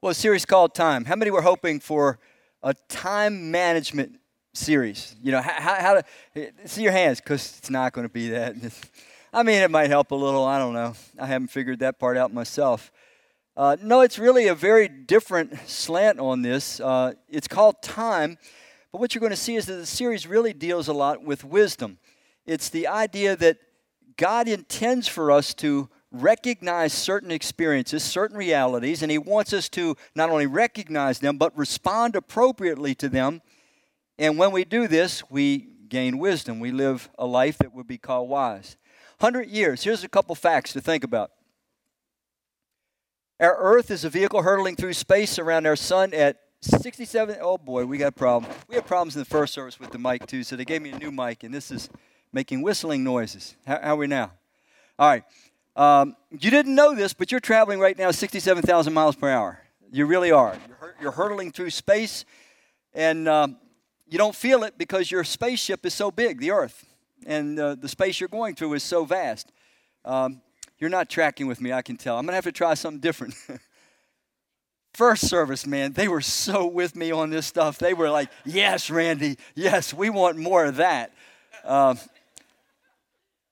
Well, 0.00 0.12
a 0.12 0.14
series 0.14 0.44
called 0.44 0.76
Time. 0.76 1.06
How 1.06 1.16
many 1.16 1.32
were 1.32 1.42
hoping 1.42 1.80
for 1.80 2.20
a 2.62 2.72
time 2.72 3.50
management 3.50 4.20
series? 4.54 5.16
You 5.20 5.32
know, 5.32 5.42
how, 5.42 5.74
how 5.74 5.94
to 5.94 6.52
see 6.66 6.84
your 6.84 6.92
hands 6.92 7.20
because 7.20 7.58
it's 7.58 7.68
not 7.68 7.94
going 7.94 8.06
to 8.06 8.12
be 8.12 8.28
that. 8.28 8.54
I 9.32 9.42
mean, 9.42 9.60
it 9.60 9.72
might 9.72 9.90
help 9.90 10.12
a 10.12 10.14
little. 10.14 10.44
I 10.44 10.60
don't 10.60 10.72
know. 10.72 10.94
I 11.18 11.26
haven't 11.26 11.48
figured 11.48 11.80
that 11.80 11.98
part 11.98 12.16
out 12.16 12.32
myself. 12.32 12.92
Uh, 13.56 13.76
no, 13.82 14.02
it's 14.02 14.20
really 14.20 14.46
a 14.46 14.54
very 14.54 14.86
different 14.86 15.58
slant 15.68 16.20
on 16.20 16.42
this. 16.42 16.78
Uh, 16.78 17.14
it's 17.28 17.48
called 17.48 17.82
Time, 17.82 18.38
but 18.92 19.00
what 19.00 19.16
you're 19.16 19.20
going 19.20 19.30
to 19.30 19.36
see 19.36 19.56
is 19.56 19.66
that 19.66 19.74
the 19.74 19.86
series 19.86 20.28
really 20.28 20.52
deals 20.52 20.86
a 20.86 20.92
lot 20.92 21.24
with 21.24 21.42
wisdom. 21.42 21.98
It's 22.46 22.68
the 22.68 22.86
idea 22.86 23.34
that 23.34 23.58
God 24.16 24.46
intends 24.46 25.08
for 25.08 25.32
us 25.32 25.54
to 25.54 25.88
recognize 26.10 26.92
certain 26.92 27.30
experiences, 27.30 28.02
certain 28.02 28.36
realities, 28.36 29.02
and 29.02 29.10
He 29.10 29.18
wants 29.18 29.52
us 29.52 29.68
to 29.70 29.96
not 30.14 30.30
only 30.30 30.46
recognize 30.46 31.18
them, 31.18 31.38
but 31.38 31.56
respond 31.56 32.16
appropriately 32.16 32.94
to 32.96 33.08
them. 33.08 33.42
And 34.18 34.38
when 34.38 34.52
we 34.52 34.64
do 34.64 34.88
this, 34.88 35.28
we 35.30 35.68
gain 35.88 36.18
wisdom. 36.18 36.60
We 36.60 36.72
live 36.72 37.08
a 37.18 37.26
life 37.26 37.58
that 37.58 37.74
would 37.74 37.86
be 37.86 37.98
called 37.98 38.28
wise. 38.28 38.76
100 39.20 39.48
years, 39.48 39.82
here's 39.82 40.04
a 40.04 40.08
couple 40.08 40.34
facts 40.34 40.72
to 40.72 40.80
think 40.80 41.04
about. 41.04 41.32
Our 43.40 43.56
Earth 43.56 43.90
is 43.90 44.04
a 44.04 44.10
vehicle 44.10 44.42
hurtling 44.42 44.76
through 44.76 44.94
space 44.94 45.38
around 45.38 45.66
our 45.66 45.76
sun 45.76 46.12
at 46.12 46.38
67. 46.60 47.36
Oh 47.40 47.56
boy, 47.56 47.84
we 47.84 47.98
got 47.98 48.16
problems. 48.16 48.52
We 48.68 48.74
had 48.74 48.86
problems 48.86 49.14
in 49.14 49.20
the 49.20 49.26
first 49.26 49.54
service 49.54 49.78
with 49.78 49.90
the 49.90 49.98
mic 49.98 50.26
too, 50.26 50.42
so 50.42 50.56
they 50.56 50.64
gave 50.64 50.82
me 50.82 50.90
a 50.90 50.98
new 50.98 51.12
mic, 51.12 51.44
and 51.44 51.54
this 51.54 51.70
is 51.70 51.88
making 52.32 52.62
whistling 52.62 53.04
noises. 53.04 53.54
How, 53.64 53.80
how 53.80 53.94
are 53.94 53.96
we 53.96 54.08
now? 54.08 54.32
All 54.98 55.08
right. 55.08 55.22
Um, 55.78 56.16
you 56.32 56.50
didn't 56.50 56.74
know 56.74 56.92
this, 56.92 57.14
but 57.14 57.30
you're 57.30 57.40
traveling 57.40 57.78
right 57.78 57.96
now 57.96 58.10
67,000 58.10 58.92
miles 58.92 59.14
per 59.14 59.30
hour. 59.30 59.60
You 59.92 60.06
really 60.06 60.32
are. 60.32 60.56
You're, 60.68 60.94
you're 61.00 61.12
hurtling 61.12 61.52
through 61.52 61.70
space, 61.70 62.24
and 62.92 63.28
um, 63.28 63.58
you 64.08 64.18
don't 64.18 64.34
feel 64.34 64.64
it 64.64 64.76
because 64.76 65.08
your 65.08 65.22
spaceship 65.22 65.86
is 65.86 65.94
so 65.94 66.10
big, 66.10 66.40
the 66.40 66.50
Earth, 66.50 66.84
and 67.24 67.60
uh, 67.60 67.76
the 67.76 67.88
space 67.88 68.18
you're 68.18 68.28
going 68.28 68.56
through 68.56 68.74
is 68.74 68.82
so 68.82 69.04
vast. 69.04 69.52
Um, 70.04 70.42
you're 70.78 70.90
not 70.90 71.08
tracking 71.08 71.46
with 71.46 71.60
me, 71.60 71.72
I 71.72 71.82
can 71.82 71.96
tell. 71.96 72.18
I'm 72.18 72.26
going 72.26 72.32
to 72.32 72.36
have 72.36 72.44
to 72.44 72.52
try 72.52 72.74
something 72.74 73.00
different. 73.00 73.34
First 74.94 75.28
service, 75.28 75.64
man, 75.64 75.92
they 75.92 76.08
were 76.08 76.20
so 76.20 76.66
with 76.66 76.96
me 76.96 77.12
on 77.12 77.30
this 77.30 77.46
stuff. 77.46 77.78
They 77.78 77.94
were 77.94 78.10
like, 78.10 78.30
yes, 78.44 78.90
Randy, 78.90 79.38
yes, 79.54 79.94
we 79.94 80.10
want 80.10 80.38
more 80.38 80.64
of 80.64 80.76
that. 80.76 81.12
Um, 81.64 82.00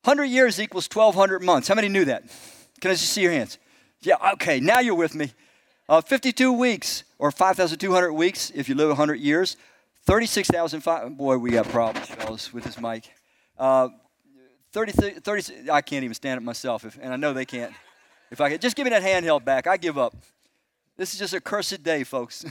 100 0.07 0.27
years 0.27 0.61
equals 0.61 0.89
1,200 0.93 1.43
months. 1.43 1.67
How 1.67 1.75
many 1.75 1.89
knew 1.89 2.05
that? 2.05 2.23
Can 2.81 2.93
I 2.93 2.95
just 2.95 3.13
see 3.13 3.23
your 3.23 3.33
hands? 3.33 3.59
Yeah, 4.03 4.15
okay, 4.35 4.61
now 4.61 4.79
you're 4.79 4.95
with 4.95 5.17
me. 5.17 5.33
Uh, 5.89 6.01
52 6.01 6.53
weeks, 6.53 7.03
or 7.19 7.33
5,200 7.33 8.13
weeks 8.13 8.53
if 8.55 8.69
you 8.69 8.77
live 8.77 8.87
100 8.87 9.17
years. 9.17 9.57
36,005. 10.05 11.17
Boy, 11.17 11.39
we 11.39 11.51
got 11.51 11.69
problems, 11.69 12.07
fellas, 12.07 12.55
with 12.55 12.63
this 12.63 12.81
mic. 12.81 13.11
Uh, 13.59 13.89
30, 14.71 14.93
30, 14.93 15.71
I 15.73 15.81
can't 15.81 16.05
even 16.05 16.15
stand 16.15 16.39
it 16.39 16.45
myself, 16.45 16.85
if, 16.85 16.97
and 17.03 17.13
I 17.13 17.17
know 17.17 17.33
they 17.33 17.45
can't. 17.45 17.73
If 18.31 18.41
I 18.41 18.51
could, 18.51 18.61
just 18.61 18.77
give 18.77 18.85
me 18.85 18.91
that 18.91 19.03
handheld 19.03 19.45
back. 19.45 19.67
I 19.67 19.77
give 19.77 19.99
up. 19.99 20.15
This 20.97 21.15
is 21.15 21.19
just 21.19 21.35
a 21.35 21.41
cursed 21.41 21.83
day, 21.83 22.05
folks. 22.05 22.45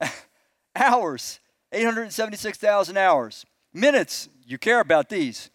hours, 0.76 1.40
876,000 1.72 2.96
hours. 2.96 3.44
Minutes, 3.74 4.28
you 4.46 4.58
care 4.58 4.78
about 4.78 5.08
these. 5.08 5.50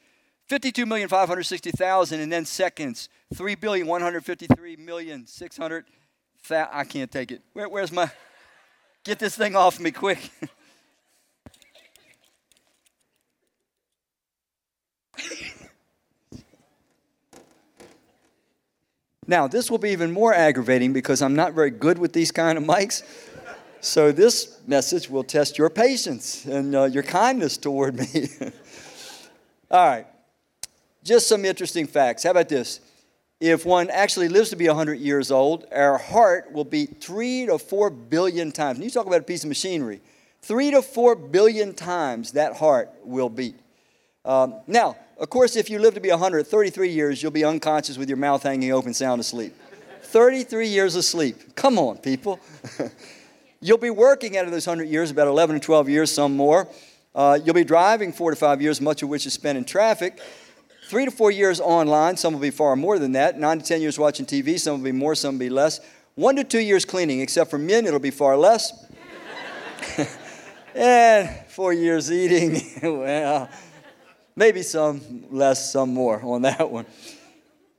52,560,000 0.53 2.21
and 2.21 2.31
then 2.31 2.45
seconds, 2.45 3.09
3,153,600. 3.33 5.83
I 6.51 6.83
can't 6.83 7.11
take 7.11 7.31
it. 7.31 7.41
Where, 7.53 7.67
where's 7.67 7.91
my, 7.91 8.11
get 9.03 9.17
this 9.17 9.35
thing 9.35 9.55
off 9.55 9.79
me 9.79 9.89
quick. 9.89 10.29
now, 19.25 19.47
this 19.47 19.71
will 19.71 19.79
be 19.79 19.89
even 19.89 20.11
more 20.11 20.35
aggravating 20.35 20.93
because 20.93 21.23
I'm 21.23 21.35
not 21.35 21.53
very 21.53 21.71
good 21.71 21.97
with 21.97 22.13
these 22.13 22.31
kind 22.31 22.59
of 22.59 22.63
mics. 22.63 23.01
So, 23.81 24.11
this 24.11 24.59
message 24.67 25.09
will 25.09 25.23
test 25.23 25.57
your 25.57 25.71
patience 25.71 26.45
and 26.45 26.75
uh, 26.75 26.83
your 26.83 27.01
kindness 27.01 27.57
toward 27.57 27.95
me. 27.95 28.27
All 29.71 29.87
right. 29.87 30.05
Just 31.03 31.27
some 31.27 31.43
interesting 31.43 31.85
facts. 31.85 32.23
How 32.23 32.31
about 32.31 32.49
this? 32.49 32.79
If 33.39 33.65
one 33.65 33.89
actually 33.89 34.29
lives 34.29 34.51
to 34.51 34.55
be 34.55 34.67
100 34.67 34.99
years 34.99 35.29
old, 35.29 35.65
our 35.73 35.97
heart 35.97 36.53
will 36.53 36.63
beat 36.63 37.01
three 37.01 37.45
to 37.45 37.57
four 37.57 37.89
billion 37.89 38.53
times. 38.53 38.77
And 38.77 38.85
you 38.85 38.91
talk 38.91 39.05
about 39.05 39.19
a 39.19 39.23
piece 39.23 39.43
of 39.43 39.49
machinery. 39.49 39.99
Three 40.41 40.71
to 40.71 40.81
four 40.81 41.15
billion 41.15 41.73
times 41.73 42.31
that 42.33 42.55
heart 42.55 42.89
will 43.03 43.29
beat. 43.29 43.55
Um, 44.23 44.55
now, 44.65 44.95
of 45.17 45.29
course, 45.29 45.57
if 45.57 45.69
you 45.69 45.79
live 45.79 45.93
to 45.95 45.99
be 45.99 46.09
133 46.09 46.89
years, 46.89 47.21
you'll 47.21 47.31
be 47.31 47.43
unconscious 47.43 47.97
with 47.97 48.07
your 48.07 48.17
mouth 48.17 48.43
hanging 48.43 48.71
open, 48.71 48.93
sound 48.93 49.19
asleep. 49.19 49.53
33 50.03 50.67
years 50.67 50.95
of 50.95 51.03
sleep. 51.03 51.55
Come 51.55 51.77
on, 51.77 51.97
people. 51.97 52.39
you'll 53.59 53.77
be 53.77 53.89
working 53.89 54.37
out 54.37 54.45
of 54.45 54.51
those 54.51 54.67
100 54.67 54.89
years, 54.89 55.11
about 55.11 55.27
11 55.27 55.57
or 55.57 55.59
12 55.59 55.89
years, 55.89 56.11
some 56.11 56.37
more. 56.37 56.67
Uh, 57.13 57.37
you'll 57.43 57.53
be 57.53 57.63
driving 57.63 58.13
four 58.13 58.31
to 58.31 58.37
five 58.37 58.61
years, 58.61 58.79
much 58.79 59.03
of 59.03 59.09
which 59.09 59.25
is 59.25 59.33
spent 59.33 59.57
in 59.57 59.65
traffic. 59.65 60.19
Three 60.87 61.05
to 61.05 61.11
four 61.11 61.31
years 61.31 61.59
online, 61.61 62.17
some 62.17 62.33
will 62.33 62.41
be 62.41 62.51
far 62.51 62.75
more 62.75 62.99
than 62.99 63.13
that. 63.13 63.39
Nine 63.39 63.59
to 63.59 63.65
10 63.65 63.81
years 63.81 63.97
watching 63.97 64.25
TV, 64.25 64.59
some 64.59 64.77
will 64.77 64.83
be 64.83 64.91
more, 64.91 65.15
some 65.15 65.35
will 65.35 65.39
be 65.39 65.49
less. 65.49 65.79
One 66.15 66.35
to 66.35 66.43
two 66.43 66.59
years 66.59 66.85
cleaning, 66.85 67.21
except 67.21 67.49
for 67.49 67.57
men, 67.57 67.85
it'll 67.85 67.99
be 67.99 68.11
far 68.11 68.35
less. 68.37 68.85
and 69.97 70.07
eh, 70.75 71.43
four 71.47 71.73
years 71.73 72.11
eating, 72.11 72.61
well, 72.83 73.49
maybe 74.35 74.61
some 74.61 75.25
less, 75.31 75.71
some 75.71 75.93
more 75.93 76.21
on 76.21 76.41
that 76.41 76.69
one. 76.69 76.85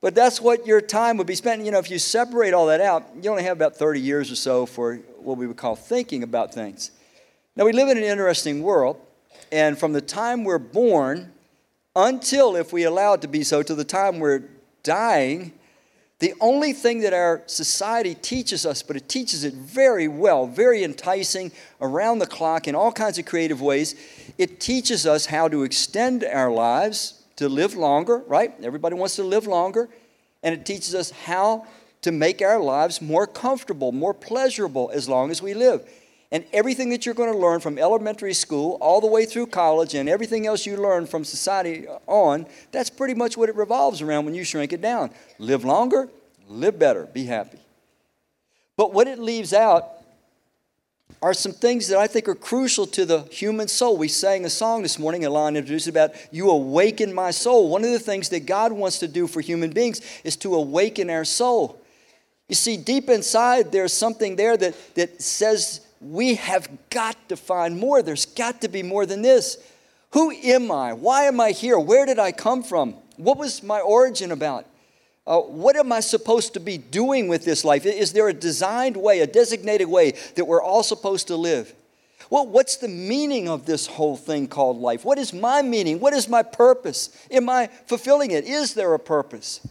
But 0.00 0.14
that's 0.14 0.40
what 0.40 0.66
your 0.66 0.80
time 0.80 1.16
would 1.18 1.26
be 1.26 1.34
spent. 1.34 1.64
You 1.64 1.70
know, 1.70 1.78
if 1.78 1.90
you 1.90 1.98
separate 1.98 2.54
all 2.54 2.66
that 2.66 2.80
out, 2.80 3.04
you 3.22 3.30
only 3.30 3.44
have 3.44 3.56
about 3.56 3.76
30 3.76 4.00
years 4.00 4.30
or 4.30 4.36
so 4.36 4.66
for 4.66 4.96
what 5.18 5.36
we 5.36 5.46
would 5.46 5.56
call 5.56 5.76
thinking 5.76 6.22
about 6.22 6.52
things. 6.54 6.90
Now, 7.54 7.64
we 7.64 7.72
live 7.72 7.88
in 7.88 7.98
an 7.98 8.04
interesting 8.04 8.62
world, 8.62 8.98
and 9.52 9.78
from 9.78 9.92
the 9.92 10.00
time 10.00 10.42
we're 10.42 10.58
born 10.58 11.33
until, 11.96 12.56
if 12.56 12.72
we 12.72 12.84
allow 12.84 13.14
it 13.14 13.22
to 13.22 13.28
be 13.28 13.42
so, 13.42 13.62
to 13.62 13.74
the 13.74 13.84
time 13.84 14.18
we're 14.18 14.42
dying, 14.82 15.52
the 16.20 16.34
only 16.40 16.72
thing 16.72 17.00
that 17.00 17.12
our 17.12 17.42
society 17.46 18.14
teaches 18.14 18.64
us, 18.64 18.82
but 18.82 18.96
it 18.96 19.08
teaches 19.08 19.44
it 19.44 19.54
very 19.54 20.08
well, 20.08 20.46
very 20.46 20.84
enticing, 20.84 21.52
around 21.80 22.18
the 22.18 22.26
clock, 22.26 22.66
in 22.66 22.74
all 22.74 22.92
kinds 22.92 23.18
of 23.18 23.26
creative 23.26 23.60
ways, 23.60 23.94
it 24.38 24.60
teaches 24.60 25.06
us 25.06 25.26
how 25.26 25.48
to 25.48 25.64
extend 25.64 26.24
our 26.24 26.50
lives, 26.50 27.22
to 27.36 27.48
live 27.48 27.74
longer, 27.74 28.18
right? 28.26 28.54
Everybody 28.62 28.94
wants 28.94 29.16
to 29.16 29.24
live 29.24 29.46
longer. 29.46 29.88
And 30.42 30.54
it 30.54 30.64
teaches 30.64 30.94
us 30.94 31.10
how 31.10 31.66
to 32.02 32.12
make 32.12 32.42
our 32.42 32.60
lives 32.60 33.00
more 33.00 33.26
comfortable, 33.26 33.92
more 33.92 34.14
pleasurable 34.14 34.90
as 34.92 35.08
long 35.08 35.30
as 35.30 35.42
we 35.42 35.54
live. 35.54 35.88
And 36.34 36.44
everything 36.52 36.88
that 36.88 37.06
you're 37.06 37.14
going 37.14 37.32
to 37.32 37.38
learn 37.38 37.60
from 37.60 37.78
elementary 37.78 38.34
school 38.34 38.76
all 38.80 39.00
the 39.00 39.06
way 39.06 39.24
through 39.24 39.46
college 39.46 39.94
and 39.94 40.08
everything 40.08 40.48
else 40.48 40.66
you 40.66 40.76
learn 40.76 41.06
from 41.06 41.24
society 41.24 41.86
on, 42.08 42.46
that's 42.72 42.90
pretty 42.90 43.14
much 43.14 43.36
what 43.36 43.48
it 43.48 43.54
revolves 43.54 44.02
around 44.02 44.24
when 44.24 44.34
you 44.34 44.42
shrink 44.42 44.72
it 44.72 44.80
down. 44.80 45.12
Live 45.38 45.64
longer, 45.64 46.08
live 46.48 46.76
better, 46.76 47.06
be 47.06 47.24
happy. 47.24 47.60
But 48.76 48.92
what 48.92 49.06
it 49.06 49.20
leaves 49.20 49.52
out 49.52 49.88
are 51.22 51.34
some 51.34 51.52
things 51.52 51.86
that 51.86 51.98
I 51.98 52.08
think 52.08 52.26
are 52.26 52.34
crucial 52.34 52.88
to 52.88 53.04
the 53.06 53.22
human 53.30 53.68
soul. 53.68 53.96
We 53.96 54.08
sang 54.08 54.44
a 54.44 54.50
song 54.50 54.82
this 54.82 54.98
morning, 54.98 55.24
Alon 55.24 55.54
introduced 55.54 55.86
about 55.86 56.14
you 56.32 56.50
awaken 56.50 57.14
my 57.14 57.30
soul. 57.30 57.68
One 57.68 57.84
of 57.84 57.92
the 57.92 58.00
things 58.00 58.30
that 58.30 58.44
God 58.44 58.72
wants 58.72 58.98
to 58.98 59.06
do 59.06 59.28
for 59.28 59.40
human 59.40 59.70
beings 59.70 60.00
is 60.24 60.34
to 60.38 60.56
awaken 60.56 61.10
our 61.10 61.24
soul. 61.24 61.80
You 62.48 62.56
see, 62.56 62.76
deep 62.76 63.08
inside, 63.08 63.70
there's 63.70 63.92
something 63.92 64.34
there 64.34 64.56
that, 64.56 64.74
that 64.96 65.22
says 65.22 65.80
we 66.04 66.34
have 66.34 66.68
got 66.90 67.16
to 67.28 67.36
find 67.36 67.78
more. 67.78 68.02
There's 68.02 68.26
got 68.26 68.60
to 68.60 68.68
be 68.68 68.82
more 68.82 69.06
than 69.06 69.22
this. 69.22 69.58
Who 70.10 70.30
am 70.30 70.70
I? 70.70 70.92
Why 70.92 71.24
am 71.24 71.40
I 71.40 71.50
here? 71.50 71.78
Where 71.78 72.06
did 72.06 72.18
I 72.18 72.30
come 72.30 72.62
from? 72.62 72.94
What 73.16 73.38
was 73.38 73.62
my 73.62 73.80
origin 73.80 74.30
about? 74.30 74.66
Uh, 75.26 75.40
what 75.40 75.76
am 75.76 75.90
I 75.90 76.00
supposed 76.00 76.52
to 76.54 76.60
be 76.60 76.76
doing 76.76 77.28
with 77.28 77.44
this 77.44 77.64
life? 77.64 77.86
Is 77.86 78.12
there 78.12 78.28
a 78.28 78.34
designed 78.34 78.96
way, 78.96 79.20
a 79.20 79.26
designated 79.26 79.88
way 79.88 80.12
that 80.34 80.44
we're 80.44 80.62
all 80.62 80.82
supposed 80.82 81.28
to 81.28 81.36
live? 81.36 81.74
Well, 82.28 82.46
what's 82.46 82.76
the 82.76 82.88
meaning 82.88 83.48
of 83.48 83.64
this 83.64 83.86
whole 83.86 84.16
thing 84.16 84.48
called 84.48 84.78
life? 84.78 85.04
What 85.04 85.18
is 85.18 85.32
my 85.32 85.62
meaning? 85.62 86.00
What 86.00 86.12
is 86.12 86.28
my 86.28 86.42
purpose? 86.42 87.10
Am 87.30 87.48
I 87.48 87.68
fulfilling 87.86 88.32
it? 88.32 88.44
Is 88.44 88.74
there 88.74 88.92
a 88.92 88.98
purpose? 88.98 89.66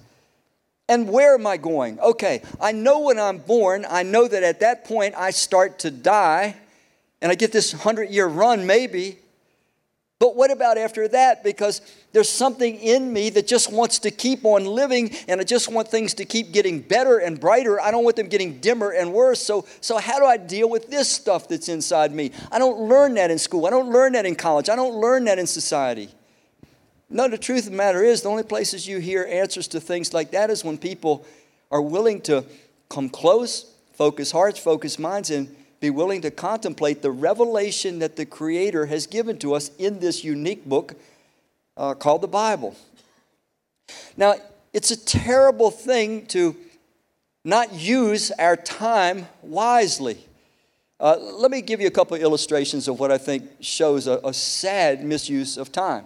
And 0.89 1.09
where 1.09 1.35
am 1.35 1.47
I 1.47 1.57
going? 1.57 2.00
Okay, 2.00 2.41
I 2.59 2.71
know 2.74 3.00
when 3.01 3.18
I'm 3.18 3.38
born, 3.38 3.85
I 3.89 4.03
know 4.03 4.27
that 4.27 4.44
at 4.44 4.59
that 4.59 4.85
point 4.85 5.15
I 5.18 5.31
start 5.31 5.80
to 5.80 5.91
die, 5.91 6.56
and 7.21 7.31
I 7.31 7.35
get 7.35 7.51
this 7.51 7.74
100 7.74 8.09
year 8.09 8.27
run 8.27 8.65
maybe. 8.65 9.19
But 10.19 10.38
what 10.38 10.51
about 10.51 10.77
after 10.77 11.06
that? 11.09 11.44
Because 11.44 11.81
there's 12.13 12.30
something 12.30 12.77
in 12.77 13.12
me 13.12 13.30
that 13.31 13.45
just 13.45 13.74
wants 13.74 14.00
to 14.00 14.12
keep 14.12 14.45
on 14.45 14.63
living 14.63 15.12
and 15.27 15.41
I 15.41 15.44
just 15.44 15.69
want 15.69 15.89
things 15.89 16.13
to 16.13 16.24
keep 16.24 16.53
getting 16.53 16.80
better 16.80 17.18
and 17.18 17.38
brighter. 17.38 17.81
I 17.81 17.91
don't 17.91 18.06
want 18.06 18.15
them 18.15 18.29
getting 18.29 18.59
dimmer 18.59 18.91
and 18.91 19.12
worse. 19.12 19.41
So, 19.41 19.65
so 19.81 19.97
how 19.97 20.19
do 20.19 20.25
I 20.25 20.38
deal 20.38 20.69
with 20.69 20.89
this 20.89 21.09
stuff 21.09 21.50
that's 21.50 21.68
inside 21.68 22.13
me? 22.13 22.31
I 22.53 22.59
don't 22.59 22.88
learn 22.88 23.15
that 23.15 23.31
in 23.31 23.38
school. 23.38 23.65
I 23.65 23.69
don't 23.69 23.89
learn 23.89 24.13
that 24.13 24.25
in 24.25 24.36
college. 24.36 24.69
I 24.69 24.77
don't 24.77 24.95
learn 24.95 25.25
that 25.25 25.39
in 25.39 25.47
society. 25.47 26.09
No, 27.13 27.27
the 27.27 27.38
truth 27.38 27.65
of 27.65 27.71
the 27.71 27.77
matter 27.77 28.04
is, 28.04 28.24
the 28.24 28.30
only 28.30 28.42
places 28.42 28.88
you 28.88 28.98
hear 28.98 29.24
answers 29.30 29.68
to 29.68 29.80
things 29.80 30.15
like 30.15 30.31
that 30.31 30.50
is 30.50 30.65
when 30.65 30.80
people 30.80 31.24
are 31.69 31.80
willing 31.81 32.19
to 32.21 32.44
come 32.89 33.07
close, 33.07 33.71
focus 33.94 34.31
hearts, 34.31 34.57
focus 34.57 34.98
minds, 34.98 35.30
and 35.30 35.56
be 35.80 35.92
willing 35.92 36.21
to 36.21 36.31
contemplate 36.31 37.04
the 37.04 37.12
revelation 37.12 38.00
that 38.00 38.15
the 38.15 38.25
Creator 38.25 38.88
has 38.88 39.06
given 39.06 39.38
to 39.38 39.54
us 39.54 39.69
in 39.77 40.00
this 40.00 40.24
unique 40.24 40.65
book 40.65 40.95
uh, 41.77 41.94
called 41.94 42.21
the 42.21 42.27
Bible. 42.27 42.75
Now, 44.18 44.33
it's 44.74 44.89
a 44.89 44.98
terrible 44.98 45.69
thing 45.69 46.25
to 46.27 46.56
not 47.45 47.74
use 47.74 48.31
our 48.39 48.56
time 48.56 49.27
wisely. 49.44 50.18
Uh, 51.00 51.18
let 51.19 51.51
me 51.51 51.62
give 51.62 51.80
you 51.80 51.86
a 51.86 51.92
couple 51.92 52.18
of 52.18 52.24
illustrations 52.24 52.88
of 52.88 53.00
what 53.00 53.12
I 53.12 53.19
think 53.19 53.44
shows 53.60 54.07
a, 54.07 54.19
a 54.24 54.33
sad 54.33 55.04
misuse 55.04 55.57
of 55.57 55.71
time. 55.71 56.06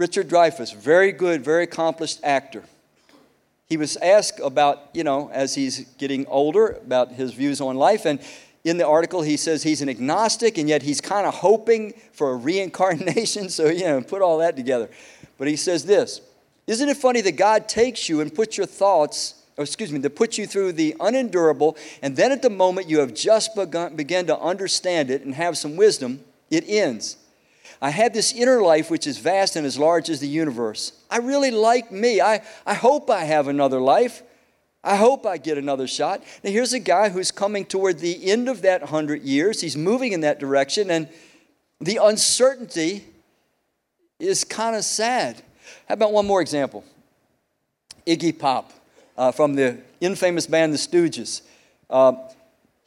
Richard 0.00 0.28
Dreyfuss, 0.30 0.74
very 0.74 1.12
good, 1.12 1.44
very 1.44 1.64
accomplished 1.64 2.20
actor. 2.24 2.62
He 3.66 3.76
was 3.76 3.98
asked 3.98 4.40
about, 4.42 4.88
you 4.94 5.04
know, 5.04 5.28
as 5.30 5.54
he's 5.54 5.80
getting 5.98 6.26
older, 6.28 6.68
about 6.68 7.12
his 7.12 7.34
views 7.34 7.60
on 7.60 7.76
life. 7.76 8.06
And 8.06 8.18
in 8.64 8.78
the 8.78 8.86
article, 8.86 9.20
he 9.20 9.36
says 9.36 9.62
he's 9.62 9.82
an 9.82 9.90
agnostic 9.90 10.56
and 10.56 10.70
yet 10.70 10.80
he's 10.80 11.02
kind 11.02 11.26
of 11.26 11.34
hoping 11.34 11.92
for 12.12 12.30
a 12.30 12.34
reincarnation. 12.36 13.48
So, 13.50 13.68
you 13.68 13.84
know, 13.84 14.00
put 14.00 14.22
all 14.22 14.38
that 14.38 14.56
together. 14.56 14.88
But 15.36 15.48
he 15.48 15.56
says 15.56 15.84
this 15.84 16.22
Isn't 16.66 16.88
it 16.88 16.96
funny 16.96 17.20
that 17.20 17.36
God 17.36 17.68
takes 17.68 18.08
you 18.08 18.22
and 18.22 18.34
puts 18.34 18.56
your 18.56 18.66
thoughts, 18.66 19.34
or 19.58 19.64
excuse 19.64 19.92
me, 19.92 20.00
to 20.00 20.08
put 20.08 20.38
you 20.38 20.46
through 20.46 20.72
the 20.72 20.96
unendurable, 20.98 21.76
and 22.00 22.16
then 22.16 22.32
at 22.32 22.40
the 22.40 22.48
moment 22.48 22.88
you 22.88 23.00
have 23.00 23.12
just 23.12 23.54
begun, 23.54 23.96
begun 23.96 24.24
to 24.28 24.38
understand 24.38 25.10
it 25.10 25.26
and 25.26 25.34
have 25.34 25.58
some 25.58 25.76
wisdom, 25.76 26.24
it 26.50 26.64
ends? 26.66 27.18
I 27.82 27.90
have 27.90 28.12
this 28.12 28.32
inner 28.32 28.60
life 28.60 28.90
which 28.90 29.06
is 29.06 29.18
vast 29.18 29.56
and 29.56 29.66
as 29.66 29.78
large 29.78 30.10
as 30.10 30.20
the 30.20 30.28
universe. 30.28 30.92
I 31.10 31.18
really 31.18 31.50
like 31.50 31.90
me. 31.90 32.20
I, 32.20 32.42
I 32.66 32.74
hope 32.74 33.08
I 33.08 33.24
have 33.24 33.48
another 33.48 33.80
life. 33.80 34.22
I 34.82 34.96
hope 34.96 35.26
I 35.26 35.36
get 35.36 35.58
another 35.58 35.86
shot. 35.86 36.22
Now, 36.42 36.50
here's 36.50 36.72
a 36.72 36.78
guy 36.78 37.10
who's 37.10 37.30
coming 37.30 37.64
toward 37.64 37.98
the 37.98 38.30
end 38.30 38.48
of 38.48 38.62
that 38.62 38.84
hundred 38.84 39.22
years. 39.22 39.60
He's 39.60 39.76
moving 39.76 40.12
in 40.12 40.20
that 40.22 40.38
direction, 40.38 40.90
and 40.90 41.08
the 41.80 41.98
uncertainty 42.02 43.04
is 44.18 44.44
kind 44.44 44.76
of 44.76 44.84
sad. 44.84 45.42
How 45.86 45.94
about 45.94 46.12
one 46.12 46.26
more 46.26 46.40
example? 46.40 46.84
Iggy 48.06 48.38
Pop 48.38 48.72
uh, 49.16 49.32
from 49.32 49.54
the 49.54 49.78
infamous 50.00 50.46
band 50.46 50.72
The 50.72 50.78
Stooges. 50.78 51.42
Uh, 51.90 52.12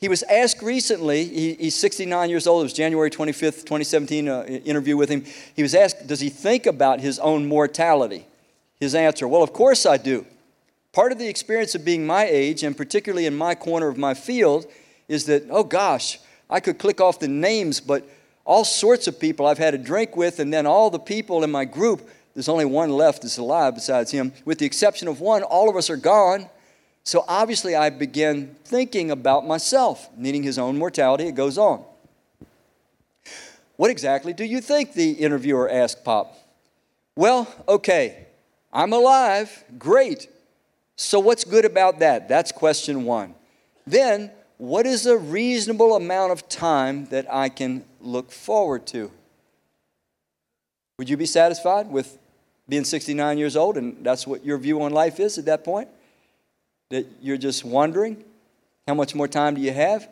he 0.04 0.10
was 0.10 0.22
asked 0.24 0.62
recently, 0.62 1.24
he, 1.24 1.54
he's 1.54 1.76
69 1.76 2.30
years 2.30 2.46
old, 2.46 2.64
it 2.64 2.66
was 2.66 2.74
January 2.74 3.10
25th, 3.10 3.62
2017, 3.62 4.28
uh, 4.28 4.44
interview 4.44 4.98
with 4.98 5.08
him. 5.08 5.24
He 5.56 5.62
was 5.62 5.74
asked, 5.74 6.08
Does 6.08 6.20
he 6.20 6.28
think 6.28 6.66
about 6.66 7.00
his 7.00 7.20
own 7.20 7.48
mortality? 7.48 8.28
His 8.82 8.96
answer, 8.96 9.30
Well, 9.30 9.42
of 9.42 9.54
course 9.54 9.86
I 9.86 9.96
do. 9.96 10.26
Part 10.92 11.14
of 11.14 11.20
the 11.20 11.30
experience 11.30 11.74
of 11.74 11.86
being 11.86 12.06
my 12.06 12.26
age, 12.26 12.64
and 12.64 12.76
particularly 12.76 13.28
in 13.28 13.38
my 13.38 13.56
corner 13.56 13.88
of 13.88 13.98
my 13.98 14.14
field, 14.14 14.66
is 15.08 15.24
that, 15.28 15.44
oh 15.50 15.64
gosh, 15.64 16.20
I 16.50 16.60
could 16.60 16.80
click 16.80 17.00
off 17.00 17.20
the 17.20 17.30
names, 17.30 17.80
but 17.80 18.06
all 18.44 18.66
sorts 18.66 19.08
of 19.08 19.18
people 19.22 19.46
I've 19.46 19.58
had 19.58 19.74
a 19.74 19.78
drink 19.78 20.18
with, 20.18 20.42
and 20.42 20.54
then 20.54 20.66
all 20.66 20.90
the 20.90 21.00
people 21.00 21.46
in 21.46 21.50
my 21.50 21.64
group, 21.64 22.10
there's 22.34 22.50
only 22.50 22.66
one 22.66 22.90
left 22.90 23.22
that's 23.22 23.38
alive 23.38 23.74
besides 23.76 24.12
him. 24.12 24.34
With 24.44 24.58
the 24.58 24.66
exception 24.66 25.08
of 25.08 25.22
one, 25.22 25.44
all 25.44 25.70
of 25.70 25.78
us 25.78 25.90
are 25.90 25.96
gone. 25.96 26.50
So 27.04 27.26
obviously, 27.28 27.76
I 27.76 27.90
begin 27.90 28.56
thinking 28.64 29.12
about 29.12 29.46
myself, 29.46 30.10
needing 30.16 30.44
his 30.44 30.58
own 30.58 30.78
mortality. 30.78 31.28
It 31.28 31.36
goes 31.36 31.58
on. 31.58 31.84
What 33.76 33.92
exactly 33.92 34.34
do 34.34 34.46
you 34.46 34.62
think? 34.62 34.94
The 34.94 35.12
interviewer 35.12 35.70
asked 35.70 36.06
Pop. 36.06 36.38
Well, 37.16 37.54
okay, 37.68 38.28
I'm 38.72 38.94
alive. 38.94 39.64
Great. 39.78 40.30
So, 40.96 41.20
what's 41.20 41.44
good 41.44 41.66
about 41.66 42.00
that? 42.00 42.30
That's 42.30 42.52
question 42.52 43.04
one. 43.04 43.36
Then, 43.86 44.32
what 44.58 44.86
is 44.86 45.06
a 45.06 45.18
reasonable 45.18 45.96
amount 45.96 46.32
of 46.32 46.48
time 46.48 47.06
that 47.08 47.32
I 47.32 47.50
can 47.50 47.84
look 48.00 48.32
forward 48.32 48.88
to? 48.88 49.12
Would 50.98 51.10
you 51.10 51.18
be 51.18 51.26
satisfied 51.26 51.90
with 51.90 52.18
being 52.70 52.86
69 52.86 53.38
years 53.38 53.58
old 53.58 53.76
and 53.78 54.06
that's 54.06 54.26
what 54.26 54.46
your 54.46 54.58
view 54.58 54.82
on 54.84 54.94
life 54.94 55.20
is 55.20 55.38
at 55.38 55.46
that 55.46 55.66
point? 55.66 55.90
That 56.94 57.08
you're 57.22 57.38
just 57.38 57.66
wondering 57.66 58.24
how 58.88 58.94
much 58.94 59.16
more 59.16 59.28
time 59.28 59.56
do 59.56 59.62
you 59.62 59.72
have? 59.72 60.08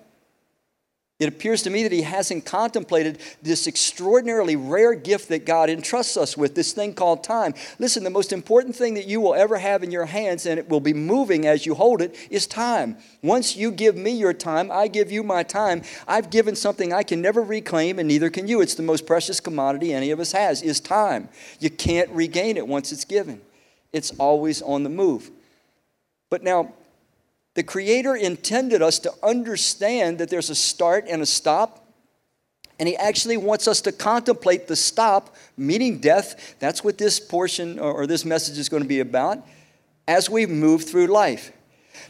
It 1.19 1.29
appears 1.29 1.61
to 1.61 1.69
me 1.69 1.83
that 1.83 1.91
he 1.91 2.01
hasn't 2.01 2.47
contemplated 2.47 3.19
this 3.43 3.67
extraordinarily 3.67 4.55
rare 4.55 4.95
gift 4.95 5.29
that 5.29 5.45
God 5.45 5.69
entrusts 5.69 6.17
us 6.17 6.35
with, 6.35 6.55
this 6.55 6.73
thing 6.73 6.95
called 6.95 7.23
time. 7.23 7.53
Listen, 7.77 8.03
the 8.03 8.09
most 8.09 8.33
important 8.33 8.75
thing 8.75 8.95
that 8.95 9.05
you 9.05 9.21
will 9.21 9.35
ever 9.35 9.59
have 9.59 9.83
in 9.83 9.91
your 9.91 10.05
hands, 10.05 10.47
and 10.47 10.57
it 10.57 10.67
will 10.69 10.79
be 10.79 10.95
moving 10.95 11.45
as 11.45 11.67
you 11.67 11.75
hold 11.75 12.01
it, 12.01 12.15
is 12.31 12.47
time. 12.47 12.97
Once 13.21 13.55
you 13.55 13.69
give 13.69 13.95
me 13.95 14.09
your 14.09 14.33
time, 14.33 14.71
I 14.71 14.87
give 14.87 15.11
you 15.11 15.21
my 15.21 15.43
time. 15.43 15.83
I've 16.07 16.31
given 16.31 16.55
something 16.55 16.91
I 16.91 17.03
can 17.03 17.21
never 17.21 17.43
reclaim, 17.43 17.99
and 17.99 18.07
neither 18.07 18.31
can 18.31 18.47
you. 18.47 18.59
It's 18.61 18.73
the 18.73 18.81
most 18.81 19.05
precious 19.05 19.39
commodity 19.39 19.93
any 19.93 20.09
of 20.09 20.19
us 20.19 20.31
has, 20.31 20.63
is 20.63 20.79
time. 20.79 21.29
You 21.59 21.69
can't 21.69 22.09
regain 22.09 22.57
it 22.57 22.67
once 22.67 22.91
it's 22.91 23.05
given. 23.05 23.41
It's 23.93 24.09
always 24.17 24.63
on 24.63 24.81
the 24.81 24.89
move. 24.89 25.29
But 26.31 26.43
now, 26.43 26.73
the 27.53 27.61
Creator 27.61 28.15
intended 28.15 28.81
us 28.81 28.97
to 28.99 29.13
understand 29.21 30.17
that 30.19 30.29
there's 30.29 30.49
a 30.49 30.55
start 30.55 31.05
and 31.07 31.21
a 31.21 31.25
stop. 31.25 31.85
And 32.79 32.87
He 32.87 32.95
actually 32.95 33.37
wants 33.37 33.67
us 33.67 33.81
to 33.81 33.91
contemplate 33.91 34.67
the 34.67 34.77
stop, 34.77 35.35
meaning 35.57 35.99
death. 35.99 36.55
That's 36.59 36.83
what 36.83 36.97
this 36.97 37.19
portion 37.19 37.77
or 37.77 38.07
this 38.07 38.25
message 38.25 38.57
is 38.57 38.69
going 38.69 38.81
to 38.81 38.89
be 38.89 39.01
about 39.01 39.45
as 40.07 40.29
we 40.29 40.45
move 40.45 40.85
through 40.85 41.07
life. 41.07 41.51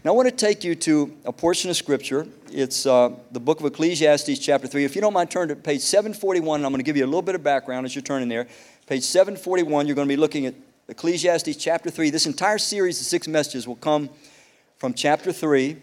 Now, 0.03 0.11
I 0.11 0.15
want 0.15 0.29
to 0.29 0.35
take 0.35 0.63
you 0.63 0.75
to 0.75 1.17
a 1.25 1.33
portion 1.33 1.71
of 1.71 1.75
Scripture. 1.75 2.27
It's 2.51 2.85
uh, 2.85 3.09
the 3.31 3.39
book 3.39 3.59
of 3.59 3.65
Ecclesiastes, 3.65 4.37
chapter 4.37 4.67
3. 4.67 4.85
If 4.85 4.95
you 4.95 5.01
don't 5.01 5.13
mind, 5.13 5.31
turn 5.31 5.47
to 5.47 5.55
page 5.55 5.81
741, 5.81 6.59
and 6.59 6.65
I'm 6.65 6.71
going 6.71 6.79
to 6.79 6.83
give 6.83 6.95
you 6.95 7.05
a 7.05 7.07
little 7.07 7.21
bit 7.23 7.33
of 7.33 7.43
background 7.43 7.87
as 7.87 7.95
you're 7.95 8.03
turning 8.03 8.29
there. 8.29 8.47
Page 8.85 9.03
741, 9.03 9.87
you're 9.87 9.95
going 9.95 10.07
to 10.07 10.13
be 10.13 10.17
looking 10.17 10.45
at 10.45 10.53
Ecclesiastes 10.91 11.55
chapter 11.55 11.89
3. 11.89 12.09
This 12.09 12.25
entire 12.25 12.57
series 12.57 12.99
of 12.99 13.07
six 13.07 13.25
messages 13.25 13.65
will 13.65 13.77
come 13.77 14.09
from 14.77 14.93
chapter 14.93 15.31
3. 15.31 15.77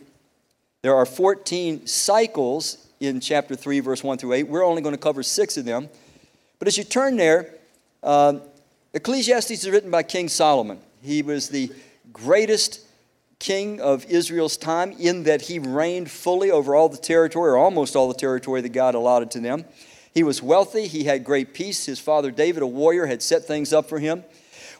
There 0.83 0.95
are 0.95 1.07
14 1.07 1.87
cycles 1.87 2.87
in 3.01 3.19
chapter 3.19 3.57
3, 3.57 3.81
verse 3.81 4.05
1 4.05 4.19
through 4.19 4.35
8. 4.35 4.43
We're 4.49 4.67
only 4.67 4.83
going 4.83 4.95
to 4.95 5.01
cover 5.01 5.23
six 5.23 5.57
of 5.57 5.65
them. 5.65 5.89
But 6.59 6.69
as 6.69 6.77
you 6.77 6.85
turn 6.85 7.17
there, 7.17 7.55
uh, 8.03 8.41
Ecclesiastes 8.93 9.51
is 9.51 9.71
written 9.71 9.91
by 9.91 10.03
King 10.03 10.29
Solomon. 10.29 10.79
He 11.01 11.23
was 11.23 11.49
the 11.49 11.73
greatest 12.13 12.83
king 13.39 13.81
of 13.81 14.05
Israel's 14.11 14.59
time 14.59 14.93
in 14.99 15.23
that 15.23 15.41
he 15.41 15.59
reigned 15.59 16.11
fully 16.11 16.51
over 16.51 16.75
all 16.75 16.91
the 16.91 16.99
territory, 16.99 17.53
or 17.53 17.57
almost 17.57 17.97
all 17.97 18.09
the 18.09 18.19
territory 18.19 18.61
that 18.61 18.75
God 18.75 18.95
allotted 18.95 19.31
to 19.31 19.41
them. 19.41 19.65
He 20.13 20.23
was 20.23 20.43
wealthy, 20.43 20.87
he 20.87 21.05
had 21.05 21.25
great 21.25 21.55
peace. 21.55 21.87
His 21.87 21.99
father 21.99 22.31
David, 22.31 22.63
a 22.63 22.67
warrior, 22.67 23.07
had 23.07 23.23
set 23.23 23.47
things 23.47 23.73
up 23.73 23.89
for 23.89 23.99
him. 23.99 24.23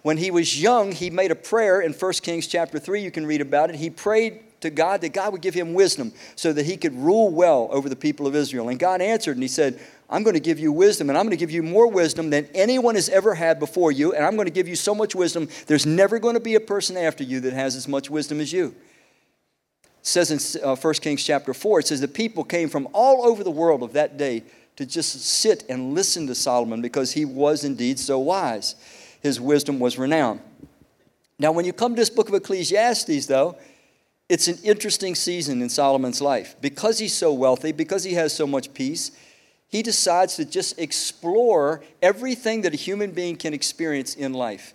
When 0.03 0.17
he 0.17 0.31
was 0.31 0.61
young, 0.61 0.93
he 0.93 1.11
made 1.11 1.31
a 1.31 1.37
prayer 1.37 1.81
in 1.81 1.93
1 1.93 2.13
Kings 2.15 2.47
chapter 2.47 2.79
3. 2.79 3.03
You 3.03 3.11
can 3.11 3.27
read 3.27 3.41
about 3.41 3.71
it. 3.71 3.77
He 3.77 3.91
prayed 3.91 4.41
to 4.61 4.71
God 4.71 5.01
that 5.03 5.11
God 5.13 5.33
would 5.33 5.43
give 5.43 5.55
him 5.55 5.75
wisdom 5.75 6.13
so 6.37 6.53
that 6.53 6.67
he 6.67 6.77
could 6.77 6.95
rule 6.95 7.31
well 7.31 7.69
over 7.71 7.89
the 7.89 7.97
people 7.97 8.27
of 8.27 8.35
Israel. 8.35 8.69
And 8.69 8.79
God 8.79 9.01
answered 9.01 9.37
and 9.37 9.43
he 9.43 9.49
said, 9.49 9.81
I'm 10.11 10.23
going 10.23 10.35
to 10.35 10.41
give 10.41 10.59
you 10.59 10.73
wisdom, 10.73 11.11
and 11.11 11.19
I'm 11.19 11.27
going 11.27 11.37
to 11.37 11.41
give 11.41 11.51
you 11.51 11.63
more 11.63 11.87
wisdom 11.87 12.31
than 12.31 12.49
anyone 12.55 12.95
has 12.95 13.11
ever 13.11 13.35
had 13.35 13.59
before 13.59 13.93
you, 13.93 14.15
and 14.15 14.25
I'm 14.25 14.37
going 14.37 14.47
to 14.47 14.53
give 14.53 14.67
you 14.67 14.75
so 14.75 14.95
much 14.95 15.15
wisdom, 15.15 15.49
there's 15.67 15.85
never 15.85 16.19
going 16.19 16.33
to 16.33 16.41
be 16.41 16.55
a 16.55 16.61
person 16.61 16.97
after 16.97 17.23
you 17.23 17.41
that 17.41 17.53
has 17.53 17.77
as 17.77 17.87
much 17.87 18.09
wisdom 18.09 18.41
as 18.41 18.51
you. 18.51 18.75
It 19.85 20.07
says 20.07 20.31
in 20.31 20.63
uh, 20.65 20.77
1 20.77 20.95
Kings 20.95 21.23
chapter 21.23 21.53
4, 21.53 21.81
it 21.81 21.89
says 21.89 22.01
the 22.01 22.09
people 22.09 22.43
came 22.43 22.71
from 22.71 22.89
all 22.95 23.27
over 23.27 23.45
the 23.45 23.51
world 23.51 23.83
of 23.83 23.93
that 23.93 24.17
day 24.17 24.45
to 24.77 24.87
just 24.87 25.21
sit 25.21 25.65
and 25.69 25.93
listen 25.93 26.27
to 26.29 26.35
Solomon 26.35 26.81
because 26.81 27.13
he 27.13 27.27
was 27.27 27.65
indeed 27.65 27.99
so 27.99 28.19
wise 28.19 28.77
his 29.21 29.41
wisdom 29.41 29.79
was 29.79 29.99
renowned. 29.99 30.41
Now, 31.39 31.53
when 31.53 31.65
you 31.65 31.73
come 31.73 31.95
to 31.95 32.01
this 32.01 32.11
book 32.11 32.29
of 32.29 32.35
Ecclesiastes, 32.35 33.27
though, 33.27 33.57
it's 34.29 34.49
an 34.49 34.59
interesting 34.63 35.15
season 35.15 35.63
in 35.63 35.69
Solomon's 35.69 36.21
life. 36.21 36.57
Because 36.61 36.99
he's 36.99 37.15
so 37.15 37.33
wealthy, 37.33 37.73
because 37.73 38.05
he 38.05 38.15
has 38.15 38.35
so 38.35 38.47
much 38.47 38.75
peace, 38.75 39.13
he 39.69 39.83
decides 39.83 40.37
to 40.37 40.45
just 40.45 40.79
explore 40.79 41.83
everything 42.03 42.63
that 42.63 42.75
a 42.75 42.77
human 42.77 43.13
being 43.13 43.37
can 43.37 43.55
experience 43.55 44.15
in 44.15 44.33
life. 44.33 44.75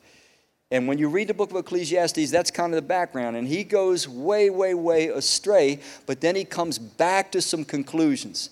And 0.71 0.87
when 0.87 0.97
you 0.97 1.07
read 1.07 1.27
the 1.27 1.33
book 1.33 1.51
of 1.51 1.57
Ecclesiastes, 1.57 2.31
that's 2.31 2.49
kind 2.49 2.73
of 2.73 2.77
the 2.77 2.87
background. 2.87 3.35
And 3.35 3.47
he 3.47 3.63
goes 3.63 4.07
way, 4.07 4.49
way, 4.49 4.73
way 4.73 5.07
astray, 5.07 5.79
but 6.07 6.21
then 6.21 6.35
he 6.35 6.45
comes 6.45 6.79
back 6.79 7.31
to 7.33 7.41
some 7.41 7.63
conclusions. 7.63 8.49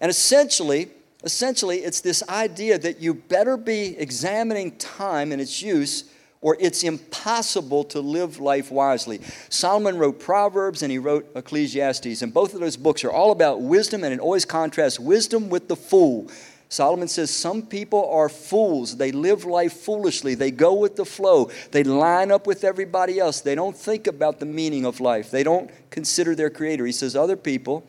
And 0.00 0.08
essentially, 0.08 0.90
Essentially, 1.24 1.78
it's 1.78 2.00
this 2.00 2.22
idea 2.28 2.78
that 2.78 3.00
you 3.00 3.14
better 3.14 3.56
be 3.56 3.96
examining 3.98 4.76
time 4.76 5.32
and 5.32 5.40
its 5.40 5.62
use 5.62 6.04
or 6.44 6.58
it's 6.60 6.84
impossible 6.84 7.84
to 7.84 8.00
live 8.00 8.38
life 8.38 8.70
wisely. 8.70 9.18
Solomon 9.48 9.96
wrote 9.96 10.20
Proverbs 10.20 10.82
and 10.82 10.92
he 10.92 10.98
wrote 10.98 11.26
Ecclesiastes, 11.34 12.20
and 12.20 12.34
both 12.34 12.52
of 12.52 12.60
those 12.60 12.76
books 12.76 13.02
are 13.02 13.10
all 13.10 13.32
about 13.32 13.62
wisdom, 13.62 14.04
and 14.04 14.12
it 14.12 14.20
always 14.20 14.44
contrasts 14.44 15.00
wisdom 15.00 15.48
with 15.48 15.68
the 15.68 15.76
fool. 15.76 16.30
Solomon 16.68 17.08
says 17.08 17.30
some 17.30 17.62
people 17.62 18.10
are 18.10 18.28
fools. 18.28 18.98
They 18.98 19.10
live 19.10 19.46
life 19.46 19.72
foolishly. 19.72 20.34
They 20.34 20.50
go 20.50 20.74
with 20.74 20.96
the 20.96 21.06
flow. 21.06 21.50
They 21.70 21.82
line 21.82 22.30
up 22.30 22.46
with 22.46 22.62
everybody 22.62 23.18
else. 23.18 23.40
They 23.40 23.54
don't 23.54 23.76
think 23.76 24.06
about 24.06 24.38
the 24.38 24.46
meaning 24.46 24.84
of 24.84 25.00
life. 25.00 25.30
They 25.30 25.44
don't 25.44 25.70
consider 25.88 26.34
their 26.34 26.50
creator. 26.50 26.84
He 26.84 26.92
says 26.92 27.16
other 27.16 27.36
people 27.36 27.88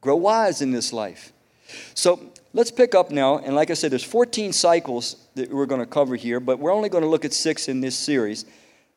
grow 0.00 0.16
wise 0.16 0.60
in 0.60 0.72
this 0.72 0.92
life. 0.92 1.32
So 1.94 2.32
let's 2.54 2.70
pick 2.70 2.94
up 2.94 3.10
now. 3.10 3.38
And 3.38 3.54
like 3.54 3.70
I 3.70 3.74
said, 3.74 3.90
there's 3.90 4.04
14 4.04 4.52
cycles 4.52 5.16
that 5.34 5.50
we're 5.50 5.66
going 5.66 5.80
to 5.80 5.86
cover 5.86 6.16
here, 6.16 6.40
but 6.40 6.58
we're 6.58 6.72
only 6.72 6.88
going 6.88 7.02
to 7.02 7.10
look 7.10 7.26
at 7.26 7.34
six 7.34 7.68
in 7.68 7.80
this 7.80 7.98
series. 7.98 8.46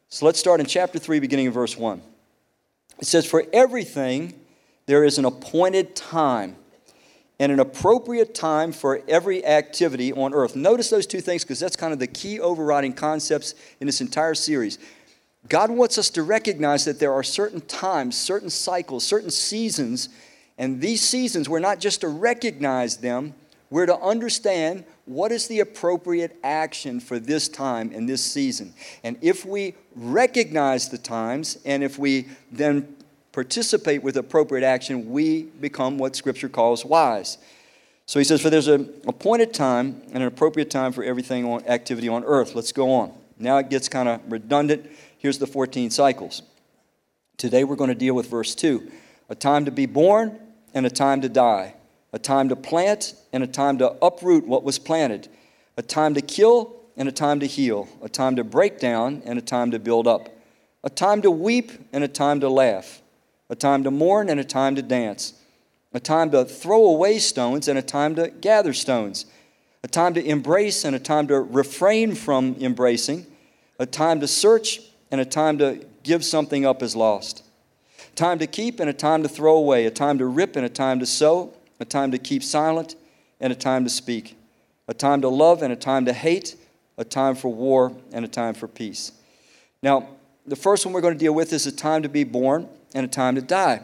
So 0.07 0.25
let's 0.25 0.39
start 0.39 0.61
in 0.61 0.65
chapter 0.65 0.99
3, 0.99 1.19
beginning 1.19 1.47
in 1.47 1.51
verse 1.51 1.75
1. 1.75 2.01
It 2.99 3.05
says, 3.05 3.25
For 3.25 3.43
everything 3.51 4.39
there 4.85 5.03
is 5.03 5.17
an 5.17 5.25
appointed 5.25 5.95
time 5.95 6.55
and 7.39 7.51
an 7.51 7.59
appropriate 7.59 8.33
time 8.33 8.71
for 8.71 9.01
every 9.07 9.45
activity 9.45 10.13
on 10.13 10.33
earth. 10.33 10.55
Notice 10.55 10.89
those 10.89 11.05
two 11.05 11.21
things 11.21 11.43
because 11.43 11.59
that's 11.59 11.75
kind 11.75 11.93
of 11.93 11.99
the 11.99 12.07
key 12.07 12.39
overriding 12.39 12.93
concepts 12.93 13.53
in 13.79 13.85
this 13.85 14.01
entire 14.01 14.33
series. 14.33 14.79
God 15.49 15.69
wants 15.69 15.97
us 15.97 16.09
to 16.11 16.23
recognize 16.23 16.85
that 16.85 16.99
there 16.99 17.13
are 17.13 17.23
certain 17.23 17.61
times, 17.61 18.17
certain 18.17 18.49
cycles, 18.49 19.05
certain 19.05 19.29
seasons, 19.29 20.09
and 20.57 20.81
these 20.81 21.01
seasons, 21.01 21.47
we're 21.47 21.59
not 21.59 21.79
just 21.79 22.01
to 22.01 22.07
recognize 22.07 22.97
them, 22.97 23.35
we're 23.69 23.85
to 23.85 23.97
understand 23.97 24.85
what 25.05 25.31
is 25.31 25.47
the 25.47 25.59
appropriate 25.59 26.37
action 26.43 26.99
for 26.99 27.19
this 27.19 27.47
time 27.47 27.91
and 27.93 28.07
this 28.07 28.23
season. 28.23 28.73
And 29.03 29.17
if 29.21 29.45
we 29.45 29.75
recognize 29.95 30.89
the 30.89 30.97
times 30.97 31.57
and 31.65 31.83
if 31.83 31.97
we 31.97 32.27
then 32.51 32.95
participate 33.31 34.03
with 34.03 34.17
appropriate 34.17 34.65
action, 34.65 35.11
we 35.11 35.43
become 35.43 35.97
what 35.97 36.15
Scripture 36.15 36.49
calls 36.49 36.83
wise. 36.83 37.37
So 38.05 38.19
he 38.19 38.25
says, 38.25 38.41
For 38.41 38.49
there's 38.49 38.67
an 38.67 38.93
appointed 39.05 39.53
time 39.53 40.01
and 40.07 40.17
an 40.17 40.23
appropriate 40.23 40.69
time 40.69 40.93
for 40.93 41.03
everything 41.03 41.45
on 41.45 41.65
activity 41.67 42.07
on 42.07 42.23
earth. 42.23 42.55
Let's 42.55 42.71
go 42.71 42.91
on. 42.93 43.13
Now 43.37 43.57
it 43.57 43.69
gets 43.69 43.89
kind 43.89 44.09
of 44.09 44.21
redundant. 44.31 44.89
Here's 45.17 45.37
the 45.37 45.47
14 45.47 45.91
cycles. 45.91 46.41
Today 47.37 47.63
we're 47.63 47.75
going 47.75 47.89
to 47.89 47.95
deal 47.95 48.15
with 48.15 48.29
verse 48.29 48.55
2 48.55 48.91
a 49.29 49.35
time 49.35 49.65
to 49.65 49.71
be 49.71 49.85
born 49.85 50.39
and 50.73 50.85
a 50.85 50.89
time 50.89 51.21
to 51.21 51.29
die, 51.29 51.75
a 52.13 52.19
time 52.19 52.49
to 52.49 52.55
plant 52.55 53.13
and 53.33 53.43
a 53.43 53.47
time 53.47 53.77
to 53.77 53.95
uproot 54.03 54.47
what 54.47 54.63
was 54.63 54.79
planted, 54.79 55.27
a 55.77 55.81
time 55.81 56.13
to 56.13 56.21
kill 56.21 56.75
and 56.95 57.07
a 57.07 57.11
time 57.11 57.39
to 57.39 57.45
heal, 57.45 57.87
a 58.01 58.09
time 58.09 58.35
to 58.35 58.43
break 58.43 58.79
down 58.79 59.21
and 59.25 59.37
a 59.37 59.41
time 59.41 59.71
to 59.71 59.79
build 59.79 60.07
up, 60.07 60.29
a 60.83 60.89
time 60.89 61.21
to 61.21 61.31
weep 61.31 61.71
and 61.93 62.03
a 62.03 62.07
time 62.07 62.39
to 62.39 62.49
laugh 62.49 63.01
a 63.49 63.55
time 63.55 63.83
to 63.83 63.91
mourn 63.91 64.29
and 64.29 64.39
a 64.39 64.43
time 64.43 64.75
to 64.75 64.81
dance, 64.81 65.33
a 65.93 65.99
time 65.99 66.31
to 66.31 66.43
throw 66.45 66.85
away 66.85 67.19
stones 67.19 67.67
and 67.67 67.79
a 67.79 67.81
time 67.81 68.15
to 68.15 68.29
gather 68.29 68.73
stones, 68.73 69.25
a 69.83 69.87
time 69.87 70.13
to 70.13 70.25
embrace 70.25 70.83
and 70.83 70.95
a 70.95 70.99
time 70.99 71.27
to 71.27 71.39
refrain 71.39 72.13
from 72.13 72.55
embracing, 72.59 73.25
a 73.79 73.85
time 73.85 74.19
to 74.19 74.27
search 74.27 74.81
and 75.11 75.21
a 75.21 75.25
time 75.25 75.57
to 75.57 75.85
give 76.03 76.25
something 76.25 76.65
up 76.65 76.81
as 76.81 76.95
lost, 76.95 77.43
time 78.15 78.39
to 78.39 78.47
keep 78.47 78.79
and 78.79 78.89
a 78.89 78.93
time 78.93 79.23
to 79.23 79.29
throw 79.29 79.55
away, 79.55 79.85
a 79.85 79.91
time 79.91 80.17
to 80.17 80.25
rip 80.25 80.55
and 80.55 80.65
a 80.65 80.69
time 80.69 80.99
to 80.99 81.05
sow, 81.05 81.53
a 81.79 81.85
time 81.85 82.11
to 82.11 82.17
keep 82.17 82.43
silent 82.43 82.95
and 83.39 83.51
a 83.53 83.55
time 83.55 83.83
to 83.83 83.89
speak, 83.89 84.37
a 84.87 84.93
time 84.93 85.21
to 85.21 85.29
love 85.29 85.61
and 85.61 85.71
a 85.71 85.75
time 85.75 86.05
to 86.05 86.13
hate, 86.13 86.55
a 86.97 87.03
time 87.03 87.35
for 87.35 87.53
war 87.53 87.95
and 88.11 88.25
a 88.25 88.27
time 88.27 88.53
for 88.53 88.67
peace. 88.67 89.11
Now, 89.83 90.09
the 90.45 90.55
first 90.55 90.85
one 90.85 90.93
we're 90.93 91.01
going 91.01 91.13
to 91.13 91.19
deal 91.19 91.35
with 91.35 91.53
is 91.53 91.67
a 91.67 91.71
time 91.71 92.03
to 92.03 92.09
be 92.09 92.23
born 92.23 92.67
and 92.95 93.05
a 93.05 93.09
time 93.09 93.35
to 93.35 93.41
die. 93.41 93.81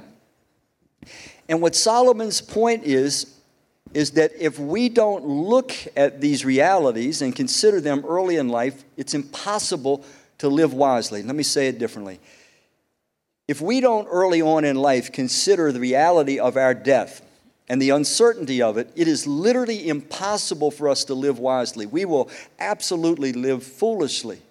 And 1.49 1.61
what 1.61 1.75
Solomon's 1.75 2.41
point 2.41 2.83
is, 2.83 3.33
is 3.93 4.11
that 4.11 4.31
if 4.39 4.57
we 4.57 4.89
don't 4.89 5.25
look 5.25 5.71
at 5.95 6.19
these 6.19 6.43
realities 6.43 7.21
and 7.21 7.35
consider 7.35 7.79
them 7.79 8.03
early 8.07 8.37
in 8.37 8.49
life, 8.49 8.83
it's 8.97 9.13
impossible 9.13 10.03
to 10.39 10.49
live 10.49 10.73
wisely. 10.73 11.21
Let 11.23 11.35
me 11.35 11.43
say 11.43 11.67
it 11.67 11.77
differently. 11.77 12.19
If 13.47 13.61
we 13.61 13.81
don't 13.81 14.07
early 14.07 14.41
on 14.41 14.65
in 14.65 14.77
life 14.77 15.11
consider 15.11 15.71
the 15.71 15.79
reality 15.79 16.39
of 16.39 16.57
our 16.57 16.73
death 16.73 17.21
and 17.69 17.81
the 17.81 17.91
uncertainty 17.91 18.61
of 18.61 18.77
it, 18.77 18.91
it 18.95 19.07
is 19.07 19.25
literally 19.25 19.87
impossible 19.87 20.71
for 20.71 20.89
us 20.89 21.05
to 21.05 21.13
live 21.13 21.39
wisely. 21.39 21.85
We 21.85 22.05
will 22.05 22.29
absolutely 22.59 23.33
live 23.33 23.63
foolishly. 23.63 24.41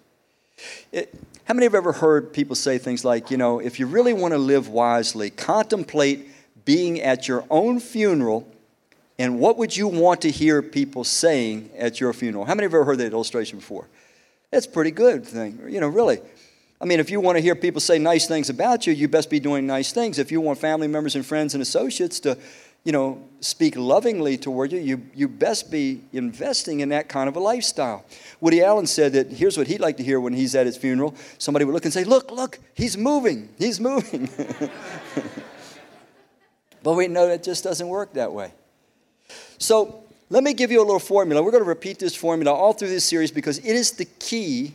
It, 0.91 1.13
how 1.45 1.53
many 1.53 1.65
have 1.65 1.75
ever 1.75 1.91
heard 1.91 2.33
people 2.33 2.55
say 2.55 2.77
things 2.77 3.03
like, 3.03 3.29
you 3.29 3.37
know, 3.37 3.59
if 3.59 3.79
you 3.79 3.85
really 3.85 4.13
want 4.13 4.33
to 4.33 4.37
live 4.37 4.69
wisely, 4.69 5.29
contemplate 5.29 6.29
being 6.65 7.01
at 7.01 7.27
your 7.27 7.45
own 7.49 7.79
funeral 7.79 8.47
and 9.19 9.39
what 9.39 9.57
would 9.57 9.75
you 9.75 9.87
want 9.87 10.21
to 10.21 10.31
hear 10.31 10.61
people 10.61 11.03
saying 11.03 11.69
at 11.77 11.99
your 11.99 12.13
funeral? 12.13 12.45
How 12.45 12.55
many 12.55 12.65
have 12.65 12.73
ever 12.73 12.85
heard 12.85 12.97
that 12.97 13.13
illustration 13.13 13.59
before? 13.59 13.87
That's 14.49 14.65
a 14.65 14.69
pretty 14.69 14.91
good 14.91 15.25
thing, 15.25 15.59
you 15.67 15.79
know, 15.79 15.87
really. 15.87 16.19
I 16.81 16.85
mean, 16.85 16.99
if 16.99 17.09
you 17.09 17.19
want 17.19 17.37
to 17.37 17.41
hear 17.41 17.55
people 17.55 17.79
say 17.79 17.99
nice 17.99 18.27
things 18.27 18.49
about 18.49 18.87
you, 18.87 18.93
you 18.93 19.07
best 19.07 19.29
be 19.29 19.39
doing 19.39 19.65
nice 19.67 19.91
things. 19.93 20.19
If 20.19 20.31
you 20.31 20.41
want 20.41 20.59
family 20.59 20.87
members 20.87 21.15
and 21.15 21.25
friends 21.25 21.53
and 21.53 21.61
associates 21.61 22.19
to 22.21 22.37
you 22.83 22.91
know, 22.91 23.23
speak 23.39 23.75
lovingly 23.75 24.37
toward 24.37 24.71
you, 24.71 24.79
you, 24.79 25.01
you 25.13 25.27
best 25.27 25.71
be 25.71 26.01
investing 26.11 26.81
in 26.81 26.89
that 26.89 27.07
kind 27.07 27.29
of 27.29 27.35
a 27.35 27.39
lifestyle. 27.39 28.03
Woody 28.41 28.61
Allen 28.61 28.87
said 28.87 29.13
that 29.13 29.31
here's 29.31 29.57
what 29.57 29.67
he'd 29.67 29.79
like 29.79 29.97
to 29.97 30.03
hear 30.03 30.19
when 30.19 30.33
he's 30.33 30.53
at 30.55 30.65
his 30.65 30.75
funeral. 30.75 31.15
Somebody 31.37 31.65
would 31.65 31.73
look 31.73 31.85
and 31.85 31.93
say, 31.93 32.03
Look, 32.03 32.31
look, 32.31 32.59
he's 32.73 32.97
moving, 32.97 33.49
he's 33.57 33.79
moving. 33.79 34.29
but 36.83 36.93
we 36.93 37.07
know 37.07 37.27
that 37.27 37.43
just 37.43 37.63
doesn't 37.63 37.87
work 37.87 38.13
that 38.13 38.33
way. 38.33 38.51
So 39.57 40.03
let 40.29 40.43
me 40.43 40.53
give 40.53 40.71
you 40.71 40.79
a 40.79 40.85
little 40.85 40.99
formula. 40.99 41.41
We're 41.41 41.51
going 41.51 41.63
to 41.63 41.69
repeat 41.69 41.99
this 41.99 42.15
formula 42.15 42.53
all 42.53 42.73
through 42.73 42.89
this 42.89 43.05
series 43.05 43.31
because 43.31 43.59
it 43.59 43.65
is 43.65 43.91
the 43.91 44.05
key 44.05 44.73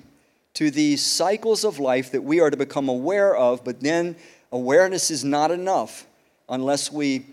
to 0.54 0.70
these 0.70 1.04
cycles 1.04 1.64
of 1.64 1.78
life 1.78 2.12
that 2.12 2.22
we 2.22 2.40
are 2.40 2.48
to 2.50 2.56
become 2.56 2.88
aware 2.88 3.36
of, 3.36 3.64
but 3.64 3.80
then 3.80 4.16
awareness 4.50 5.10
is 5.10 5.24
not 5.24 5.50
enough 5.50 6.06
unless 6.48 6.90
we 6.90 7.26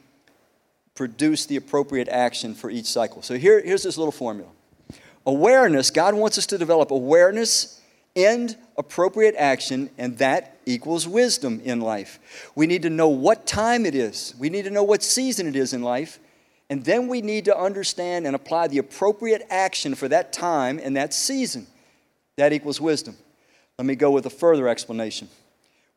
produce 0.96 1.46
the 1.46 1.58
appropriate 1.58 2.08
action 2.08 2.56
for 2.56 2.70
each 2.70 2.86
cycle. 2.86 3.22
So 3.22 3.38
here, 3.38 3.62
here's 3.62 3.84
this 3.84 3.98
little 3.98 4.12
formula 4.12 4.50
awareness, 5.28 5.92
God 5.92 6.14
wants 6.14 6.38
us 6.38 6.46
to 6.48 6.58
develop 6.58 6.92
awareness 6.92 7.82
and 8.16 8.56
appropriate 8.78 9.36
action, 9.38 9.90
and 9.98 10.18
that 10.20 10.58
equals 10.66 11.08
wisdom 11.08 11.62
in 11.64 11.82
life. 11.82 12.50
We 12.56 12.68
need 12.68 12.84
to 12.84 12.90
know 12.90 13.10
what 13.10 13.46
time 13.46 13.86
it 13.86 13.96
is, 13.96 14.34
we 14.40 14.50
need 14.50 14.66
to 14.66 14.72
know 14.72 14.84
what 14.84 15.04
season 15.04 15.48
it 15.48 15.56
is 15.56 15.74
in 15.74 15.82
life, 15.82 16.20
and 16.70 16.84
then 16.84 17.08
we 17.08 17.22
need 17.22 17.46
to 17.46 17.58
understand 17.58 18.26
and 18.26 18.36
apply 18.36 18.68
the 18.68 18.78
appropriate 18.80 19.46
action 19.50 19.96
for 19.96 20.08
that 20.08 20.34
time 20.34 20.80
and 20.82 20.96
that 20.96 21.14
season. 21.14 21.68
That 22.38 22.54
equals 22.54 22.82
wisdom. 22.82 23.16
Let 23.78 23.86
me 23.86 23.96
go 23.96 24.12
with 24.12 24.26
a 24.26 24.32
further 24.32 24.68
explanation. 24.68 25.30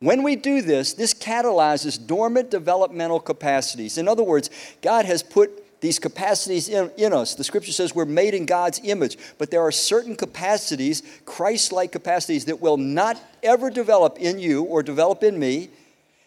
When 0.00 0.23
we 0.23 0.37
do 0.37 0.62
this, 0.62 0.93
this 0.93 1.12
catalyzes 1.12 2.05
dormant 2.05 2.50
developmental 2.50 3.19
capacities. 3.19 3.99
In 3.99 4.07
other 4.07 4.23
words, 4.23 4.49
God 4.81 5.05
has 5.07 5.23
put 5.23 5.81
these 5.81 5.99
capacities 5.99 6.69
in, 6.69 6.90
in, 6.97 7.12
us. 7.12 7.35
The 7.35 7.45
scripture 7.45 7.73
says 7.73 7.95
we're 7.95 8.05
made 8.05 8.35
in 8.35 8.47
God's 8.47 8.81
image, 8.85 9.17
but 9.38 9.50
there 9.50 9.62
are 9.62 9.73
certain 9.73 10.17
capacities, 10.17 11.02
Christ 11.25 11.73
like 11.73 11.93
capacities, 11.93 12.45
that 12.47 12.61
will 12.61 12.76
not 12.76 13.21
ever 13.43 13.71
develop 13.71 14.19
in 14.19 14.38
you 14.38 14.62
or 14.64 14.83
develop 14.83 15.23
in 15.23 15.38
me 15.38 15.71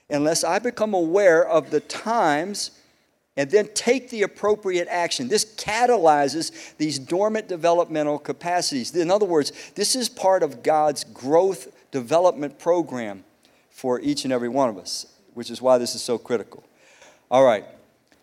unless 0.10 0.44
I 0.44 0.60
become 0.60 0.94
aware 0.94 1.48
of 1.48 1.70
the 1.70 1.80
times 1.80 2.72
and 3.38 3.50
then 3.50 3.70
take 3.74 4.10
the 4.10 4.24
appropriate 4.24 4.90
action. 4.90 5.30
This 5.30 5.46
catalyzes 5.56 6.76
these 6.78 7.00
dormant 7.00 7.48
developmental 7.48 8.20
capacities. 8.20 8.94
In 8.96 9.10
other 9.10 9.26
words, 9.26 9.54
this 9.76 9.96
is 9.96 10.10
part 10.10 10.44
of 10.44 10.64
God's 10.64 11.06
growth 11.06 11.70
development 11.92 12.60
program 12.60 13.24
for 13.82 14.00
each 14.02 14.26
and 14.26 14.32
every 14.32 14.48
one 14.48 14.70
of 14.70 14.78
us, 14.78 15.08
which 15.34 15.50
is 15.50 15.60
why 15.60 15.80
this 15.80 15.96
is 15.96 16.04
so 16.04 16.16
critical. 16.16 16.64
All 17.32 17.44
right, 17.44 17.66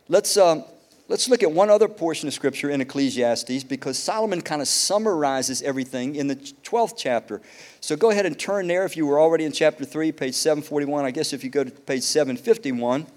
let's, 0.07 0.37
um, 0.37 0.63
let's 1.09 1.29
look 1.29 1.43
at 1.43 1.51
one 1.51 1.69
other 1.69 1.89
portion 1.89 2.29
of 2.29 2.35
Scripture 2.35 2.71
in 2.71 2.81
Ecclesiastes 2.81 3.65
because 3.65 3.99
Solomon 3.99 4.41
kind 4.41 4.63
of 4.63 4.69
summarizes 4.69 5.61
everything 5.63 6.15
in 6.15 6.29
the 6.29 6.37
12th 6.37 6.95
chapter. 6.97 7.43
So 7.81 7.97
go 7.97 8.11
ahead 8.11 8.25
and 8.25 8.39
turn 8.39 8.69
there 8.69 8.85
if 8.85 8.97
you 8.97 9.05
were 9.05 9.19
already 9.19 9.47
in 9.47 9.51
chapter 9.51 9.85
3, 9.85 10.13
page 10.13 10.35
741. 10.35 11.05
I 11.05 11.11
guess 11.11 11.33
if 11.33 11.43
you 11.43 11.51
go 11.51 11.65
to 11.65 11.73
page 11.73 12.05
751 12.05 13.09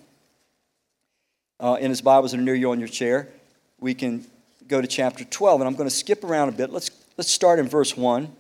uh, 1.60 1.78
in 1.80 1.92
his 1.92 2.02
Bibles 2.02 2.32
that 2.32 2.40
are 2.40 2.44
near 2.44 2.56
you 2.56 2.72
on 2.72 2.80
your 2.80 2.90
chair, 2.90 3.28
we 3.80 3.94
can 3.94 4.26
go 4.68 4.82
to 4.82 4.88
chapter 4.88 5.24
12. 5.26 5.62
And 5.62 5.68
I'm 5.68 5.76
going 5.76 5.88
to 5.88 5.96
skip 5.96 6.24
around 6.24 6.50
a 6.50 6.54
bit. 6.54 6.72
Let's, 6.72 6.90
let's 7.18 7.30
start 7.30 7.60
in 7.60 7.68
verse 7.68 7.96
1. 7.96 8.36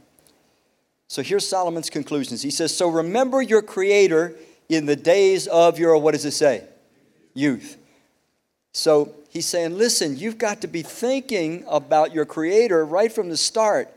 So 1.12 1.22
here's 1.22 1.46
Solomon's 1.46 1.90
conclusions. 1.90 2.42
He 2.42 2.52
says, 2.52 2.74
So 2.74 2.88
remember 2.88 3.42
your 3.42 3.62
Creator 3.62 4.34
in 4.70 4.86
the 4.86 4.96
days 4.96 5.46
of 5.46 5.78
your, 5.78 5.98
what 5.98 6.14
does 6.14 6.24
it 6.24 6.32
say? 6.32 6.64
Youth. 7.34 7.78
So 8.72 9.14
he's 9.30 9.46
saying, 9.46 9.78
listen, 9.78 10.18
you've 10.18 10.38
got 10.38 10.62
to 10.62 10.68
be 10.68 10.84
thinking 10.84 11.66
about 11.68 12.14
your 12.14 12.24
Creator 12.24 12.86
right 12.86 13.12
from 13.12 13.28
the 13.28 13.36
start. 13.36 13.94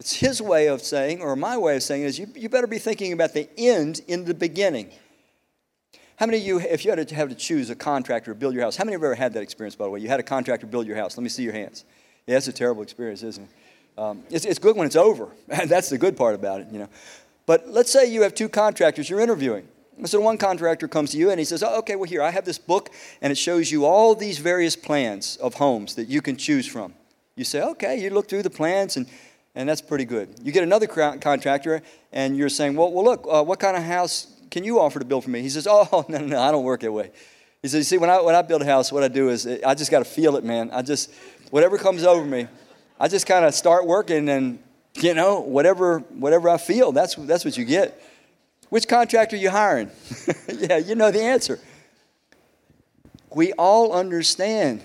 It's 0.00 0.14
his 0.14 0.40
way 0.40 0.68
of 0.68 0.80
saying, 0.80 1.20
or 1.20 1.36
my 1.36 1.58
way 1.58 1.76
of 1.76 1.82
saying, 1.82 2.04
is 2.04 2.18
you, 2.18 2.26
you 2.34 2.48
better 2.48 2.66
be 2.66 2.78
thinking 2.78 3.12
about 3.12 3.34
the 3.34 3.46
end 3.58 4.00
in 4.08 4.24
the 4.24 4.32
beginning. 4.32 4.90
How 6.16 6.24
many 6.24 6.38
of 6.38 6.44
you, 6.44 6.60
if 6.60 6.86
you 6.86 6.92
had 6.92 7.06
to 7.06 7.14
have 7.14 7.28
to 7.28 7.34
choose 7.34 7.68
a 7.68 7.74
contractor 7.74 8.32
to 8.32 8.34
build 8.34 8.54
your 8.54 8.62
house, 8.62 8.76
how 8.76 8.84
many 8.84 8.94
have 8.94 9.04
ever 9.04 9.14
had 9.14 9.34
that 9.34 9.42
experience, 9.42 9.76
by 9.76 9.84
the 9.84 9.90
way? 9.90 10.00
You 10.00 10.08
had 10.08 10.18
a 10.18 10.22
contractor 10.22 10.66
build 10.66 10.86
your 10.86 10.96
house. 10.96 11.14
Let 11.18 11.24
me 11.24 11.28
see 11.28 11.42
your 11.42 11.52
hands. 11.52 11.84
Yeah, 12.26 12.38
it's 12.38 12.48
a 12.48 12.52
terrible 12.52 12.82
experience, 12.82 13.22
isn't 13.22 13.44
it? 13.44 13.50
Um, 13.98 14.22
it's, 14.30 14.44
it's 14.44 14.58
good 14.58 14.76
when 14.76 14.86
it's 14.86 14.96
over. 14.96 15.28
That's 15.46 15.90
the 15.90 15.98
good 15.98 16.16
part 16.16 16.34
about 16.34 16.60
it, 16.60 16.68
you 16.70 16.78
know. 16.78 16.88
But 17.46 17.68
let's 17.68 17.90
say 17.90 18.10
you 18.10 18.22
have 18.22 18.34
two 18.34 18.48
contractors 18.48 19.10
you're 19.10 19.20
interviewing. 19.20 19.68
So 20.04 20.20
one 20.20 20.38
contractor 20.38 20.88
comes 20.88 21.10
to 21.10 21.18
you 21.18 21.30
and 21.30 21.38
he 21.38 21.44
says, 21.44 21.62
oh, 21.62 21.78
okay, 21.80 21.96
well, 21.96 22.08
here, 22.08 22.22
I 22.22 22.30
have 22.30 22.44
this 22.44 22.58
book 22.58 22.90
and 23.20 23.30
it 23.30 23.36
shows 23.36 23.70
you 23.70 23.84
all 23.84 24.14
these 24.14 24.38
various 24.38 24.74
plans 24.74 25.36
of 25.36 25.54
homes 25.54 25.94
that 25.96 26.08
you 26.08 26.22
can 26.22 26.36
choose 26.36 26.66
from. 26.66 26.94
You 27.36 27.44
say, 27.44 27.62
okay, 27.62 28.00
you 28.00 28.10
look 28.10 28.28
through 28.28 28.42
the 28.42 28.50
plans 28.50 28.96
and, 28.96 29.06
and 29.54 29.68
that's 29.68 29.82
pretty 29.82 30.04
good. 30.04 30.30
You 30.42 30.50
get 30.50 30.62
another 30.62 30.86
contractor 30.86 31.82
and 32.10 32.36
you're 32.36 32.48
saying, 32.48 32.74
well, 32.74 32.90
well 32.90 33.04
look, 33.04 33.26
uh, 33.30 33.44
what 33.44 33.60
kind 33.60 33.76
of 33.76 33.82
house 33.82 34.28
can 34.50 34.64
you 34.64 34.80
offer 34.80 34.98
to 34.98 35.04
build 35.04 35.24
for 35.24 35.30
me? 35.30 35.42
He 35.42 35.50
says, 35.50 35.66
oh, 35.68 36.04
no, 36.08 36.18
no, 36.18 36.26
no, 36.26 36.40
I 36.40 36.50
don't 36.50 36.64
work 36.64 36.80
that 36.80 36.92
way. 36.92 37.10
He 37.60 37.68
says, 37.68 37.78
you 37.78 37.84
see, 37.84 37.98
when 37.98 38.10
I, 38.10 38.20
when 38.20 38.34
I 38.34 38.42
build 38.42 38.62
a 38.62 38.64
house, 38.64 38.90
what 38.90 39.04
I 39.04 39.08
do 39.08 39.28
is 39.28 39.46
I 39.46 39.74
just 39.74 39.90
got 39.90 40.00
to 40.00 40.04
feel 40.04 40.36
it, 40.36 40.42
man. 40.42 40.70
I 40.72 40.82
just, 40.82 41.12
whatever 41.50 41.78
comes 41.78 42.02
over 42.02 42.24
me, 42.24 42.48
I 43.02 43.08
just 43.08 43.26
kind 43.26 43.44
of 43.44 43.52
start 43.52 43.84
working 43.84 44.28
and, 44.28 44.60
you 44.94 45.12
know, 45.12 45.40
whatever, 45.40 45.98
whatever 46.10 46.48
I 46.48 46.56
feel, 46.56 46.92
that's, 46.92 47.16
that's 47.16 47.44
what 47.44 47.58
you 47.58 47.64
get. 47.64 48.00
Which 48.68 48.86
contractor 48.86 49.34
are 49.34 49.40
you 49.40 49.50
hiring? 49.50 49.90
yeah, 50.48 50.76
you 50.76 50.94
know 50.94 51.10
the 51.10 51.20
answer. 51.20 51.58
We 53.34 53.54
all 53.54 53.92
understand 53.92 54.82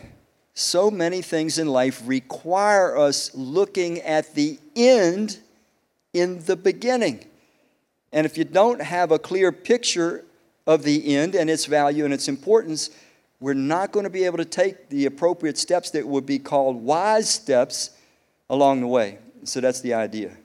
so 0.56 0.90
many 0.90 1.22
things 1.22 1.60
in 1.60 1.68
life 1.68 2.02
require 2.06 2.98
us 2.98 3.36
looking 3.36 4.00
at 4.00 4.34
the 4.34 4.58
end 4.76 5.38
in 6.12 6.44
the 6.46 6.56
beginning. 6.56 7.24
And 8.12 8.26
if 8.26 8.36
you 8.36 8.46
don't 8.46 8.82
have 8.82 9.12
a 9.12 9.20
clear 9.20 9.52
picture 9.52 10.26
of 10.66 10.82
the 10.82 11.16
end 11.16 11.36
and 11.36 11.52
its 11.52 11.68
value 11.68 12.04
and 12.04 12.12
its 12.12 12.28
importance, 12.28 12.90
we're 13.40 13.54
not 13.54 13.92
going 13.92 14.06
to 14.06 14.10
be 14.10 14.24
able 14.24 14.40
to 14.40 14.46
take 14.46 14.90
the 14.90 15.06
appropriate 15.06 15.60
steps 15.60 15.92
that 15.92 16.08
would 16.08 16.26
be 16.26 16.40
called 16.40 16.82
wise 16.82 17.30
steps 17.30 17.92
along 18.50 18.82
the 18.82 18.88
way. 18.88 19.20
So 19.44 19.62
that's 19.62 19.82
the 19.82 19.94
idea. 19.94 20.36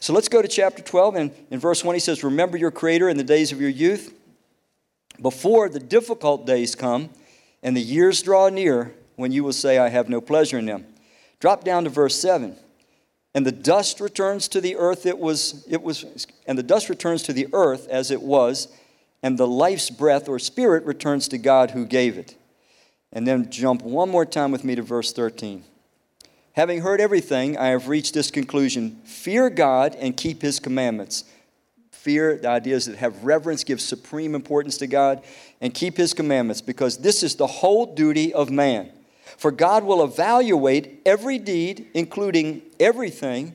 So 0.00 0.12
let's 0.12 0.28
go 0.28 0.40
to 0.40 0.48
chapter 0.48 0.82
12. 0.82 1.14
And 1.16 1.30
in 1.50 1.58
verse 1.58 1.84
1, 1.84 1.94
he 1.94 2.00
says, 2.00 2.24
Remember 2.24 2.56
your 2.56 2.70
Creator 2.70 3.08
in 3.08 3.16
the 3.16 3.24
days 3.24 3.52
of 3.52 3.60
your 3.60 3.70
youth, 3.70 4.14
before 5.20 5.68
the 5.68 5.80
difficult 5.80 6.46
days 6.46 6.74
come 6.74 7.10
and 7.62 7.76
the 7.76 7.82
years 7.82 8.22
draw 8.22 8.48
near 8.48 8.94
when 9.16 9.32
you 9.32 9.42
will 9.42 9.52
say, 9.52 9.78
I 9.78 9.88
have 9.88 10.08
no 10.08 10.20
pleasure 10.20 10.58
in 10.58 10.66
them. 10.66 10.86
Drop 11.40 11.64
down 11.64 11.84
to 11.84 11.90
verse 11.90 12.18
7. 12.20 12.56
And 13.34 13.44
the 13.44 13.52
dust 13.52 14.00
returns 14.00 14.48
to 14.48 14.60
the 14.60 14.76
earth 14.76 15.04
it 15.04 15.18
was, 15.18 15.66
it 15.68 15.82
was, 15.82 16.26
and 16.46 16.56
the 16.56 16.62
dust 16.62 16.88
returns 16.88 17.22
to 17.24 17.32
the 17.32 17.48
earth 17.52 17.86
as 17.88 18.10
it 18.10 18.22
was, 18.22 18.68
and 19.22 19.36
the 19.36 19.46
life's 19.46 19.90
breath 19.90 20.28
or 20.28 20.38
spirit 20.38 20.84
returns 20.84 21.28
to 21.28 21.38
God 21.38 21.72
who 21.72 21.84
gave 21.84 22.16
it. 22.16 22.34
And 23.12 23.26
then 23.26 23.50
jump 23.50 23.82
one 23.82 24.08
more 24.08 24.24
time 24.24 24.52
with 24.52 24.64
me 24.64 24.74
to 24.74 24.82
verse 24.82 25.12
13. 25.12 25.64
Having 26.56 26.80
heard 26.80 27.02
everything, 27.02 27.58
I 27.58 27.66
have 27.66 27.86
reached 27.86 28.14
this 28.14 28.30
conclusion 28.30 28.98
fear 29.04 29.50
God 29.50 29.94
and 29.96 30.16
keep 30.16 30.40
his 30.40 30.58
commandments. 30.58 31.24
Fear, 31.90 32.38
the 32.38 32.48
idea 32.48 32.76
is 32.76 32.86
that 32.86 32.96
have 32.96 33.24
reverence, 33.24 33.62
give 33.62 33.78
supreme 33.78 34.34
importance 34.34 34.78
to 34.78 34.86
God, 34.86 35.22
and 35.60 35.74
keep 35.74 35.98
his 35.98 36.14
commandments, 36.14 36.62
because 36.62 36.96
this 36.96 37.22
is 37.22 37.34
the 37.34 37.46
whole 37.46 37.94
duty 37.94 38.32
of 38.32 38.50
man. 38.50 38.90
For 39.36 39.50
God 39.50 39.84
will 39.84 40.02
evaluate 40.02 41.02
every 41.04 41.38
deed, 41.38 41.88
including 41.92 42.62
everything, 42.80 43.52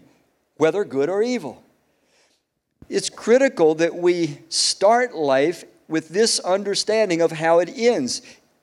whether 0.58 0.84
good 0.84 1.10
or 1.10 1.24
evil. 1.24 1.64
It's 2.88 3.10
critical 3.10 3.74
that 3.76 3.96
we 3.96 4.42
start 4.50 5.16
life 5.16 5.64
with 5.88 6.10
this 6.10 6.40
understanding 6.40 7.22
of 7.22 7.32
how 7.32 7.58
it 7.60 7.70
ends. 7.76 8.22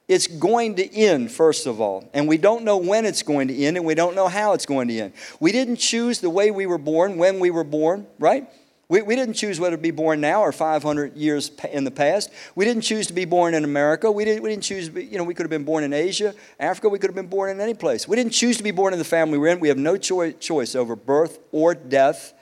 It's 0.09 0.27
going 0.27 0.77
to 0.77 0.95
end, 0.95 1.31
first 1.31 1.67
of 1.67 1.83
all. 1.83 2.09
And 2.15 2.27
we 2.27 2.38
don't 2.38 2.65
know 2.65 2.79
when 2.79 3.05
it's 3.05 3.23
going 3.23 3.49
to 3.49 3.55
end, 3.55 3.77
and 3.77 3.85
we 3.85 3.94
don't 3.94 4.16
know 4.16 4.27
how 4.27 4.55
it's 4.55 4.64
going 4.64 4.88
to 4.88 4.99
end. 4.99 5.12
We 5.38 5.53
didn't 5.53 5.77
choose 5.77 6.21
the 6.21 6.31
way 6.31 6.51
we 6.51 6.64
were 6.64 6.79
born 6.79 7.18
when 7.18 7.38
we 7.38 7.51
were 7.51 7.64
born, 7.64 8.07
right? 8.18 8.49
We, 8.88 9.03
we 9.03 9.16
didn't 9.16 9.35
choose 9.35 9.61
whether 9.61 9.77
to 9.77 9.83
be 9.83 9.90
born 9.90 10.23
now 10.23 10.40
or 10.40 10.51
500 10.51 11.14
years 11.14 11.51
in 11.71 11.85
the 11.85 11.90
past. 11.90 12.31
We 12.55 12.64
didn't 12.64 12.83
choose 12.83 13.07
to 13.09 13.12
be 13.12 13.27
born 13.27 13.53
in 13.53 13.64
America. 13.64 14.11
We 14.11 14.25
didn't, 14.25 14.42
we 14.42 14.49
didn't 14.49 14.62
choose 14.62 14.87
to 14.87 14.92
be, 14.92 15.05
you 15.05 15.18
know, 15.18 15.25
we 15.25 15.35
could 15.35 15.44
have 15.44 15.51
been 15.51 15.64
born 15.64 15.85
in 15.85 15.92
Asia, 15.92 16.35
Africa. 16.59 16.88
We 16.88 16.99
could 16.99 17.11
have 17.11 17.14
been 17.14 17.27
born 17.27 17.51
in 17.51 17.61
any 17.61 17.75
place. 17.75 18.09
We 18.09 18.16
didn't 18.16 18.33
choose 18.33 18.57
to 18.57 18.62
be 18.62 18.71
born 18.71 18.94
in 18.94 18.99
the 18.99 19.05
family 19.05 19.37
we're 19.37 19.49
in. 19.49 19.61
We 19.61 19.68
have 19.68 19.77
no 19.77 19.99
choi- 19.99 20.33
choice 20.33 20.75
over 20.75 20.97
birth 20.97 21.38
or 21.53 21.75
death. 21.75 22.33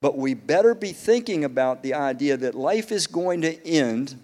But 0.00 0.16
we 0.16 0.32
better 0.32 0.74
be 0.74 0.92
thinking 0.92 1.44
about 1.44 1.82
the 1.82 1.94
idea 1.94 2.38
that 2.38 2.54
life 2.54 2.90
is 2.90 3.06
going 3.06 3.42
to 3.42 3.66
end 3.66 4.18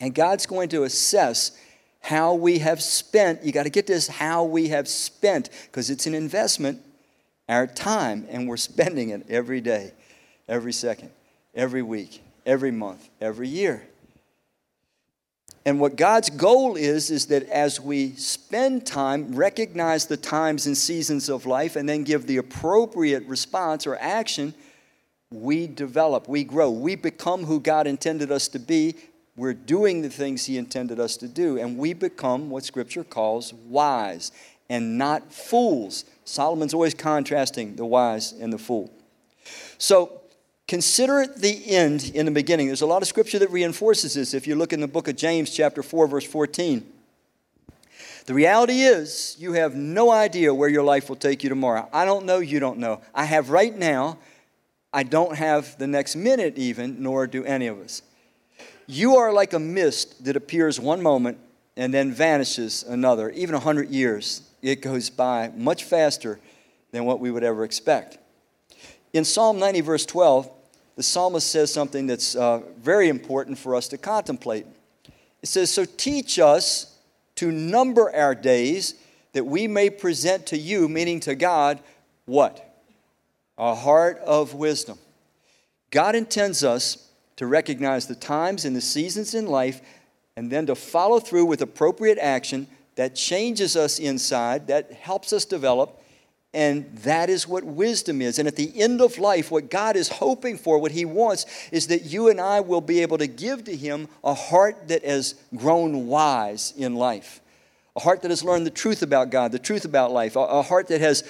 and 0.00 0.14
God's 0.14 0.46
going 0.46 0.70
to 0.70 0.84
assess 0.84 1.52
how 2.00 2.34
we 2.34 2.58
have 2.58 2.82
spent. 2.82 3.44
You 3.44 3.52
got 3.52 3.64
to 3.64 3.70
get 3.70 3.86
this 3.86 4.08
how 4.08 4.44
we 4.44 4.68
have 4.68 4.88
spent 4.88 5.50
because 5.66 5.90
it's 5.90 6.06
an 6.06 6.14
investment, 6.14 6.80
our 7.48 7.66
time, 7.66 8.26
and 8.30 8.48
we're 8.48 8.56
spending 8.56 9.10
it 9.10 9.26
every 9.28 9.60
day, 9.60 9.92
every 10.48 10.72
second, 10.72 11.10
every 11.54 11.82
week, 11.82 12.22
every 12.46 12.70
month, 12.70 13.08
every 13.20 13.48
year. 13.48 13.86
And 15.66 15.78
what 15.78 15.96
God's 15.96 16.30
goal 16.30 16.76
is, 16.76 17.10
is 17.10 17.26
that 17.26 17.42
as 17.50 17.78
we 17.78 18.12
spend 18.12 18.86
time, 18.86 19.34
recognize 19.34 20.06
the 20.06 20.16
times 20.16 20.66
and 20.66 20.76
seasons 20.76 21.28
of 21.28 21.44
life, 21.44 21.76
and 21.76 21.86
then 21.86 22.02
give 22.02 22.26
the 22.26 22.38
appropriate 22.38 23.26
response 23.26 23.86
or 23.86 23.96
action, 23.96 24.54
we 25.30 25.66
develop, 25.66 26.28
we 26.28 26.44
grow, 26.44 26.70
we 26.70 26.94
become 26.94 27.44
who 27.44 27.60
God 27.60 27.86
intended 27.86 28.32
us 28.32 28.48
to 28.48 28.58
be, 28.58 28.94
we're 29.40 29.54
doing 29.54 30.02
the 30.02 30.10
things 30.10 30.44
He 30.44 30.58
intended 30.58 31.00
us 31.00 31.16
to 31.16 31.26
do, 31.26 31.58
and 31.58 31.78
we 31.78 31.94
become 31.94 32.50
what 32.50 32.62
Scripture 32.62 33.02
calls 33.02 33.54
wise 33.54 34.32
and 34.68 34.98
not 34.98 35.32
fools. 35.32 36.04
Solomon's 36.26 36.74
always 36.74 36.92
contrasting 36.92 37.74
the 37.76 37.86
wise 37.86 38.32
and 38.32 38.52
the 38.52 38.58
fool. 38.58 38.90
So, 39.78 40.20
consider 40.68 41.22
it 41.22 41.36
the 41.36 41.74
end 41.74 42.12
in 42.14 42.26
the 42.26 42.32
beginning. 42.32 42.66
There's 42.66 42.82
a 42.82 42.86
lot 42.86 43.00
of 43.00 43.08
Scripture 43.08 43.38
that 43.38 43.50
reinforces 43.50 44.12
this. 44.12 44.34
If 44.34 44.46
you 44.46 44.56
look 44.56 44.74
in 44.74 44.80
the 44.82 44.86
book 44.86 45.08
of 45.08 45.16
James, 45.16 45.48
chapter 45.48 45.82
4, 45.82 46.06
verse 46.06 46.26
14. 46.26 46.86
The 48.26 48.34
reality 48.34 48.82
is, 48.82 49.36
you 49.38 49.54
have 49.54 49.74
no 49.74 50.10
idea 50.10 50.52
where 50.52 50.68
your 50.68 50.84
life 50.84 51.08
will 51.08 51.16
take 51.16 51.42
you 51.42 51.48
tomorrow. 51.48 51.88
I 51.94 52.04
don't 52.04 52.26
know, 52.26 52.40
you 52.40 52.60
don't 52.60 52.78
know. 52.78 53.00
I 53.14 53.24
have 53.24 53.48
right 53.48 53.74
now, 53.74 54.18
I 54.92 55.02
don't 55.02 55.34
have 55.34 55.78
the 55.78 55.86
next 55.86 56.14
minute 56.14 56.58
even, 56.58 57.02
nor 57.02 57.26
do 57.26 57.42
any 57.42 57.68
of 57.68 57.80
us. 57.80 58.02
You 58.92 59.18
are 59.18 59.32
like 59.32 59.52
a 59.52 59.60
mist 59.60 60.24
that 60.24 60.34
appears 60.34 60.80
one 60.80 61.00
moment 61.00 61.38
and 61.76 61.94
then 61.94 62.10
vanishes 62.10 62.82
another. 62.82 63.30
Even 63.30 63.54
a 63.54 63.60
hundred 63.60 63.90
years, 63.90 64.42
it 64.62 64.82
goes 64.82 65.10
by 65.10 65.52
much 65.54 65.84
faster 65.84 66.40
than 66.90 67.04
what 67.04 67.20
we 67.20 67.30
would 67.30 67.44
ever 67.44 67.62
expect. 67.62 68.18
In 69.12 69.24
Psalm 69.24 69.60
90, 69.60 69.82
verse 69.82 70.04
12, 70.06 70.50
the 70.96 71.04
psalmist 71.04 71.48
says 71.48 71.72
something 71.72 72.08
that's 72.08 72.34
uh, 72.34 72.62
very 72.80 73.08
important 73.08 73.58
for 73.58 73.76
us 73.76 73.86
to 73.86 73.96
contemplate. 73.96 74.66
It 75.40 75.48
says, 75.48 75.70
So 75.70 75.84
teach 75.84 76.40
us 76.40 76.98
to 77.36 77.52
number 77.52 78.12
our 78.12 78.34
days 78.34 78.96
that 79.34 79.44
we 79.44 79.68
may 79.68 79.88
present 79.88 80.46
to 80.46 80.58
you, 80.58 80.88
meaning 80.88 81.20
to 81.20 81.36
God, 81.36 81.78
what? 82.26 82.82
A 83.56 83.72
heart 83.72 84.18
of 84.26 84.54
wisdom. 84.54 84.98
God 85.92 86.16
intends 86.16 86.64
us 86.64 87.06
to 87.40 87.46
recognize 87.46 88.06
the 88.06 88.14
times 88.14 88.66
and 88.66 88.76
the 88.76 88.82
seasons 88.82 89.34
in 89.34 89.46
life, 89.46 89.80
and 90.36 90.52
then 90.52 90.66
to 90.66 90.74
follow 90.74 91.18
through 91.18 91.46
with 91.46 91.62
appropriate 91.62 92.18
action 92.18 92.66
that 92.96 93.14
changes 93.14 93.76
us 93.76 93.98
inside, 93.98 94.66
that 94.66 94.92
helps 94.92 95.32
us 95.32 95.46
develop. 95.46 96.02
And 96.52 96.94
that 96.98 97.30
is 97.30 97.48
what 97.48 97.64
wisdom 97.64 98.20
is. 98.20 98.38
And 98.38 98.46
at 98.46 98.56
the 98.56 98.78
end 98.78 99.00
of 99.00 99.16
life, 99.16 99.50
what 99.50 99.70
God 99.70 99.96
is 99.96 100.10
hoping 100.10 100.58
for, 100.58 100.78
what 100.78 100.92
He 100.92 101.06
wants, 101.06 101.46
is 101.72 101.86
that 101.86 102.04
you 102.04 102.28
and 102.28 102.38
I 102.38 102.60
will 102.60 102.82
be 102.82 103.00
able 103.00 103.16
to 103.16 103.26
give 103.26 103.64
to 103.64 103.74
Him 103.74 104.08
a 104.22 104.34
heart 104.34 104.88
that 104.88 105.02
has 105.02 105.34
grown 105.56 106.08
wise 106.08 106.74
in 106.76 106.94
life, 106.94 107.40
a 107.96 108.00
heart 108.00 108.20
that 108.20 108.30
has 108.30 108.44
learned 108.44 108.66
the 108.66 108.70
truth 108.70 109.00
about 109.00 109.30
God, 109.30 109.50
the 109.50 109.58
truth 109.58 109.86
about 109.86 110.12
life, 110.12 110.36
a, 110.36 110.60
heart 110.60 110.88
that 110.88 111.00
has 111.00 111.24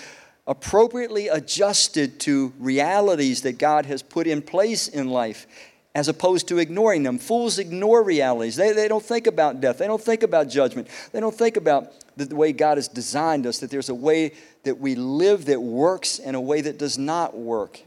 appropriately 0.44 1.28
adjusted 1.28 2.18
to 2.18 2.52
realities 2.58 3.42
that 3.42 3.58
God 3.58 3.86
has 3.86 4.02
put 4.02 4.26
in 4.26 4.42
place 4.42 4.88
in 4.88 5.08
life 5.08 5.46
as 5.94 6.08
opposed 6.08 6.48
to 6.48 6.58
ignoring 6.58 7.02
them. 7.02 7.18
Fools 7.18 7.58
ignore 7.58 8.02
realities. 8.02 8.56
They, 8.56 8.72
they 8.72 8.88
don't 8.88 9.02
think 9.02 9.26
about 9.26 9.60
death. 9.60 9.78
They 9.78 9.86
don't 9.86 10.02
think 10.02 10.22
about 10.22 10.48
judgment. 10.48 10.88
They 11.12 11.20
don't 11.20 11.34
think 11.34 11.56
about 11.56 11.92
the, 12.16 12.26
the 12.26 12.36
way 12.36 12.52
God 12.52 12.78
has 12.78 12.88
designed 12.88 13.46
us, 13.46 13.58
that 13.58 13.70
there's 13.70 13.88
a 13.88 13.94
way 13.94 14.32
that 14.62 14.78
we 14.78 14.94
live 14.94 15.46
that 15.46 15.60
works 15.60 16.18
and 16.18 16.36
a 16.36 16.40
way 16.40 16.60
that 16.60 16.78
does 16.78 16.96
not 16.96 17.36
work. 17.36 17.80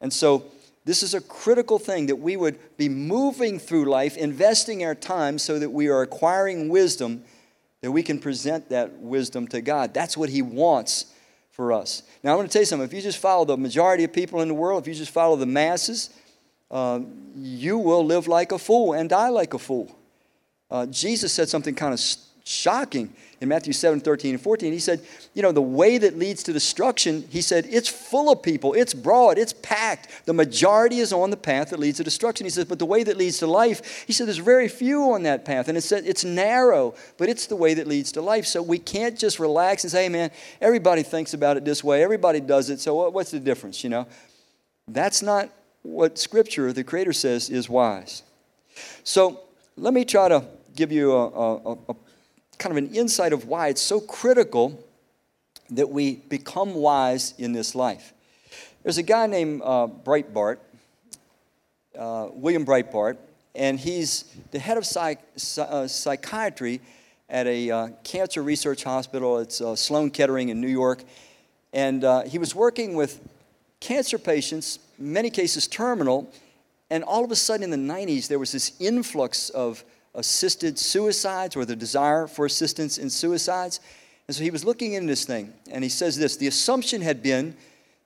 And 0.00 0.12
so, 0.12 0.44
this 0.84 1.04
is 1.04 1.14
a 1.14 1.20
critical 1.20 1.78
thing 1.78 2.06
that 2.06 2.16
we 2.16 2.36
would 2.36 2.58
be 2.76 2.88
moving 2.88 3.60
through 3.60 3.84
life, 3.84 4.16
investing 4.16 4.84
our 4.84 4.96
time 4.96 5.38
so 5.38 5.60
that 5.60 5.70
we 5.70 5.88
are 5.88 6.02
acquiring 6.02 6.70
wisdom 6.70 7.22
that 7.82 7.92
we 7.92 8.02
can 8.02 8.18
present 8.18 8.68
that 8.70 8.98
wisdom 8.98 9.46
to 9.48 9.60
God. 9.60 9.92
That's 9.92 10.16
what 10.16 10.28
He 10.28 10.42
wants 10.42 11.06
for 11.50 11.72
us. 11.72 12.02
Now, 12.22 12.32
I 12.32 12.36
want 12.36 12.48
to 12.48 12.52
tell 12.52 12.62
you 12.62 12.66
something. 12.66 12.86
If 12.86 12.94
you 12.94 13.02
just 13.02 13.18
follow 13.18 13.44
the 13.44 13.56
majority 13.56 14.04
of 14.04 14.12
people 14.12 14.40
in 14.40 14.48
the 14.48 14.54
world, 14.54 14.82
if 14.82 14.88
you 14.88 14.94
just 14.94 15.12
follow 15.12 15.36
the 15.36 15.46
masses, 15.46 16.10
uh, 16.72 17.00
you 17.36 17.78
will 17.78 18.04
live 18.04 18.26
like 18.26 18.50
a 18.50 18.58
fool 18.58 18.94
and 18.94 19.08
die 19.08 19.28
like 19.28 19.54
a 19.54 19.58
fool. 19.58 19.94
Uh, 20.70 20.86
Jesus 20.86 21.32
said 21.32 21.48
something 21.48 21.74
kind 21.74 21.92
of 21.92 22.00
shocking 22.44 23.12
in 23.40 23.48
Matthew 23.48 23.72
7 23.72 24.00
13 24.00 24.34
and 24.34 24.42
14. 24.42 24.72
He 24.72 24.78
said, 24.78 25.04
You 25.34 25.42
know, 25.42 25.52
the 25.52 25.60
way 25.60 25.98
that 25.98 26.18
leads 26.18 26.42
to 26.44 26.52
destruction, 26.52 27.24
he 27.28 27.42
said, 27.42 27.66
it's 27.68 27.88
full 27.88 28.32
of 28.32 28.42
people, 28.42 28.72
it's 28.72 28.94
broad, 28.94 29.36
it's 29.36 29.52
packed. 29.52 30.08
The 30.26 30.32
majority 30.32 30.98
is 30.98 31.12
on 31.12 31.30
the 31.30 31.36
path 31.36 31.70
that 31.70 31.78
leads 31.78 31.98
to 31.98 32.04
destruction. 32.04 32.46
He 32.46 32.50
says, 32.50 32.64
But 32.64 32.78
the 32.78 32.86
way 32.86 33.02
that 33.02 33.16
leads 33.16 33.38
to 33.38 33.46
life, 33.46 34.04
he 34.06 34.12
said, 34.12 34.26
there's 34.26 34.38
very 34.38 34.68
few 34.68 35.12
on 35.12 35.24
that 35.24 35.44
path. 35.44 35.68
And 35.68 35.76
it 35.76 35.82
said, 35.82 36.04
it's 36.06 36.24
narrow, 36.24 36.94
but 37.18 37.28
it's 37.28 37.46
the 37.46 37.56
way 37.56 37.74
that 37.74 37.86
leads 37.86 38.12
to 38.12 38.22
life. 38.22 38.46
So 38.46 38.62
we 38.62 38.78
can't 38.78 39.18
just 39.18 39.38
relax 39.38 39.84
and 39.84 39.90
say, 39.90 40.04
Hey, 40.04 40.08
man, 40.08 40.30
everybody 40.60 41.02
thinks 41.02 41.34
about 41.34 41.56
it 41.56 41.64
this 41.64 41.84
way, 41.84 42.02
everybody 42.02 42.40
does 42.40 42.70
it, 42.70 42.80
so 42.80 43.08
what's 43.10 43.30
the 43.30 43.40
difference, 43.40 43.84
you 43.84 43.90
know? 43.90 44.06
That's 44.88 45.22
not 45.22 45.50
what 45.82 46.18
Scripture, 46.18 46.72
the 46.72 46.84
Creator 46.84 47.12
says, 47.12 47.50
is 47.50 47.68
wise. 47.68 48.22
So 49.04 49.40
let 49.76 49.92
me 49.92 50.04
try 50.04 50.28
to 50.28 50.44
give 50.74 50.92
you 50.92 51.12
a, 51.12 51.28
a, 51.28 51.72
a 51.88 51.96
kind 52.58 52.70
of 52.70 52.76
an 52.76 52.94
insight 52.94 53.32
of 53.32 53.46
why 53.46 53.68
it's 53.68 53.82
so 53.82 54.00
critical 54.00 54.82
that 55.70 55.88
we 55.88 56.16
become 56.16 56.74
wise 56.74 57.34
in 57.38 57.52
this 57.52 57.74
life. 57.74 58.12
There's 58.82 58.98
a 58.98 59.02
guy 59.02 59.26
named 59.26 59.62
uh, 59.64 59.86
Breitbart, 59.86 60.58
uh, 61.98 62.28
William 62.32 62.64
Breitbart, 62.64 63.16
and 63.54 63.78
he's 63.78 64.24
the 64.50 64.58
head 64.58 64.78
of 64.78 64.86
psych, 64.86 65.20
uh, 65.58 65.86
psychiatry 65.86 66.80
at 67.28 67.46
a 67.46 67.70
uh, 67.70 67.88
cancer 68.04 68.42
research 68.42 68.84
hospital. 68.84 69.38
It's 69.38 69.60
uh, 69.60 69.74
Sloan 69.76 70.10
Kettering 70.10 70.50
in 70.50 70.60
New 70.60 70.68
York. 70.68 71.02
And 71.72 72.04
uh, 72.04 72.22
he 72.22 72.38
was 72.38 72.54
working 72.54 72.94
with 72.94 73.20
cancer 73.80 74.18
patients, 74.18 74.78
many 75.02 75.30
cases 75.30 75.66
terminal, 75.66 76.32
and 76.90 77.02
all 77.04 77.24
of 77.24 77.30
a 77.30 77.36
sudden 77.36 77.64
in 77.64 77.70
the 77.70 77.92
90s, 77.92 78.28
there 78.28 78.38
was 78.38 78.52
this 78.52 78.72
influx 78.80 79.50
of 79.50 79.84
assisted 80.14 80.78
suicides 80.78 81.56
or 81.56 81.64
the 81.64 81.76
desire 81.76 82.26
for 82.26 82.46
assistance 82.46 82.98
in 82.98 83.10
suicides. 83.10 83.80
And 84.28 84.36
so 84.36 84.42
he 84.42 84.50
was 84.50 84.64
looking 84.64 84.92
into 84.92 85.08
this 85.08 85.24
thing, 85.24 85.52
and 85.70 85.82
he 85.82 85.90
says 85.90 86.16
this 86.16 86.36
the 86.36 86.46
assumption 86.46 87.02
had 87.02 87.22
been 87.22 87.56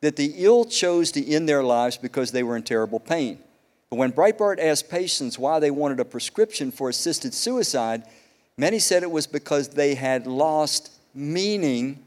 that 0.01 0.17
the 0.17 0.35
ill 0.37 0.65
chose 0.65 1.11
to 1.13 1.31
end 1.31 1.49
their 1.49 1.63
lives 1.63 1.97
because 1.97 2.31
they 2.31 2.43
were 2.43 2.57
in 2.57 2.63
terrible 2.63 3.01
pain. 3.01 3.39
But 3.91 3.97
when 3.97 4.13
Breitbart 4.13 4.59
asked 4.59 4.91
patients 4.91 5.39
why 5.39 5.59
they 5.59 5.71
wanted 5.71 6.01
a 6.01 6.05
prescription 6.05 6.71
for 6.71 6.89
assisted 6.89 7.35
suicide, 7.35 8.05
many 8.57 8.79
said 8.79 9.03
it 9.03 9.11
was 9.11 9.27
because 9.27 9.69
they 9.69 9.95
had 9.95 10.27
lost 10.27 10.93
meaning 11.15 12.05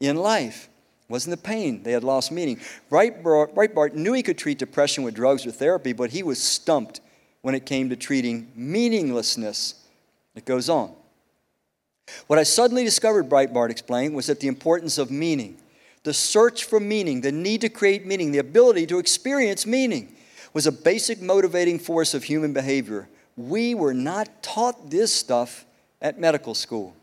in 0.00 0.16
life. 0.16 0.68
Wasn't 1.08 1.30
the 1.30 1.42
pain, 1.42 1.82
they 1.82 1.92
had 1.92 2.04
lost 2.04 2.32
meaning. 2.32 2.58
Breitbart, 2.90 3.54
Breitbart 3.54 3.94
knew 3.94 4.12
he 4.12 4.22
could 4.22 4.38
treat 4.38 4.58
depression 4.58 5.04
with 5.04 5.14
drugs 5.14 5.44
or 5.44 5.50
therapy, 5.50 5.92
but 5.92 6.10
he 6.10 6.22
was 6.22 6.42
stumped 6.42 7.00
when 7.42 7.54
it 7.54 7.66
came 7.66 7.90
to 7.90 7.96
treating 7.96 8.50
meaninglessness. 8.54 9.74
It 10.34 10.44
goes 10.44 10.68
on. 10.68 10.94
What 12.26 12.38
I 12.38 12.42
suddenly 12.42 12.84
discovered, 12.84 13.28
Breitbart 13.28 13.70
explained, 13.70 14.14
was 14.14 14.26
that 14.26 14.40
the 14.40 14.48
importance 14.48 14.98
of 14.98 15.10
meaning, 15.10 15.58
the 16.04 16.14
search 16.14 16.64
for 16.64 16.80
meaning, 16.80 17.20
the 17.20 17.32
need 17.32 17.60
to 17.60 17.68
create 17.68 18.06
meaning, 18.06 18.32
the 18.32 18.38
ability 18.38 18.86
to 18.86 18.98
experience 18.98 19.66
meaning, 19.66 20.14
was 20.52 20.66
a 20.66 20.72
basic 20.72 21.20
motivating 21.20 21.78
force 21.78 22.14
of 22.14 22.24
human 22.24 22.52
behavior. 22.52 23.08
We 23.36 23.74
were 23.74 23.94
not 23.94 24.42
taught 24.42 24.90
this 24.90 25.12
stuff 25.12 25.64
at 26.00 26.18
medical 26.18 26.54
school. 26.54 26.94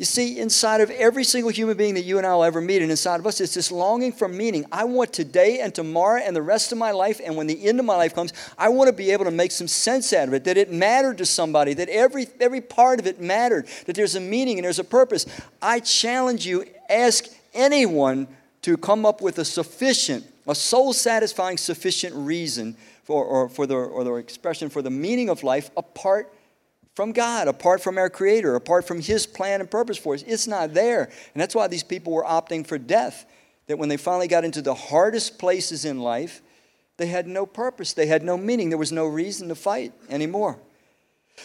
You 0.00 0.06
see, 0.06 0.38
inside 0.38 0.80
of 0.80 0.90
every 0.92 1.24
single 1.24 1.50
human 1.50 1.76
being 1.76 1.92
that 1.92 2.04
you 2.04 2.16
and 2.16 2.26
I 2.26 2.34
will 2.34 2.44
ever 2.44 2.62
meet, 2.62 2.80
and 2.80 2.90
inside 2.90 3.20
of 3.20 3.26
us, 3.26 3.38
is 3.38 3.52
this 3.52 3.70
longing 3.70 4.12
for 4.12 4.28
meaning. 4.28 4.64
I 4.72 4.84
want 4.84 5.12
today 5.12 5.60
and 5.60 5.74
tomorrow 5.74 6.22
and 6.24 6.34
the 6.34 6.40
rest 6.40 6.72
of 6.72 6.78
my 6.78 6.90
life, 6.90 7.20
and 7.22 7.36
when 7.36 7.46
the 7.46 7.68
end 7.68 7.78
of 7.78 7.84
my 7.84 7.96
life 7.96 8.14
comes, 8.14 8.32
I 8.56 8.70
want 8.70 8.88
to 8.88 8.94
be 8.94 9.10
able 9.10 9.26
to 9.26 9.30
make 9.30 9.52
some 9.52 9.68
sense 9.68 10.14
out 10.14 10.28
of 10.28 10.32
it, 10.32 10.44
that 10.44 10.56
it 10.56 10.72
mattered 10.72 11.18
to 11.18 11.26
somebody, 11.26 11.74
that 11.74 11.90
every, 11.90 12.28
every 12.40 12.62
part 12.62 12.98
of 12.98 13.06
it 13.06 13.20
mattered, 13.20 13.66
that 13.84 13.94
there's 13.94 14.14
a 14.14 14.20
meaning 14.20 14.56
and 14.56 14.64
there's 14.64 14.78
a 14.78 14.84
purpose. 14.84 15.26
I 15.60 15.80
challenge 15.80 16.46
you, 16.46 16.64
ask 16.88 17.26
anyone 17.52 18.26
to 18.62 18.78
come 18.78 19.04
up 19.04 19.20
with 19.20 19.38
a 19.38 19.44
sufficient, 19.44 20.24
a 20.48 20.54
soul 20.54 20.94
satisfying, 20.94 21.58
sufficient 21.58 22.14
reason 22.14 22.74
for, 23.04 23.22
or, 23.22 23.50
for 23.50 23.66
the, 23.66 23.74
or 23.74 24.02
the 24.02 24.14
expression 24.14 24.70
for 24.70 24.80
the 24.80 24.88
meaning 24.88 25.28
of 25.28 25.42
life 25.42 25.70
apart 25.76 26.32
from 27.00 27.12
God, 27.12 27.48
apart 27.48 27.80
from 27.80 27.96
our 27.96 28.10
Creator, 28.10 28.56
apart 28.56 28.86
from 28.86 29.00
His 29.00 29.26
plan 29.26 29.62
and 29.62 29.70
purpose 29.70 29.96
for 29.96 30.12
us. 30.12 30.22
It's 30.26 30.46
not 30.46 30.74
there. 30.74 31.04
And 31.04 31.40
that's 31.40 31.54
why 31.54 31.66
these 31.66 31.82
people 31.82 32.12
were 32.12 32.24
opting 32.24 32.66
for 32.66 32.76
death. 32.76 33.24
That 33.68 33.78
when 33.78 33.88
they 33.88 33.96
finally 33.96 34.28
got 34.28 34.44
into 34.44 34.60
the 34.60 34.74
hardest 34.74 35.38
places 35.38 35.86
in 35.86 36.00
life, 36.00 36.42
they 36.98 37.06
had 37.06 37.26
no 37.26 37.46
purpose, 37.46 37.94
they 37.94 38.04
had 38.04 38.22
no 38.22 38.36
meaning, 38.36 38.68
there 38.68 38.76
was 38.76 38.92
no 38.92 39.06
reason 39.06 39.48
to 39.48 39.54
fight 39.54 39.94
anymore. 40.10 40.58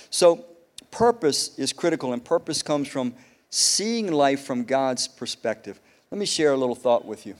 So, 0.09 0.43
purpose 0.91 1.57
is 1.57 1.71
critical, 1.71 2.11
and 2.11 2.21
purpose 2.21 2.61
comes 2.61 2.89
from 2.89 3.13
seeing 3.49 4.11
life 4.11 4.43
from 4.43 4.65
God's 4.65 5.07
perspective. 5.07 5.79
Let 6.11 6.19
me 6.19 6.25
share 6.25 6.51
a 6.51 6.57
little 6.57 6.75
thought 6.75 7.05
with 7.05 7.25
you. 7.25 7.35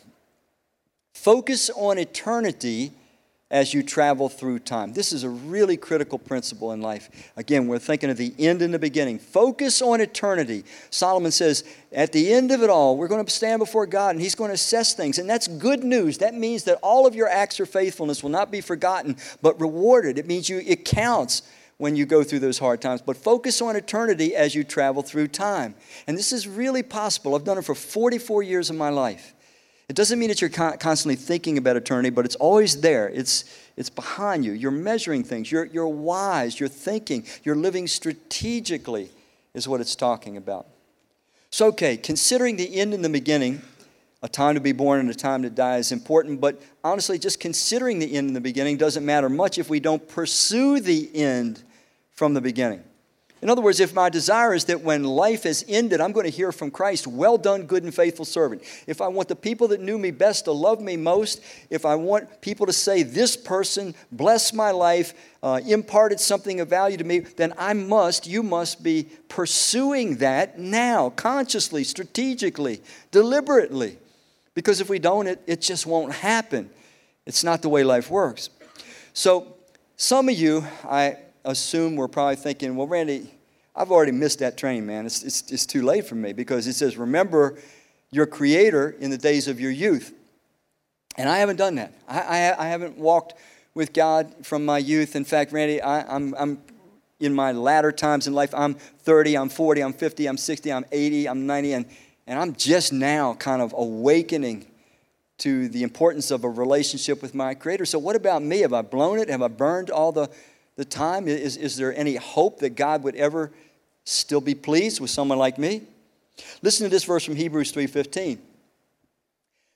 Focus 1.14 1.70
on 1.72 1.98
eternity 1.98 2.94
as 3.52 3.76
you 3.76 3.84
travel 3.84 4.28
through 4.28 4.58
time. 4.58 4.94
This 4.94 5.14
is 5.14 5.24
a 5.24 5.30
really 5.30 5.78
critical 5.78 6.18
principle 6.18 6.72
in 6.72 6.82
life. 6.82 7.32
Again, 7.38 7.68
we're 7.68 7.78
thinking 7.78 8.10
of 8.10 8.18
the 8.18 8.34
end 8.40 8.64
and 8.64 8.74
the 8.74 8.80
beginning. 8.80 9.20
Focus 9.20 9.84
on 9.84 10.02
eternity. 10.02 10.64
Solomon 10.90 11.32
says, 11.32 11.64
at 11.92 12.12
the 12.12 12.34
end 12.34 12.52
of 12.52 12.64
it 12.64 12.72
all, 12.72 12.98
we're 12.98 13.08
going 13.08 13.24
to 13.24 13.32
stand 13.32 13.60
before 13.60 13.86
God 13.86 14.16
and 14.16 14.22
He's 14.22 14.34
going 14.34 14.50
to 14.50 14.56
assess 14.56 14.96
things. 14.96 15.20
And 15.20 15.30
that's 15.30 15.48
good 15.48 15.84
news. 15.84 16.18
That 16.18 16.34
means 16.34 16.64
that 16.64 16.80
all 16.82 17.06
of 17.06 17.14
your 17.14 17.30
acts 17.30 17.60
of 17.60 17.70
faithfulness 17.70 18.24
will 18.24 18.32
not 18.32 18.50
be 18.50 18.62
forgotten, 18.62 19.16
but 19.44 19.62
rewarded. 19.62 20.18
It 20.18 20.26
means 20.26 20.50
you, 20.50 20.64
it 20.66 20.84
counts 20.84 21.44
when 21.78 21.96
you 21.96 22.08
go 22.08 22.24
through 22.24 22.40
those 22.40 22.58
hard 22.58 22.82
times. 22.82 23.04
But 23.04 23.16
focus 23.16 23.62
on 23.62 23.76
eternity 23.76 24.36
as 24.36 24.56
you 24.56 24.64
travel 24.64 25.04
through 25.04 25.28
time. 25.28 25.76
And 26.08 26.18
this 26.18 26.34
is 26.34 26.48
really 26.48 26.82
possible. 26.82 27.36
I've 27.36 27.44
done 27.44 27.60
it 27.60 27.66
for 27.66 27.76
44 27.76 28.42
years 28.42 28.72
of 28.72 28.76
my 28.76 28.90
life. 28.90 29.35
It 29.88 29.96
doesn't 29.96 30.18
mean 30.18 30.30
that 30.30 30.42
you're 30.42 30.50
constantly 30.50 31.16
thinking 31.16 31.58
about 31.58 31.76
eternity, 31.76 32.10
but 32.10 32.26
it's 32.26 32.36
always 32.36 32.82
there. 32.82 33.08
It's, 33.10 33.46
it's 33.78 33.90
behind 33.90 34.44
you. 34.44 34.52
You're 34.52 34.72
measuring 34.72 35.24
things. 35.24 35.52
You're, 35.52 35.66
you're 35.66 35.88
wise. 35.88 36.60
You're 36.60 36.70
thinking. 36.70 37.26
You're 37.44 37.56
living 37.56 37.88
strategically, 37.88 39.10
is 39.54 39.68
what 39.68 39.82
it's 39.82 39.96
talking 39.96 40.38
about. 40.38 40.66
So, 41.52 41.68
okay, 41.68 41.98
considering 41.98 42.58
the 42.58 42.80
end 42.80 42.94
and 42.94 43.06
the 43.06 43.10
beginning, 43.10 43.62
a 44.24 44.28
time 44.28 44.56
to 44.56 44.62
be 44.62 44.72
born 44.72 45.00
and 45.00 45.10
a 45.10 45.14
time 45.14 45.44
to 45.44 45.52
die 45.52 45.78
is 45.78 45.92
important, 45.92 46.42
but 46.42 46.60
honestly, 46.84 47.20
just 47.20 47.40
considering 47.40 48.00
the 48.00 48.16
end 48.16 48.28
and 48.28 48.36
the 48.36 48.42
beginning 48.42 48.78
doesn't 48.78 49.06
matter 49.06 49.30
much 49.30 49.60
if 49.60 49.70
we 49.70 49.80
don't 49.80 50.08
pursue 50.10 50.80
the 50.80 51.16
end 51.16 51.62
from 52.12 52.34
the 52.34 52.42
beginning. 52.42 52.84
In 53.46 53.52
other 53.52 53.62
words, 53.62 53.80
if 53.80 53.94
my 53.94 54.10
desire 54.10 54.56
is 54.56 54.66
that 54.66 54.82
when 54.82 55.04
life 55.04 55.44
has 55.44 55.64
ended, 55.68 56.02
I'm 56.02 56.14
going 56.14 56.24
to 56.24 56.32
hear 56.32 56.52
from 56.52 56.72
Christ, 56.72 57.06
well 57.06 57.38
done, 57.38 57.68
good 57.68 57.84
and 57.84 57.94
faithful 57.94 58.26
servant. 58.26 58.64
If 58.88 59.02
I 59.02 59.08
want 59.08 59.28
the 59.28 59.36
people 59.36 59.68
that 59.68 59.80
knew 59.80 60.00
me 60.00 60.10
best 60.10 60.46
to 60.46 60.52
love 60.52 60.82
me 60.82 60.98
most, 60.98 61.44
if 61.70 61.86
I 61.86 61.94
want 61.94 62.42
people 62.42 62.66
to 62.66 62.74
say, 62.74 63.04
this 63.04 63.38
person 63.38 63.94
blessed 64.12 64.56
my 64.56 64.72
life, 64.72 65.14
uh, 65.44 65.62
imparted 65.64 66.20
something 66.20 66.60
of 66.60 66.70
value 66.70 66.98
to 66.98 67.04
me, 67.04 67.20
then 67.20 67.54
I 67.56 67.74
must, 67.74 68.26
you 68.26 68.42
must 68.42 68.82
be 68.82 69.10
pursuing 69.30 70.16
that 70.16 70.58
now, 70.58 71.12
consciously, 71.12 71.84
strategically, 71.84 72.82
deliberately. 73.12 74.00
Because 74.56 74.82
if 74.82 74.90
we 74.90 74.98
don't, 74.98 75.28
it, 75.28 75.40
it 75.46 75.62
just 75.62 75.86
won't 75.86 76.14
happen. 76.14 76.72
It's 77.28 77.44
not 77.44 77.62
the 77.62 77.70
way 77.70 77.84
life 77.84 78.10
works. 78.10 78.50
So, 79.14 79.56
some 79.98 80.30
of 80.30 80.36
you, 80.36 80.66
I 80.84 81.18
assume, 81.44 81.96
were 81.96 82.08
probably 82.08 82.38
thinking, 82.38 82.76
well, 82.76 82.88
Randy, 82.88 83.35
I've 83.76 83.92
already 83.92 84.12
missed 84.12 84.40
that 84.40 84.58
train, 84.58 84.86
man. 84.86 85.06
It's, 85.06 85.24
it's, 85.24 85.52
it's 85.52 85.66
too 85.66 85.82
late 85.82 86.08
for 86.08 86.16
me 86.16 86.34
because 86.34 86.68
it 86.68 86.74
says, 86.74 86.98
remember 86.98 87.58
your 88.10 88.26
creator 88.26 88.96
in 89.00 89.12
the 89.12 89.18
days 89.18 89.48
of 89.48 89.60
your 89.60 89.72
youth. 89.72 90.14
And 91.18 91.28
I 91.30 91.38
haven't 91.38 91.58
done 91.58 91.76
that. 91.76 91.94
I, 92.08 92.20
I, 92.20 92.66
I 92.66 92.68
haven't 92.68 92.98
walked 92.98 93.34
with 93.74 93.94
God 93.94 94.34
from 94.44 94.66
my 94.66 94.78
youth. 94.78 95.16
In 95.16 95.26
fact, 95.26 95.52
Randy, 95.52 95.82
I, 95.82 96.16
I'm, 96.16 96.34
I'm 96.38 96.62
in 97.20 97.34
my 97.34 97.52
latter 97.52 97.92
times 97.92 98.28
in 98.28 98.34
life. 98.34 98.54
I'm 98.54 98.76
30, 98.76 99.38
I'm 99.38 99.50
40, 99.50 99.82
I'm 99.82 99.94
50, 99.94 100.28
I'm 100.28 100.38
60, 100.38 100.72
I'm 100.72 100.86
80, 100.92 101.28
I'm 101.28 101.46
90, 101.46 101.74
and, 101.74 101.86
and 102.28 102.40
I'm 102.40 102.56
just 102.56 102.94
now 102.94 103.34
kind 103.36 103.62
of 103.62 103.74
awakening 103.78 104.66
to 105.40 105.68
the 105.68 105.84
importance 105.84 106.32
of 106.32 106.46
a 106.46 106.50
relationship 106.50 107.22
with 107.22 107.36
my 107.36 107.54
Creator. 107.54 107.86
So, 107.86 108.00
what 108.00 108.16
about 108.16 108.42
me? 108.42 108.60
Have 108.60 108.74
I 108.74 108.82
blown 108.82 109.20
it? 109.20 109.30
Have 109.30 109.42
I 109.42 109.50
burned 109.50 109.90
all 109.90 110.14
the, 110.14 110.30
the 110.78 110.86
time? 110.86 111.28
Is, 111.28 111.58
is 111.58 111.76
there 111.76 111.94
any 111.94 112.16
hope 112.16 112.60
that 112.60 112.76
God 112.76 113.04
would 113.04 113.16
ever 113.16 113.52
still 114.06 114.42
be 114.42 114.56
pleased 114.56 115.02
with 115.02 115.10
someone 115.10 115.38
like 115.38 115.58
me? 115.58 115.82
Listen 116.62 116.86
to 116.86 116.90
this 116.90 117.04
verse 117.04 117.26
from 117.26 117.36
Hebrews 117.36 117.74
3:15. 117.74 118.40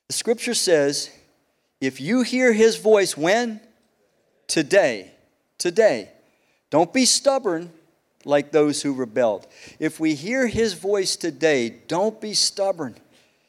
The 0.08 0.14
scripture 0.14 0.54
says, 0.54 1.12
if 1.82 2.02
you 2.02 2.24
hear 2.24 2.52
his 2.52 2.78
voice 2.78 3.16
when? 3.16 3.62
Today. 4.48 5.12
Today. 5.58 6.10
Don't 6.70 6.94
be 6.94 7.06
stubborn 7.06 7.72
like 8.26 8.52
those 8.52 8.82
who 8.82 8.94
rebelled. 8.94 9.48
If 9.80 10.00
we 10.00 10.14
hear 10.14 10.48
his 10.48 10.74
voice 10.74 11.16
today, 11.16 11.70
don't 11.88 12.20
be 12.20 12.34
stubborn. 12.34 12.96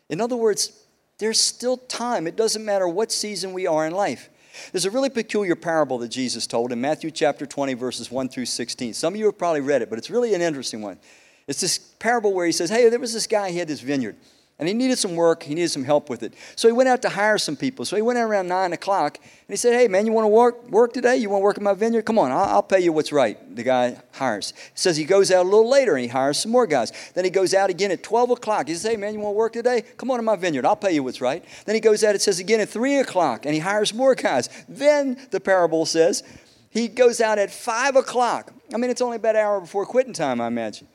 In 0.09 0.21
other 0.21 0.37
words, 0.37 0.73
there's 1.19 1.41
still 1.41 1.77
time. 1.77 2.27
It 2.27 2.37
doesn't 2.37 2.65
matter 2.65 2.89
what 2.89 3.13
season 3.13 3.53
we 3.53 3.67
are 3.67 3.87
in 3.87 3.93
life. 3.93 4.30
There's 4.73 4.85
a 4.85 4.91
really 4.91 5.11
peculiar 5.11 5.57
parable 5.57 5.99
that 5.99 6.09
Jesus 6.09 6.47
told 6.47 6.73
in 6.73 6.81
Matthew 6.81 7.11
chapter 7.11 7.47
20, 7.47 7.75
verses 7.75 8.11
1 8.11 8.29
through 8.29 8.47
16. 8.47 8.95
Some 8.95 9.15
of 9.15 9.19
you 9.19 9.27
have 9.27 9.39
probably 9.39 9.61
read 9.61 9.83
it, 9.83 9.91
but 9.91 9.99
it's 9.99 10.11
really 10.11 10.35
an 10.35 10.41
interesting 10.41 10.83
one. 10.83 10.99
It's 11.47 11.61
this 11.61 11.79
parable 11.79 12.33
where 12.33 12.47
he 12.47 12.53
says, 12.53 12.71
Hey, 12.71 12.89
there 12.89 13.01
was 13.01 13.13
this 13.13 13.27
guy, 13.27 13.51
he 13.51 13.59
had 13.59 13.69
this 13.69 13.81
vineyard 13.81 14.17
and 14.61 14.69
he 14.69 14.75
needed 14.75 14.99
some 14.99 15.17
work. 15.17 15.43
He 15.43 15.55
needed 15.55 15.71
some 15.71 15.85
help 15.85 16.11
with 16.11 16.23
it. 16.23 16.35
So 16.55 16.69
he 16.69 16.73
went 16.73 16.91
out 16.91 17.01
to 17.03 17.09
hire 17.09 17.39
some 17.39 17.57
people. 17.57 17.87
So 17.87 17.97
he 17.97 18.03
went 18.03 18.19
out 18.19 18.29
around 18.29 18.47
9 18.47 18.75
o'clock 18.75 19.17
and 19.17 19.49
he 19.49 19.57
said, 19.57 19.73
Hey, 19.73 19.89
man, 19.89 20.05
you 20.05 20.13
want 20.13 20.27
to 20.27 20.29
work, 20.29 20.69
work 20.69 20.93
today? 20.93 21.17
You 21.17 21.31
want 21.31 21.41
to 21.41 21.45
work 21.45 21.57
in 21.57 21.65
my 21.65 21.73
vineyard? 21.73 22.03
Come 22.03 22.19
on, 22.19 22.31
I'll, 22.31 22.45
I'll 22.45 22.63
pay 22.63 22.81
you 22.81 22.93
what's 22.93 23.11
right. 23.11 23.39
The 23.57 23.63
guy 23.63 23.97
hires. 24.13 24.53
He 24.55 24.71
says 24.75 24.99
he 24.99 25.05
goes 25.05 25.31
out 25.31 25.47
a 25.47 25.49
little 25.49 25.69
later 25.69 25.95
and 25.95 26.03
he 26.03 26.09
hires 26.09 26.39
some 26.39 26.53
more 26.53 26.67
guys. 26.67 26.93
Then 27.15 27.25
he 27.25 27.31
goes 27.31 27.55
out 27.55 27.71
again 27.71 27.91
at 27.91 28.03
12 28.03 28.33
o'clock. 28.33 28.69
He 28.69 28.75
says, 28.75 28.91
Hey, 28.91 28.99
man, 28.99 29.15
you 29.15 29.21
want 29.21 29.33
to 29.33 29.39
work 29.39 29.55
today? 29.55 29.81
Come 29.97 30.11
on 30.11 30.19
to 30.19 30.23
my 30.23 30.37
vineyard. 30.37 30.67
I'll 30.67 30.77
pay 30.77 30.93
you 30.93 31.03
what's 31.03 31.23
right. 31.23 31.43
Then 31.65 31.75
he 31.75 31.81
goes 31.81 32.05
out, 32.05 32.15
it 32.15 32.21
says 32.21 32.39
again 32.39 32.61
at 32.61 32.69
3 32.69 32.97
o'clock 32.97 33.47
and 33.47 33.55
he 33.55 33.61
hires 33.61 33.95
more 33.95 34.15
guys. 34.15 34.51
Then 34.69 35.17
the 35.31 35.41
parable 35.41 35.87
says, 35.87 36.23
he 36.69 36.87
goes 36.87 37.23
out 37.23 37.39
at 37.39 37.51
5 37.51 37.97
o'clock. 37.97 38.53
I 38.75 38.77
mean, 38.77 38.91
it's 38.91 39.01
only 39.01 39.17
about 39.17 39.37
an 39.37 39.41
hour 39.41 39.61
before 39.63 39.87
quitting 39.87 40.13
time, 40.13 40.39
I 40.39 40.49
imagine. 40.49 40.87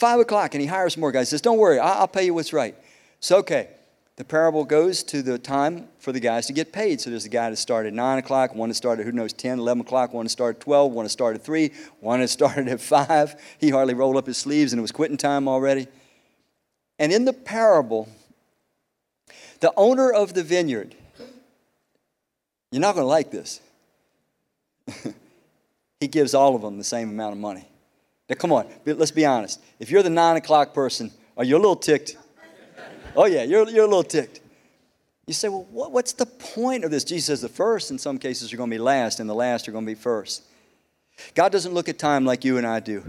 5 0.00 0.18
o'clock 0.18 0.54
and 0.54 0.60
he 0.60 0.66
hires 0.66 0.96
more 0.96 1.12
guys. 1.12 1.28
He 1.28 1.30
says, 1.30 1.40
Don't 1.40 1.58
worry, 1.58 1.78
I'll, 1.78 2.00
I'll 2.00 2.08
pay 2.08 2.24
you 2.24 2.34
what's 2.34 2.52
right. 2.52 2.74
So, 3.22 3.38
okay 3.38 3.70
the 4.16 4.24
parable 4.24 4.64
goes 4.64 5.02
to 5.02 5.22
the 5.22 5.38
time 5.38 5.88
for 5.98 6.12
the 6.12 6.20
guys 6.20 6.46
to 6.46 6.52
get 6.52 6.72
paid. 6.72 7.00
So 7.00 7.08
there's 7.08 7.24
a 7.24 7.30
guy 7.30 7.48
that 7.48 7.56
started 7.56 7.88
at 7.88 7.94
9 7.94 8.18
o'clock, 8.18 8.54
one 8.54 8.68
that 8.68 8.74
started, 8.74 9.06
who 9.06 9.12
knows, 9.12 9.32
10, 9.32 9.58
11 9.58 9.80
o'clock, 9.80 10.12
one 10.12 10.26
that 10.26 10.30
started 10.30 10.58
at 10.58 10.62
12, 10.62 10.92
one 10.92 11.04
that 11.06 11.10
started 11.10 11.40
at 11.40 11.44
3, 11.44 11.72
one 12.00 12.20
that 12.20 12.28
started 12.28 12.68
at 12.68 12.80
5. 12.80 13.56
He 13.58 13.70
hardly 13.70 13.94
rolled 13.94 14.16
up 14.16 14.26
his 14.26 14.36
sleeves 14.36 14.72
and 14.72 14.78
it 14.78 14.82
was 14.82 14.92
quitting 14.92 15.16
time 15.16 15.48
already. 15.48 15.88
And 16.98 17.10
in 17.12 17.24
the 17.24 17.32
parable, 17.32 18.08
the 19.60 19.72
owner 19.76 20.12
of 20.12 20.34
the 20.34 20.42
vineyard, 20.42 20.94
you're 22.70 22.80
not 22.80 22.94
going 22.94 23.04
to 23.04 23.08
like 23.08 23.30
this. 23.30 23.60
he 26.00 26.06
gives 26.06 26.34
all 26.34 26.54
of 26.54 26.62
them 26.62 26.76
the 26.76 26.84
same 26.84 27.08
amount 27.08 27.32
of 27.32 27.38
money. 27.38 27.66
Now, 28.28 28.36
come 28.36 28.52
on, 28.52 28.68
let's 28.84 29.10
be 29.10 29.24
honest. 29.24 29.60
If 29.80 29.90
you're 29.90 30.02
the 30.02 30.10
9 30.10 30.36
o'clock 30.36 30.74
person, 30.74 31.10
are 31.36 31.44
you 31.44 31.56
a 31.56 31.58
little 31.58 31.76
ticked? 31.76 32.16
Oh, 33.14 33.26
yeah, 33.26 33.42
you're, 33.42 33.68
you're 33.68 33.84
a 33.84 33.88
little 33.88 34.02
ticked. 34.02 34.40
You 35.26 35.34
say, 35.34 35.48
well, 35.48 35.66
what, 35.70 35.92
what's 35.92 36.12
the 36.12 36.26
point 36.26 36.84
of 36.84 36.90
this? 36.90 37.04
Jesus 37.04 37.26
says 37.26 37.40
the 37.40 37.48
first, 37.48 37.90
in 37.90 37.98
some 37.98 38.18
cases, 38.18 38.52
are 38.52 38.56
going 38.56 38.70
to 38.70 38.74
be 38.74 38.80
last, 38.80 39.20
and 39.20 39.28
the 39.28 39.34
last 39.34 39.68
are 39.68 39.72
going 39.72 39.84
to 39.84 39.90
be 39.90 39.94
first. 39.94 40.42
God 41.34 41.52
doesn't 41.52 41.74
look 41.74 41.88
at 41.88 41.98
time 41.98 42.24
like 42.24 42.44
you 42.44 42.58
and 42.58 42.66
I 42.66 42.80
do. 42.80 43.04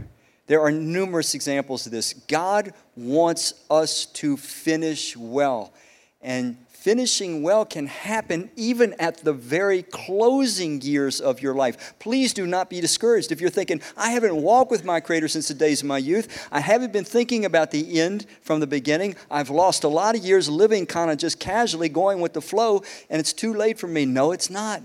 There 0.48 0.62
are 0.62 0.72
numerous 0.72 1.34
examples 1.34 1.86
of 1.86 1.92
this. 1.92 2.14
God 2.14 2.74
wants 2.96 3.54
us 3.70 4.06
to 4.08 4.36
finish 4.36 5.16
well. 5.16 5.74
And 6.24 6.58
finishing 6.70 7.44
well 7.44 7.64
can 7.66 7.88
happen 7.88 8.50
even 8.58 8.94
at 9.00 9.18
the 9.18 9.32
very 9.32 9.84
closing 9.84 10.82
years 10.82 11.22
of 11.22 11.42
your 11.42 11.54
life. 11.54 11.94
Please 12.00 12.34
do 12.34 12.46
not 12.46 12.70
be 12.70 12.82
discouraged 12.82 13.32
if 13.32 13.40
you're 13.40 13.50
thinking, 13.50 13.82
I 13.96 14.10
haven't 14.12 14.36
walked 14.36 14.70
with 14.70 14.84
my 14.84 15.00
Creator 15.00 15.30
since 15.30 15.48
the 15.48 15.54
days 15.54 15.82
of 15.82 15.88
my 15.88 15.98
youth. 15.98 16.48
I 16.52 16.60
haven't 16.60 16.92
been 16.92 17.06
thinking 17.06 17.46
about 17.46 17.72
the 17.72 18.02
end 18.02 18.26
from 18.42 18.60
the 18.60 18.68
beginning. 18.68 19.16
I've 19.32 19.50
lost 19.50 19.86
a 19.86 19.88
lot 19.88 20.18
of 20.18 20.26
years 20.26 20.50
living 20.50 20.86
kind 20.86 21.10
of 21.10 21.18
just 21.18 21.40
casually 21.40 21.88
going 21.88 22.20
with 22.20 22.34
the 22.34 22.42
flow, 22.42 22.84
and 23.10 23.20
it's 23.20 23.32
too 23.32 23.54
late 23.54 23.80
for 23.80 23.88
me. 23.88 24.06
No, 24.06 24.34
it's 24.34 24.50
not. 24.50 24.82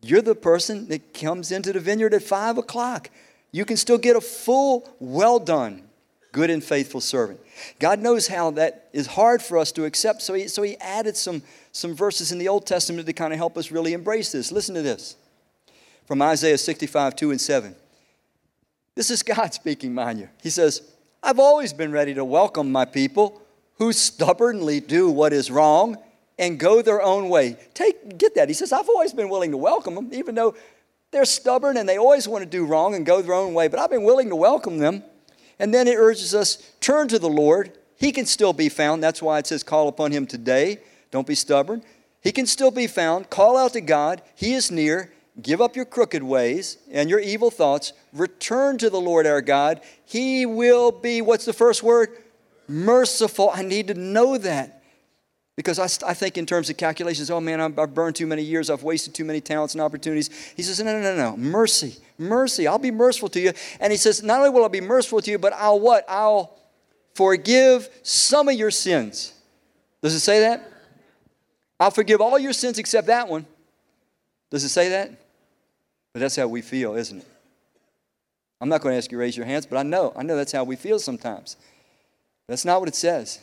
You're 0.00 0.22
the 0.22 0.34
person 0.34 0.88
that 0.88 1.12
comes 1.12 1.52
into 1.52 1.74
the 1.74 1.80
vineyard 1.80 2.14
at 2.14 2.22
5 2.22 2.56
o'clock. 2.56 3.10
You 3.52 3.66
can 3.66 3.76
still 3.76 3.98
get 3.98 4.16
a 4.16 4.20
full, 4.22 4.88
well 4.98 5.38
done, 5.38 5.82
good 6.32 6.50
and 6.50 6.64
faithful 6.64 7.00
servant. 7.00 7.40
God 7.78 8.00
knows 8.00 8.26
how 8.26 8.50
that 8.52 8.88
is 8.92 9.06
hard 9.06 9.42
for 9.42 9.58
us 9.58 9.70
to 9.72 9.84
accept, 9.84 10.22
so 10.22 10.34
He, 10.34 10.48
so 10.48 10.62
he 10.62 10.76
added 10.78 11.16
some, 11.16 11.42
some 11.70 11.94
verses 11.94 12.32
in 12.32 12.38
the 12.38 12.48
Old 12.48 12.66
Testament 12.66 13.06
to 13.06 13.12
kind 13.12 13.32
of 13.32 13.38
help 13.38 13.56
us 13.56 13.70
really 13.70 13.92
embrace 13.92 14.32
this. 14.32 14.50
Listen 14.50 14.74
to 14.74 14.82
this 14.82 15.16
from 16.06 16.20
Isaiah 16.22 16.58
65, 16.58 17.16
2 17.16 17.30
and 17.30 17.40
7. 17.40 17.76
This 18.94 19.10
is 19.10 19.22
God 19.22 19.54
speaking, 19.54 19.94
mind 19.94 20.18
you. 20.18 20.28
He 20.42 20.50
says, 20.50 20.82
I've 21.22 21.38
always 21.38 21.72
been 21.72 21.92
ready 21.92 22.14
to 22.14 22.24
welcome 22.24 22.72
my 22.72 22.84
people 22.84 23.40
who 23.78 23.92
stubbornly 23.92 24.80
do 24.80 25.10
what 25.10 25.32
is 25.32 25.50
wrong 25.50 25.96
and 26.38 26.58
go 26.58 26.82
their 26.82 27.02
own 27.02 27.28
way. 27.28 27.56
Take, 27.74 28.18
get 28.18 28.34
that. 28.34 28.48
He 28.48 28.54
says, 28.54 28.72
I've 28.72 28.88
always 28.88 29.12
been 29.12 29.28
willing 29.28 29.50
to 29.52 29.56
welcome 29.56 29.94
them, 29.94 30.10
even 30.12 30.34
though 30.34 30.54
they're 31.12 31.24
stubborn 31.24 31.76
and 31.76 31.88
they 31.88 31.98
always 31.98 32.26
want 32.26 32.42
to 32.42 32.48
do 32.48 32.64
wrong 32.64 32.94
and 32.94 33.04
go 33.06 33.22
their 33.22 33.34
own 33.34 33.54
way, 33.54 33.68
but 33.68 33.78
I've 33.78 33.90
been 33.90 34.02
willing 34.02 34.30
to 34.30 34.36
welcome 34.36 34.78
them. 34.78 35.04
And 35.62 35.72
then 35.72 35.86
it 35.86 35.94
urges 35.94 36.34
us 36.34 36.56
turn 36.80 37.06
to 37.06 37.20
the 37.20 37.28
Lord. 37.28 37.78
He 37.96 38.10
can 38.10 38.26
still 38.26 38.52
be 38.52 38.68
found. 38.68 39.00
That's 39.00 39.22
why 39.22 39.38
it 39.38 39.46
says, 39.46 39.62
call 39.62 39.86
upon 39.86 40.10
him 40.10 40.26
today. 40.26 40.80
Don't 41.12 41.24
be 41.26 41.36
stubborn. 41.36 41.84
He 42.20 42.32
can 42.32 42.46
still 42.46 42.72
be 42.72 42.88
found. 42.88 43.30
Call 43.30 43.56
out 43.56 43.74
to 43.74 43.80
God. 43.80 44.22
He 44.34 44.54
is 44.54 44.72
near. 44.72 45.12
Give 45.40 45.60
up 45.60 45.76
your 45.76 45.84
crooked 45.84 46.24
ways 46.24 46.78
and 46.90 47.08
your 47.08 47.20
evil 47.20 47.48
thoughts. 47.48 47.92
Return 48.12 48.76
to 48.78 48.90
the 48.90 49.00
Lord 49.00 49.24
our 49.24 49.40
God. 49.40 49.80
He 50.04 50.46
will 50.46 50.90
be, 50.90 51.22
what's 51.22 51.44
the 51.44 51.52
first 51.52 51.84
word? 51.84 52.08
Merciful. 52.66 53.48
I 53.54 53.62
need 53.62 53.86
to 53.86 53.94
know 53.94 54.38
that. 54.38 54.81
Because 55.56 55.78
I, 55.78 56.10
I 56.10 56.14
think 56.14 56.38
in 56.38 56.46
terms 56.46 56.70
of 56.70 56.76
calculations, 56.78 57.30
oh 57.30 57.40
man, 57.40 57.60
I've, 57.60 57.94
burned 57.94 58.16
too 58.16 58.26
many 58.26 58.42
years, 58.42 58.70
I've 58.70 58.82
wasted 58.82 59.14
too 59.14 59.24
many 59.24 59.40
talents 59.40 59.74
and 59.74 59.82
opportunities. 59.82 60.30
He 60.56 60.62
says, 60.62 60.80
no, 60.80 60.98
no, 60.98 61.02
no, 61.02 61.14
no, 61.14 61.36
mercy, 61.36 61.96
mercy. 62.16 62.66
I'll 62.66 62.78
be 62.78 62.90
merciful 62.90 63.28
to 63.30 63.40
you. 63.40 63.52
And 63.78 63.92
he 63.92 63.98
says, 63.98 64.22
not 64.22 64.38
only 64.38 64.50
will 64.50 64.64
I 64.64 64.68
be 64.68 64.80
merciful 64.80 65.20
to 65.20 65.30
you, 65.30 65.38
but 65.38 65.52
I'll 65.52 65.78
what? 65.78 66.04
I'll 66.08 66.58
forgive 67.14 67.88
some 68.02 68.48
of 68.48 68.54
your 68.54 68.70
sins. 68.70 69.34
Does 70.02 70.14
it 70.14 70.20
say 70.20 70.40
that? 70.40 70.70
I'll 71.78 71.90
forgive 71.90 72.20
all 72.20 72.38
your 72.38 72.54
sins 72.54 72.78
except 72.78 73.08
that 73.08 73.28
one. 73.28 73.44
Does 74.50 74.64
it 74.64 74.70
say 74.70 74.88
that? 74.90 75.10
But 76.14 76.20
that's 76.20 76.36
how 76.36 76.48
we 76.48 76.62
feel, 76.62 76.94
isn't 76.94 77.18
it? 77.18 77.26
I'm 78.60 78.68
not 78.68 78.80
going 78.80 78.92
to 78.92 78.96
ask 78.96 79.10
you 79.10 79.18
to 79.18 79.20
raise 79.20 79.36
your 79.36 79.44
hands, 79.46 79.66
but 79.66 79.76
I 79.76 79.82
know. 79.82 80.12
I 80.16 80.22
know 80.22 80.36
that's 80.36 80.52
how 80.52 80.64
we 80.64 80.76
feel 80.76 80.98
sometimes. 80.98 81.56
That's 82.48 82.64
not 82.64 82.80
what 82.80 82.88
it 82.88 82.94
says. 82.94 83.40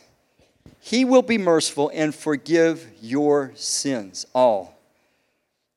He 0.80 1.04
will 1.04 1.22
be 1.22 1.38
merciful 1.38 1.90
and 1.94 2.14
forgive 2.14 2.86
your 3.00 3.52
sins, 3.54 4.26
all. 4.34 4.80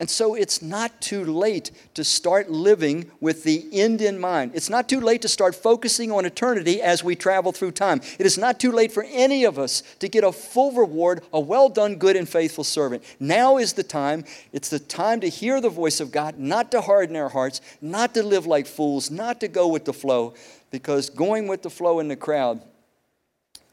And 0.00 0.10
so 0.10 0.34
it's 0.34 0.60
not 0.60 1.00
too 1.00 1.24
late 1.24 1.70
to 1.94 2.02
start 2.02 2.50
living 2.50 3.10
with 3.20 3.44
the 3.44 3.68
end 3.72 4.02
in 4.02 4.18
mind. 4.18 4.50
It's 4.52 4.68
not 4.68 4.88
too 4.88 5.00
late 5.00 5.22
to 5.22 5.28
start 5.28 5.54
focusing 5.54 6.10
on 6.10 6.24
eternity 6.24 6.82
as 6.82 7.04
we 7.04 7.14
travel 7.14 7.52
through 7.52 7.70
time. 7.70 8.00
It 8.18 8.26
is 8.26 8.36
not 8.36 8.58
too 8.58 8.72
late 8.72 8.90
for 8.90 9.06
any 9.08 9.44
of 9.44 9.56
us 9.56 9.82
to 10.00 10.08
get 10.08 10.24
a 10.24 10.32
full 10.32 10.72
reward, 10.72 11.22
a 11.32 11.38
well 11.38 11.68
done, 11.68 11.94
good, 11.94 12.16
and 12.16 12.28
faithful 12.28 12.64
servant. 12.64 13.04
Now 13.20 13.56
is 13.56 13.74
the 13.74 13.84
time. 13.84 14.24
It's 14.52 14.68
the 14.68 14.80
time 14.80 15.20
to 15.20 15.28
hear 15.28 15.60
the 15.60 15.70
voice 15.70 16.00
of 16.00 16.10
God, 16.10 16.38
not 16.40 16.72
to 16.72 16.80
harden 16.80 17.14
our 17.14 17.28
hearts, 17.28 17.60
not 17.80 18.14
to 18.14 18.24
live 18.24 18.46
like 18.46 18.66
fools, 18.66 19.12
not 19.12 19.38
to 19.40 19.48
go 19.48 19.68
with 19.68 19.84
the 19.84 19.92
flow, 19.92 20.34
because 20.72 21.08
going 21.08 21.46
with 21.46 21.62
the 21.62 21.70
flow 21.70 22.00
in 22.00 22.08
the 22.08 22.16
crowd 22.16 22.60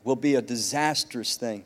will 0.04 0.16
be 0.16 0.36
a 0.36 0.42
disastrous 0.42 1.38
thing 1.38 1.64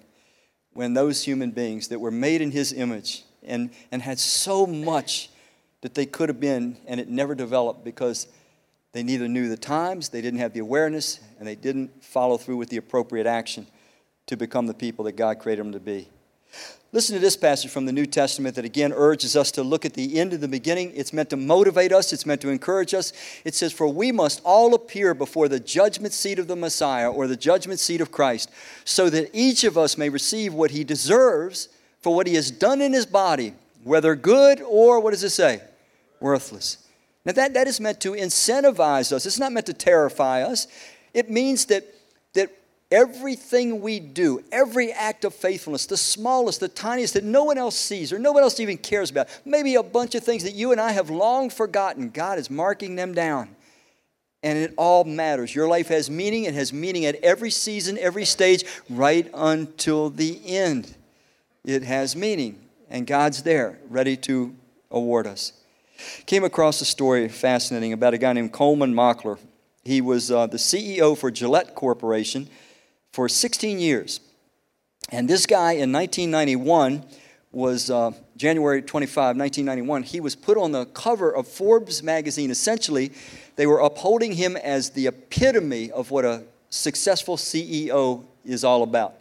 when 0.74 0.94
those 0.94 1.24
human 1.24 1.52
beings 1.52 1.88
that 1.88 2.00
were 2.00 2.12
made 2.12 2.42
in 2.42 2.52
his 2.52 2.74
image 2.74 3.24
and, 3.44 3.70
and 3.92 4.02
had 4.02 4.20
so 4.20 4.66
much 4.68 5.30
that 5.82 5.94
they 5.94 6.06
could 6.06 6.30
have 6.30 6.40
been 6.40 6.78
and 6.88 7.00
it 7.00 7.08
never 7.08 7.36
developed 7.36 7.84
because 7.84 8.28
they 8.92 9.04
neither 9.04 9.28
knew 9.28 9.50
the 9.50 9.58
times, 9.58 10.10
they 10.10 10.22
didn't 10.22 10.40
have 10.40 10.54
the 10.54 10.62
awareness, 10.62 11.20
and 11.38 11.46
they 11.48 11.56
didn't 11.56 12.04
follow 12.04 12.38
through 12.38 12.56
with 12.56 12.70
the 12.70 12.78
appropriate 12.78 13.28
action 13.28 13.68
to 14.28 14.38
become 14.38 14.68
the 14.68 14.74
people 14.74 15.04
that 15.06 15.18
God 15.18 15.40
created 15.40 15.66
them 15.66 15.74
to 15.74 15.82
be. 15.82 16.08
Listen 16.96 17.14
to 17.14 17.20
this 17.20 17.36
passage 17.36 17.72
from 17.72 17.86
the 17.86 17.92
New 17.92 18.06
Testament 18.06 18.56
that 18.56 18.64
again 18.64 18.94
urges 18.94 19.36
us 19.36 19.52
to 19.52 19.64
look 19.64 19.84
at 19.84 19.96
the 19.96 20.18
end 20.18 20.32
of 20.32 20.40
the 20.40 20.48
beginning. 20.48 20.94
It's 20.96 21.12
meant 21.12 21.30
to 21.32 21.36
motivate 21.36 21.92
us, 21.92 22.14
it's 22.14 22.26
meant 22.26 22.40
to 22.40 22.48
encourage 22.48 22.94
us. 22.94 23.12
It 23.44 23.54
says, 23.54 23.74
For 23.74 23.86
we 23.86 24.14
must 24.14 24.42
all 24.46 24.74
appear 24.74 25.14
before 25.14 25.50
the 25.50 25.60
judgment 25.60 26.14
seat 26.14 26.40
of 26.40 26.48
the 26.48 26.56
Messiah 26.56 27.12
or 27.12 27.28
the 27.28 27.36
judgment 27.36 27.82
seat 27.82 28.00
of 28.00 28.14
Christ, 28.14 28.50
so 28.86 29.10
that 29.10 29.30
each 29.34 29.66
of 29.66 29.78
us 29.78 29.98
may 29.98 30.08
receive 30.08 30.54
what 30.54 30.72
he 30.72 30.86
deserves 30.86 31.68
for 32.00 32.16
what 32.16 32.28
he 32.28 32.36
has 32.36 32.50
done 32.50 32.80
in 32.80 32.94
his 32.94 33.06
body, 33.06 33.56
whether 33.84 34.16
good 34.16 34.62
or, 34.62 35.02
what 35.02 35.12
does 35.12 35.26
it 35.26 35.32
say? 35.32 35.60
Worthless. 36.22 36.78
Now, 37.26 37.34
that, 37.34 37.56
that 37.56 37.68
is 37.68 37.82
meant 37.82 38.00
to 38.04 38.14
incentivize 38.14 39.12
us. 39.12 39.26
It's 39.26 39.38
not 39.38 39.52
meant 39.52 39.66
to 39.66 39.74
terrify 39.74 40.44
us. 40.44 40.66
It 41.14 41.30
means 41.30 41.66
that, 41.66 41.84
that 42.36 42.54
everything 42.92 43.82
we 43.82 44.00
do, 44.00 44.44
every 44.52 44.92
act 44.92 45.26
of 45.26 45.34
faithfulness, 45.34 45.86
the 45.86 45.98
smallest, 45.98 46.60
the 46.60 46.68
tiniest 46.68 47.16
that 47.16 47.24
no 47.24 47.44
one 47.44 47.58
else 47.58 47.76
sees 47.76 48.14
or 48.14 48.20
no 48.20 48.32
one 48.32 48.44
else 48.44 48.60
even 48.60 48.78
cares 48.78 49.10
about, 49.10 49.28
maybe 49.44 49.76
a 49.76 49.84
bunch 49.84 50.16
of 50.16 50.24
things 50.24 50.44
that 50.44 50.54
you 50.54 50.72
and 50.72 50.80
I 50.80 50.92
have 50.92 51.10
long 51.10 51.50
forgotten, 51.50 52.10
God 52.10 52.38
is 52.40 52.50
marking 52.50 52.96
them 52.96 53.14
down. 53.14 53.56
And 54.44 54.60
it 54.60 54.76
all 54.78 55.04
matters. 55.04 55.56
Your 55.56 55.68
life 55.68 55.88
has 55.88 56.08
meaning. 56.08 56.44
It 56.44 56.54
has 56.54 56.72
meaning 56.72 57.06
at 57.06 57.16
every 57.24 57.50
season, 57.50 57.98
every 57.98 58.26
stage, 58.26 58.64
right 58.92 59.28
until 59.34 60.12
the 60.12 60.40
end. 60.46 60.96
It 61.64 61.82
has 61.82 62.16
meaning. 62.16 62.62
And 62.88 63.08
God's 63.08 63.42
there, 63.42 63.80
ready 63.90 64.16
to 64.18 64.56
award 64.92 65.26
us. 65.26 65.54
Came 66.28 66.44
across 66.44 66.80
a 66.82 66.86
story 66.86 67.28
fascinating 67.28 67.92
about 67.92 68.14
a 68.14 68.20
guy 68.20 68.34
named 68.34 68.52
Colman 68.52 68.94
Mockler 68.94 69.40
He 69.84 70.02
was 70.02 70.30
uh, 70.30 70.46
the 70.46 70.58
CEO 70.58 71.18
for 71.18 71.32
Gillette 71.32 71.74
Corporation 71.74 72.48
for 73.16 73.30
16 73.30 73.80
years. 73.80 74.20
And 75.10 75.30
this 75.30 75.46
guy 75.46 75.72
in 75.72 75.94
1991 75.94 77.02
was 77.54 77.90
uh, 77.90 78.12
January 78.36 78.82
25, 78.82 79.38
1991. 79.38 80.04
He 80.04 80.20
was 80.20 80.36
put 80.36 80.58
on 80.58 80.74
the 80.74 80.84
cover 80.88 81.34
of 81.34 81.48
Forbes 81.48 82.04
magazine. 82.04 82.52
Essentially, 82.52 83.14
they 83.56 83.68
were 83.68 83.80
upholding 83.80 84.34
him 84.34 84.58
as 84.58 84.90
the 84.90 85.08
epitome 85.08 85.92
of 85.92 86.12
what 86.12 86.26
a 86.26 86.44
successful 86.70 87.38
CEO 87.38 88.26
is 88.44 88.66
all 88.66 88.84
about. 88.84 89.14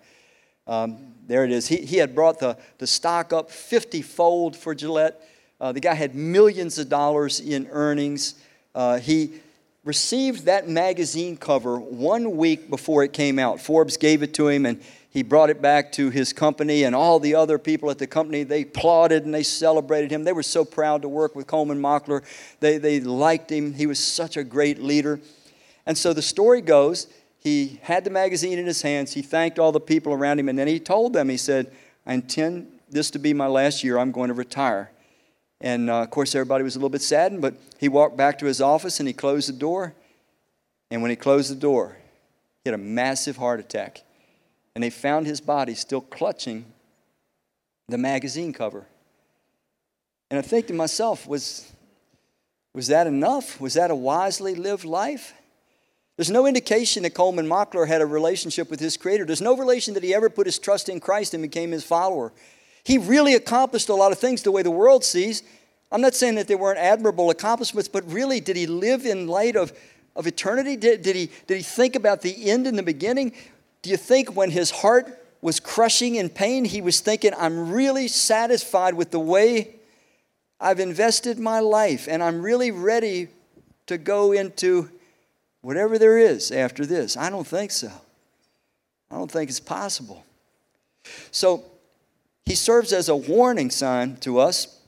Um, 0.66 1.14
there 1.28 1.44
it 1.44 1.52
is. 1.52 1.68
He, 1.68 1.76
he 1.76 1.98
had 1.98 2.16
brought 2.16 2.40
the, 2.40 2.58
the 2.78 2.88
stock 2.88 3.32
up 3.32 3.48
50 3.48 4.02
fold 4.02 4.56
for 4.56 4.74
Gillette. 4.74 5.22
Uh, 5.60 5.70
the 5.70 5.78
guy 5.78 5.94
had 5.94 6.16
millions 6.16 6.80
of 6.80 6.88
dollars 6.88 7.38
in 7.38 7.68
earnings. 7.70 8.34
Uh, 8.74 8.98
he 8.98 9.34
received 9.84 10.46
that 10.46 10.68
magazine 10.68 11.36
cover 11.36 11.78
one 11.78 12.36
week 12.36 12.70
before 12.70 13.04
it 13.04 13.12
came 13.12 13.38
out. 13.38 13.60
Forbes 13.60 13.96
gave 13.96 14.22
it 14.22 14.34
to 14.34 14.48
him 14.48 14.64
and 14.64 14.82
he 15.10 15.22
brought 15.22 15.50
it 15.50 15.62
back 15.62 15.92
to 15.92 16.10
his 16.10 16.32
company 16.32 16.84
and 16.84 16.94
all 16.94 17.20
the 17.20 17.34
other 17.34 17.58
people 17.58 17.90
at 17.90 17.98
the 17.98 18.06
company 18.06 18.42
they 18.42 18.62
applauded 18.62 19.24
and 19.24 19.34
they 19.34 19.42
celebrated 19.42 20.10
him. 20.10 20.24
They 20.24 20.32
were 20.32 20.42
so 20.42 20.64
proud 20.64 21.02
to 21.02 21.08
work 21.08 21.36
with 21.36 21.46
Colman 21.46 21.80
Mockler. 21.80 22.24
They, 22.60 22.78
they 22.78 23.00
liked 23.00 23.50
him. 23.50 23.74
He 23.74 23.86
was 23.86 23.98
such 23.98 24.36
a 24.36 24.42
great 24.42 24.80
leader. 24.80 25.20
And 25.86 25.96
so 25.96 26.12
the 26.12 26.22
story 26.22 26.62
goes 26.62 27.06
he 27.38 27.78
had 27.82 28.04
the 28.04 28.10
magazine 28.10 28.58
in 28.58 28.64
his 28.64 28.80
hands 28.80 29.12
he 29.12 29.20
thanked 29.20 29.58
all 29.58 29.70
the 29.70 29.78
people 29.78 30.14
around 30.14 30.40
him 30.40 30.48
and 30.48 30.58
then 30.58 30.66
he 30.66 30.80
told 30.80 31.12
them 31.12 31.28
he 31.28 31.36
said 31.36 31.70
i 32.06 32.14
intend 32.14 32.74
this 32.94 33.10
to 33.10 33.18
be 33.18 33.34
my 33.34 33.46
last 33.46 33.84
year. 33.84 33.98
I'm 33.98 34.12
going 34.12 34.28
to 34.28 34.34
retire 34.34 34.90
and 35.64 35.90
uh, 35.90 36.02
of 36.02 36.10
course 36.10 36.36
everybody 36.36 36.62
was 36.62 36.76
a 36.76 36.78
little 36.78 36.88
bit 36.88 37.02
saddened 37.02 37.42
but 37.42 37.54
he 37.80 37.88
walked 37.88 38.16
back 38.16 38.38
to 38.38 38.46
his 38.46 38.60
office 38.60 39.00
and 39.00 39.08
he 39.08 39.12
closed 39.12 39.48
the 39.48 39.52
door 39.52 39.92
and 40.92 41.02
when 41.02 41.10
he 41.10 41.16
closed 41.16 41.50
the 41.50 41.56
door 41.56 41.96
he 42.62 42.70
had 42.70 42.78
a 42.78 42.82
massive 42.82 43.36
heart 43.36 43.58
attack 43.58 44.04
and 44.74 44.82
they 44.82 44.90
found 44.90 45.26
his 45.26 45.40
body 45.40 45.74
still 45.74 46.00
clutching 46.00 46.64
the 47.88 47.98
magazine 47.98 48.52
cover. 48.52 48.86
And 50.30 50.38
I 50.38 50.42
think 50.42 50.66
to 50.68 50.74
myself, 50.74 51.26
was, 51.26 51.70
was 52.74 52.88
that 52.88 53.06
enough? 53.06 53.60
Was 53.60 53.74
that 53.74 53.90
a 53.90 53.94
wisely 53.94 54.54
lived 54.54 54.84
life? 54.84 55.34
There's 56.16 56.30
no 56.30 56.46
indication 56.46 57.02
that 57.02 57.14
Colman 57.14 57.46
Mockler 57.46 57.86
had 57.86 58.00
a 58.00 58.06
relationship 58.06 58.70
with 58.70 58.80
his 58.80 58.96
Creator. 58.96 59.26
There's 59.26 59.42
no 59.42 59.56
relation 59.56 59.94
that 59.94 60.02
he 60.02 60.14
ever 60.14 60.30
put 60.30 60.46
his 60.46 60.58
trust 60.58 60.88
in 60.88 61.00
Christ 61.00 61.34
and 61.34 61.42
became 61.42 61.72
his 61.72 61.84
follower. 61.84 62.32
He 62.84 62.98
really 62.98 63.34
accomplished 63.34 63.88
a 63.88 63.94
lot 63.94 64.12
of 64.12 64.18
things 64.18 64.42
the 64.42 64.52
way 64.52 64.62
the 64.62 64.70
world 64.70 65.04
sees. 65.04 65.42
I'm 65.90 66.00
not 66.00 66.14
saying 66.14 66.34
that 66.36 66.48
they 66.48 66.54
weren't 66.54 66.78
admirable 66.78 67.30
accomplishments, 67.30 67.88
but 67.88 68.10
really, 68.10 68.40
did 68.40 68.56
he 68.56 68.66
live 68.66 69.06
in 69.06 69.26
light 69.26 69.56
of, 69.56 69.72
of 70.14 70.26
eternity? 70.26 70.76
Did, 70.76 71.02
did, 71.02 71.16
he, 71.16 71.30
did 71.46 71.56
he 71.56 71.62
think 71.62 71.96
about 71.96 72.20
the 72.20 72.50
end 72.50 72.66
and 72.66 72.76
the 72.76 72.82
beginning? 72.82 73.32
Do 73.82 73.90
you 73.90 73.96
think 73.96 74.36
when 74.36 74.50
his 74.50 74.70
heart 74.70 75.06
was 75.40 75.60
crushing 75.60 76.16
in 76.16 76.30
pain, 76.30 76.64
he 76.64 76.80
was 76.80 77.00
thinking, 77.00 77.32
I'm 77.38 77.70
really 77.70 78.08
satisfied 78.08 78.94
with 78.94 79.10
the 79.10 79.20
way 79.20 79.76
I've 80.60 80.80
invested 80.80 81.38
my 81.38 81.60
life 81.60 82.08
and 82.08 82.22
I'm 82.22 82.42
really 82.42 82.70
ready 82.70 83.28
to 83.86 83.98
go 83.98 84.32
into 84.32 84.90
whatever 85.60 85.98
there 85.98 86.18
is 86.18 86.50
after 86.50 86.86
this? 86.86 87.16
I 87.16 87.30
don't 87.30 87.46
think 87.46 87.70
so. 87.70 87.90
I 89.10 89.16
don't 89.16 89.30
think 89.30 89.50
it's 89.50 89.60
possible. 89.60 90.24
So 91.30 91.64
he 92.46 92.54
serves 92.54 92.92
as 92.92 93.08
a 93.08 93.16
warning 93.16 93.70
sign 93.70 94.16
to 94.16 94.38
us 94.38 94.80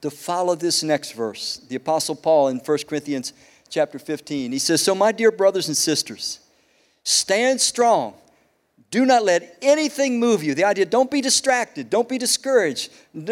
to 0.00 0.10
follow 0.10 0.54
this 0.54 0.82
next 0.82 1.12
verse. 1.12 1.58
The 1.68 1.76
apostle 1.76 2.14
Paul 2.14 2.48
in 2.48 2.58
1 2.58 2.78
Corinthians 2.86 3.32
chapter 3.68 3.98
15. 3.98 4.52
He 4.52 4.58
says, 4.58 4.82
"So 4.82 4.94
my 4.94 5.12
dear 5.12 5.30
brothers 5.30 5.68
and 5.68 5.76
sisters, 5.76 6.40
Stand 7.08 7.58
strong. 7.58 8.12
Do 8.90 9.06
not 9.06 9.24
let 9.24 9.56
anything 9.62 10.20
move 10.20 10.44
you. 10.44 10.54
The 10.54 10.64
idea, 10.64 10.84
don't 10.84 11.10
be 11.10 11.22
distracted. 11.22 11.88
Don't 11.88 12.06
be 12.06 12.18
discouraged. 12.18 12.90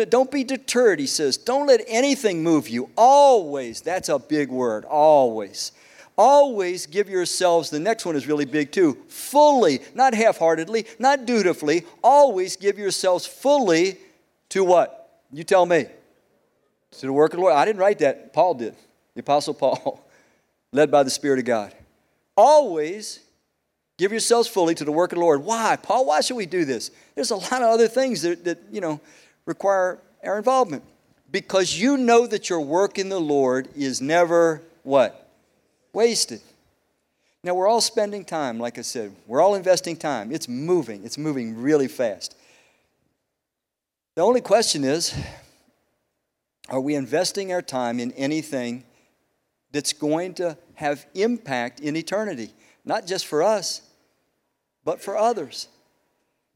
Don't 0.09 0.31
be 0.31 0.45
deterred, 0.45 0.99
he 0.99 1.07
says. 1.07 1.37
Don't 1.37 1.67
let 1.67 1.83
anything 1.87 2.43
move 2.43 2.71
you. 2.71 2.89
Always, 2.97 3.83
that's 3.83 4.09
a 4.09 4.19
big 4.19 4.49
word, 4.49 4.87
always. 4.87 5.73
Always 6.19 6.87
give 6.87 7.11
yourselves, 7.11 7.69
the 7.69 7.81
next 7.81 8.07
one 8.07 8.17
is 8.17 8.27
really 8.27 8.47
big 8.47 8.73
too, 8.73 8.97
fully, 9.09 9.81
not 9.95 10.15
half 10.15 10.39
heartedly, 10.39 10.87
not 10.99 11.27
dutifully. 11.27 11.85
Always 12.03 12.57
give 12.57 12.79
yourselves 12.79 13.27
fully 13.27 13.99
to 14.51 14.65
what? 14.65 15.23
You 15.33 15.45
tell 15.45 15.67
me. 15.67 15.87
To 16.93 17.07
the 17.07 17.13
work 17.13 17.33
of 17.33 17.37
the 17.37 17.43
Lord. 17.43 17.55
I 17.55 17.67
didn't 17.67 17.81
write 17.81 17.99
that, 17.99 18.33
Paul 18.33 18.55
did, 18.55 18.75
the 19.15 19.21
Apostle 19.21 19.53
Paul, 19.53 20.09
led 20.73 20.91
by 20.91 21.03
the 21.03 21.11
Spirit 21.11 21.39
of 21.39 21.45
God. 21.45 21.75
Always 22.37 23.21
Give 23.99 24.13
yourselves 24.13 24.47
fully 24.47 24.75
to 24.75 24.85
the 24.85 24.93
work 24.93 25.13
of 25.13 25.17
the 25.17 25.25
Lord. 25.25 25.45
Why? 25.45 25.77
Paul, 25.77 26.07
why 26.07 26.21
should 26.21 26.37
we 26.37 26.47
do 26.47 26.65
this? 26.65 26.91
There's 27.15 27.31
a 27.31 27.37
lot 27.37 27.63
of 27.63 27.69
other 27.69 27.89
things 27.89 28.23
that, 28.23 28.45
that 28.45 28.59
you 28.71 28.81
know, 28.81 29.01
require 29.47 29.99
our 30.23 30.39
involvement. 30.39 30.83
Because 31.31 31.79
you 31.79 31.97
know 31.97 32.27
that 32.27 32.51
your 32.51 32.61
work 32.61 32.99
in 32.99 33.09
the 33.09 33.21
Lord 33.21 33.69
is 33.75 34.01
never 34.01 34.63
what? 34.83 35.26
Wasted. 35.97 36.43
Now, 37.43 37.55
we're 37.55 37.67
all 37.67 37.81
spending 37.81 38.23
time, 38.23 38.61
like 38.61 38.77
I 38.77 38.83
said. 38.83 39.17
We're 39.27 39.41
all 39.41 39.55
investing 39.55 39.97
time. 39.97 40.31
It's 40.31 40.47
moving, 40.47 41.03
it's 41.07 41.17
moving 41.17 41.57
really 41.57 41.89
fast. 41.89 42.37
The 44.15 44.21
only 44.21 44.43
question 44.43 44.85
is 44.85 45.19
are 46.69 46.81
we 46.81 46.97
investing 46.97 47.51
our 47.51 47.63
time 47.63 47.99
in 47.99 48.13
anything 48.13 48.85
that's 49.73 49.95
going 49.95 50.35
to 50.35 50.59
have 50.75 51.07
impact 51.15 51.81
in 51.81 51.97
eternity? 51.97 52.51
Not 52.85 53.07
just 53.07 53.25
for 53.25 53.43
us, 53.43 53.81
but 54.85 55.01
for 55.01 55.17
others. 55.17 55.67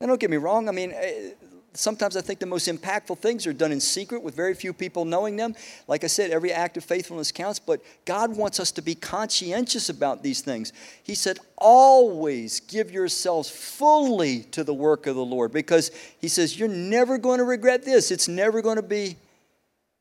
Now, 0.03 0.09
don't 0.09 0.21
get 0.21 0.29
me 0.29 0.37
wrong. 0.37 0.69
I 0.69 0.73
mean, 0.73 0.93
eh, 0.93 1.31
sometimes 1.75 2.17
I 2.17 2.21
think 2.21 2.41
the 2.41 2.47
most 2.47 2.69
impactful 2.69 3.19
things 3.19 3.47
are 3.47 3.53
done 3.53 3.73
in 3.73 3.81
secret 3.81 4.23
with 4.23 4.35
very 4.35 4.55
few 4.55 4.73
people 4.73 5.05
knowing 5.05 5.37
them. 5.37 5.55
Like 5.87 6.05
I 6.05 6.07
said, 6.07 6.31
every 6.31 6.53
act 6.53 6.77
of 6.77 6.85
faithfulness 6.85 7.33
counts, 7.33 7.59
but 7.59 7.83
God 8.05 8.37
wants 8.37 8.61
us 8.61 8.71
to 8.73 8.83
be 8.83 8.95
conscientious 8.95 9.89
about 9.89 10.23
these 10.23 10.41
things. 10.41 10.73
He 11.03 11.15
said, 11.15 11.39
always 11.57 12.61
give 12.61 12.91
yourselves 12.91 13.51
fully 13.51 14.41
to 14.45 14.65
the 14.65 14.75
work 14.75 15.07
of 15.07 15.17
the 15.17 15.25
Lord 15.25 15.53
because 15.53 15.91
He 16.21 16.29
says, 16.29 16.59
you're 16.59 16.69
never 16.69 17.19
going 17.19 17.39
to 17.39 17.45
regret 17.45 17.85
this. 17.85 18.11
It's 18.11 18.29
never 18.29 18.63
going 18.63 18.77
to 18.77 18.83
be 18.83 19.17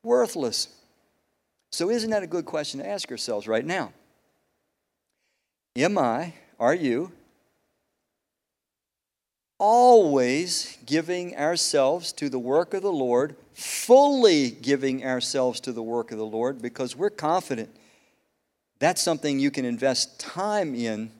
worthless. 0.03 0.69
So, 1.71 1.89
isn't 1.89 2.09
that 2.09 2.23
a 2.23 2.27
good 2.27 2.45
question 2.45 2.79
to 2.79 2.87
ask 2.87 3.11
ourselves 3.11 3.47
right 3.47 3.65
now? 3.65 3.93
Am 5.75 5.97
I, 5.97 6.33
are 6.59 6.73
you, 6.73 7.11
always 9.59 10.77
giving 10.85 11.37
ourselves 11.37 12.11
to 12.13 12.29
the 12.29 12.39
work 12.39 12.73
of 12.73 12.81
the 12.81 12.91
Lord, 12.91 13.35
fully 13.53 14.49
giving 14.49 15.05
ourselves 15.05 15.59
to 15.61 15.71
the 15.71 15.83
work 15.83 16.11
of 16.11 16.17
the 16.17 16.25
Lord, 16.25 16.61
because 16.61 16.95
we're 16.95 17.09
confident 17.09 17.69
that's 18.79 19.01
something 19.01 19.39
you 19.39 19.51
can 19.51 19.65
invest 19.65 20.19
time 20.19 20.73
in, 20.73 21.11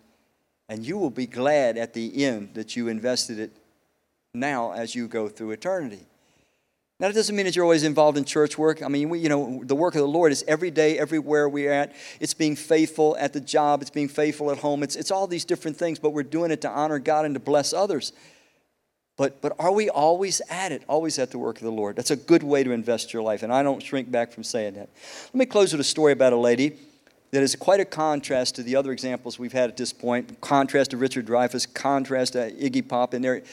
and 0.70 0.86
you 0.86 0.98
will 0.98 1.10
be 1.10 1.28
glad 1.28 1.78
at 1.78 1.94
the 1.94 2.26
end 2.26 2.54
that 2.54 2.76
you 2.76 2.88
invested 2.88 3.38
it 3.38 3.52
now 4.34 4.72
as 4.72 4.96
you 4.96 5.08
go 5.08 5.28
through 5.28 5.52
eternity. 5.52 6.06
Now, 7.00 7.08
that 7.08 7.14
doesn't 7.14 7.34
mean 7.34 7.46
that 7.46 7.56
you're 7.56 7.64
always 7.64 7.84
involved 7.84 8.18
in 8.18 8.26
church 8.26 8.58
work. 8.58 8.84
I 8.84 8.90
mean, 8.90 9.08
we, 9.08 9.20
you 9.20 9.30
know, 9.30 9.62
the 9.64 9.76
work 9.76 9.96
of 9.96 10.02
the 10.02 10.08
Lord 10.08 10.34
is 10.34 10.44
every 10.50 10.70
day, 10.70 11.00
everywhere 11.00 11.48
we're 11.48 11.72
at. 11.72 11.96
It's 12.20 12.34
being 12.34 12.58
faithful 12.58 13.16
at 13.18 13.32
the 13.32 13.40
job, 13.40 13.82
it's 13.82 13.90
being 13.90 14.10
faithful 14.10 14.52
at 14.52 14.58
home. 14.58 14.84
It's, 14.84 14.98
it's 14.98 15.10
all 15.10 15.26
these 15.26 15.46
different 15.46 15.78
things, 15.78 15.98
but 15.98 16.10
we're 16.10 16.24
doing 16.24 16.52
it 16.52 16.60
to 16.62 16.70
honor 16.70 17.00
God 17.00 17.24
and 17.24 17.34
to 17.36 17.40
bless 17.40 17.72
others. 17.72 18.12
But, 19.16 19.42
but 19.42 19.54
are 19.60 19.72
we 19.72 19.90
always 19.90 20.42
at 20.50 20.74
it, 20.74 20.84
always 20.90 21.20
at 21.20 21.32
the 21.32 21.38
work 21.38 21.58
of 21.58 21.64
the 21.64 21.72
Lord? 21.72 21.96
That's 21.96 22.12
a 22.12 22.18
good 22.18 22.44
way 22.44 22.64
to 22.64 22.72
invest 22.72 23.14
your 23.14 23.22
life, 23.22 23.44
and 23.44 23.54
I 23.54 23.64
don't 23.64 23.82
shrink 23.82 24.12
back 24.12 24.34
from 24.34 24.44
saying 24.44 24.74
that. 24.74 24.90
Let 25.28 25.36
me 25.36 25.46
close 25.46 25.72
with 25.72 25.80
a 25.80 25.86
story 25.86 26.12
about 26.12 26.34
a 26.34 26.38
lady 26.38 26.78
that 27.32 27.44
is 27.44 27.56
quite 27.56 27.80
a 27.80 27.86
contrast 27.86 28.56
to 28.56 28.64
the 28.64 28.76
other 28.76 28.92
examples 28.92 29.40
we've 29.40 29.54
had 29.54 29.70
at 29.70 29.78
this 29.78 29.94
point 29.94 30.42
contrast 30.42 30.92
to 30.92 30.98
Richard 30.98 31.28
Dreyfuss, 31.28 31.74
contrast 31.74 32.34
to 32.34 32.52
Iggy 32.52 32.88
Pop, 32.88 33.14
and 33.14 33.24
their, 33.24 33.44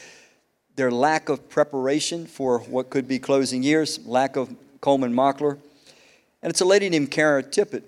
their 0.77 0.91
lack 0.91 1.27
of 1.27 1.49
preparation 1.49 2.27
for 2.27 2.59
what 2.59 2.89
could 2.91 3.07
be 3.07 3.19
closing 3.19 3.63
years, 3.63 3.99
lack 4.05 4.35
of 4.35 4.55
Colman 4.79 5.11
Mockler. 5.11 5.57
And 6.41 6.51
it's 6.51 6.61
a 6.61 6.65
lady 6.65 6.87
named 6.87 7.09
Kara 7.09 7.43
Tippett. 7.43 7.83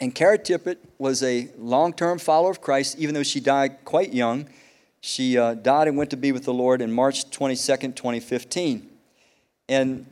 And 0.00 0.14
Kara 0.14 0.38
Tippett 0.38 0.78
was 0.98 1.22
a 1.22 1.50
long 1.58 1.92
term 1.92 2.18
follower 2.18 2.50
of 2.50 2.62
Christ, 2.62 2.98
even 2.98 3.14
though 3.14 3.22
she 3.22 3.38
died 3.38 3.84
quite 3.84 4.14
young. 4.14 4.46
She 5.02 5.36
uh, 5.36 5.54
died 5.54 5.86
and 5.86 5.96
went 5.98 6.08
to 6.10 6.16
be 6.16 6.32
with 6.32 6.44
the 6.44 6.54
Lord 6.54 6.80
in 6.80 6.90
March 6.90 7.30
22nd, 7.30 7.94
2015. 7.94 8.88
And 9.68 10.06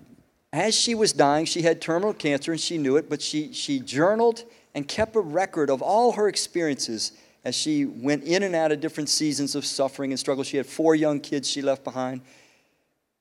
as 0.53 0.75
she 0.75 0.95
was 0.95 1.15
dying, 1.15 1.47
she 1.47 1.63
had 1.63 1.81
terminal 1.81 2.13
cancer 2.13 2.53
and 2.53 2.61
she 2.61 2.77
knew 2.77 2.97
it, 2.97 3.09
but 3.09 3.23
she, 3.23 3.55
she 3.55 3.81
journaled 3.81 4.45
and 4.75 4.87
kept 4.87 5.17
a 5.17 5.21
record 5.21 5.71
of 5.71 5.81
all 5.81 6.13
her 6.13 6.29
experiences 6.29 7.13
as 7.45 7.55
she 7.55 7.85
went 7.85 8.25
in 8.25 8.43
and 8.43 8.55
out 8.55 8.73
of 8.73 8.81
different 8.81 9.09
seasons 9.09 9.55
of 9.55 9.65
suffering 9.67 10.13
and 10.13 10.19
struggle. 10.19 10.45
She 10.45 10.57
had 10.57 10.67
four 10.67 10.95
young 10.95 11.21
kids 11.21 11.49
she 11.49 11.63
left 11.63 11.85
behind. 11.85 12.21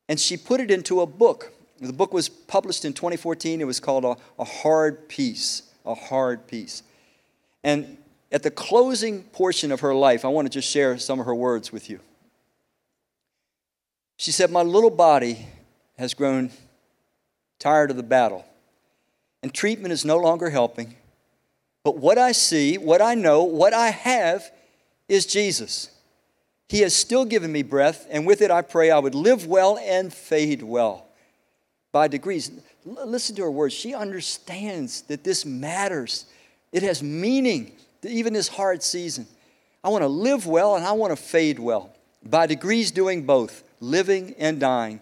And 0.08 0.20
she 0.20 0.38
put 0.38 0.60
it 0.60 0.70
into 0.70 1.02
a 1.02 1.06
book. 1.06 1.52
The 1.80 1.94
book 1.94 2.14
was 2.14 2.30
published 2.30 2.86
in 2.86 2.94
2014. 2.94 3.62
It 3.62 3.66
was 3.66 3.80
called 3.80 4.06
A, 4.06 4.18
a 4.38 4.44
Hard 4.44 5.08
Peace. 5.08 5.64
A 5.86 5.96
Hard 5.96 6.46
Peace. 6.48 6.84
And 7.64 7.98
at 8.32 8.44
the 8.44 8.52
closing 8.52 9.24
portion 9.24 9.72
of 9.72 9.80
her 9.82 9.94
life, 9.94 10.24
I 10.24 10.28
want 10.28 10.46
to 10.46 10.50
just 10.50 10.70
share 10.70 10.98
some 10.98 11.20
of 11.20 11.26
her 11.26 11.36
words 11.36 11.72
with 11.72 11.90
you. 11.90 12.00
She 14.18 14.32
said, 14.32 14.52
My 14.52 14.62
little 14.62 14.92
body 14.92 15.48
has 15.98 16.14
grown 16.14 16.52
tired 17.58 17.90
of 17.90 17.98
the 17.98 18.04
battle, 18.04 18.46
and 19.42 19.54
treatment 19.54 19.92
is 19.92 20.06
no 20.06 20.18
longer 20.18 20.52
helping. 20.52 20.96
But 21.84 21.98
what 21.98 22.18
I 22.18 22.32
see, 22.32 22.78
what 22.78 23.02
I 23.02 23.16
know, 23.16 23.44
what 23.44 23.74
I 23.74 23.90
have 23.90 24.52
is 25.10 25.26
Jesus. 25.26 25.90
He 26.70 26.80
has 26.82 26.96
still 26.96 27.26
given 27.26 27.52
me 27.52 27.64
breath, 27.64 28.08
and 28.10 28.26
with 28.26 28.42
it 28.42 28.52
I 28.52 28.62
pray 28.62 28.92
I 28.92 29.00
would 29.00 29.16
live 29.16 29.46
well 29.46 29.78
and 29.78 30.14
fade 30.14 30.62
well 30.62 31.08
by 31.92 32.08
degrees. 32.08 32.52
L- 32.88 33.08
listen 33.08 33.36
to 33.36 33.44
her 33.44 33.52
words. 33.52 33.74
She 33.74 33.94
understands 33.94 35.02
that 35.04 35.24
this 35.24 35.46
matters, 35.46 36.26
it 36.72 36.84
has 36.84 37.04
meaning, 37.04 37.74
even 38.04 38.34
this 38.34 38.48
hard 38.48 38.84
season. 38.84 39.28
I 39.84 39.90
want 39.90 40.04
to 40.04 40.08
live 40.08 40.46
well 40.46 40.76
and 40.76 40.86
I 40.86 40.92
want 40.94 41.12
to 41.12 41.22
fade 41.22 41.60
well. 41.60 41.94
By 42.24 42.46
degrees, 42.46 42.92
doing 42.92 43.26
both, 43.26 43.64
living 43.80 44.36
and 44.38 44.60
dying. 44.60 45.02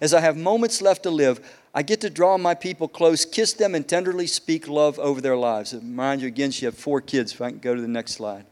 As 0.00 0.12
I 0.12 0.20
have 0.20 0.36
moments 0.36 0.82
left 0.82 1.04
to 1.04 1.10
live, 1.10 1.40
I 1.78 1.82
get 1.82 2.00
to 2.00 2.10
draw 2.10 2.36
my 2.38 2.56
people 2.56 2.88
close, 2.88 3.24
kiss 3.24 3.52
them, 3.52 3.72
and 3.72 3.86
tenderly 3.86 4.26
speak 4.26 4.66
love 4.66 4.98
over 4.98 5.20
their 5.20 5.36
lives. 5.36 5.72
Mind 5.80 6.20
you, 6.20 6.26
again, 6.26 6.50
she 6.50 6.64
had 6.64 6.74
four 6.74 7.00
kids. 7.00 7.32
If 7.32 7.40
I 7.40 7.50
can 7.50 7.60
go 7.60 7.72
to 7.72 7.80
the 7.80 7.86
next 7.86 8.14
slide. 8.14 8.46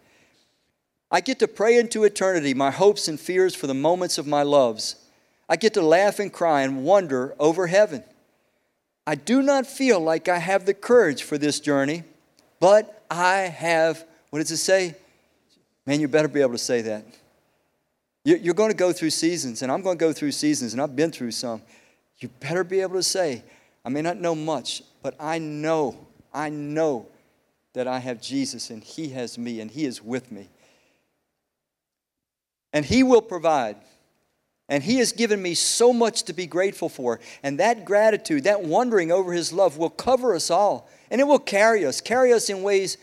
I 1.10 1.20
get 1.20 1.40
to 1.40 1.48
pray 1.48 1.76
into 1.76 2.04
eternity 2.04 2.54
my 2.54 2.70
hopes 2.70 3.08
and 3.08 3.18
fears 3.18 3.52
for 3.52 3.66
the 3.66 3.74
moments 3.74 4.16
of 4.16 4.28
my 4.28 4.44
loves. 4.44 4.94
I 5.48 5.56
get 5.56 5.74
to 5.74 5.82
laugh 5.82 6.20
and 6.20 6.32
cry 6.32 6.62
and 6.62 6.84
wonder 6.84 7.34
over 7.40 7.66
heaven. 7.66 8.04
I 9.08 9.16
do 9.16 9.42
not 9.42 9.66
feel 9.66 9.98
like 9.98 10.28
I 10.28 10.38
have 10.38 10.64
the 10.64 10.72
courage 10.72 11.24
for 11.24 11.36
this 11.36 11.58
journey, 11.58 12.04
but 12.60 13.02
I 13.10 13.38
have, 13.38 14.04
what 14.30 14.38
does 14.38 14.52
it 14.52 14.58
say? 14.58 14.94
Man, 15.84 16.00
you 16.00 16.06
better 16.06 16.28
be 16.28 16.42
able 16.42 16.52
to 16.52 16.58
say 16.58 16.80
that. 16.82 17.04
You're 18.22 18.54
going 18.54 18.70
to 18.70 18.76
go 18.76 18.92
through 18.92 19.10
seasons, 19.10 19.62
and 19.62 19.72
I'm 19.72 19.82
going 19.82 19.98
to 19.98 20.04
go 20.04 20.12
through 20.12 20.30
seasons, 20.30 20.74
and 20.74 20.80
I've 20.80 20.94
been 20.94 21.10
through 21.10 21.32
some. 21.32 21.62
You 22.18 22.28
better 22.40 22.64
be 22.64 22.80
able 22.80 22.94
to 22.94 23.02
say, 23.02 23.42
I 23.84 23.88
may 23.88 24.02
not 24.02 24.18
know 24.18 24.34
much, 24.34 24.82
but 25.02 25.14
I 25.20 25.38
know, 25.38 26.06
I 26.32 26.48
know 26.48 27.06
that 27.74 27.86
I 27.86 27.98
have 27.98 28.20
Jesus, 28.20 28.70
and 28.70 28.82
He 28.82 29.10
has 29.10 29.36
me, 29.36 29.60
and 29.60 29.70
He 29.70 29.84
is 29.84 30.02
with 30.02 30.32
me. 30.32 30.48
And 32.72 32.84
He 32.84 33.02
will 33.02 33.22
provide. 33.22 33.76
And 34.68 34.82
He 34.82 34.96
has 34.96 35.12
given 35.12 35.40
me 35.40 35.54
so 35.54 35.92
much 35.92 36.24
to 36.24 36.32
be 36.32 36.46
grateful 36.46 36.88
for. 36.88 37.20
And 37.42 37.60
that 37.60 37.84
gratitude, 37.84 38.44
that 38.44 38.62
wondering 38.62 39.12
over 39.12 39.32
His 39.32 39.52
love, 39.52 39.76
will 39.76 39.90
cover 39.90 40.34
us 40.34 40.50
all. 40.50 40.88
And 41.10 41.20
it 41.20 41.24
will 41.24 41.38
carry 41.38 41.84
us, 41.84 42.00
carry 42.00 42.32
us 42.32 42.48
in 42.48 42.62
ways 42.62 42.96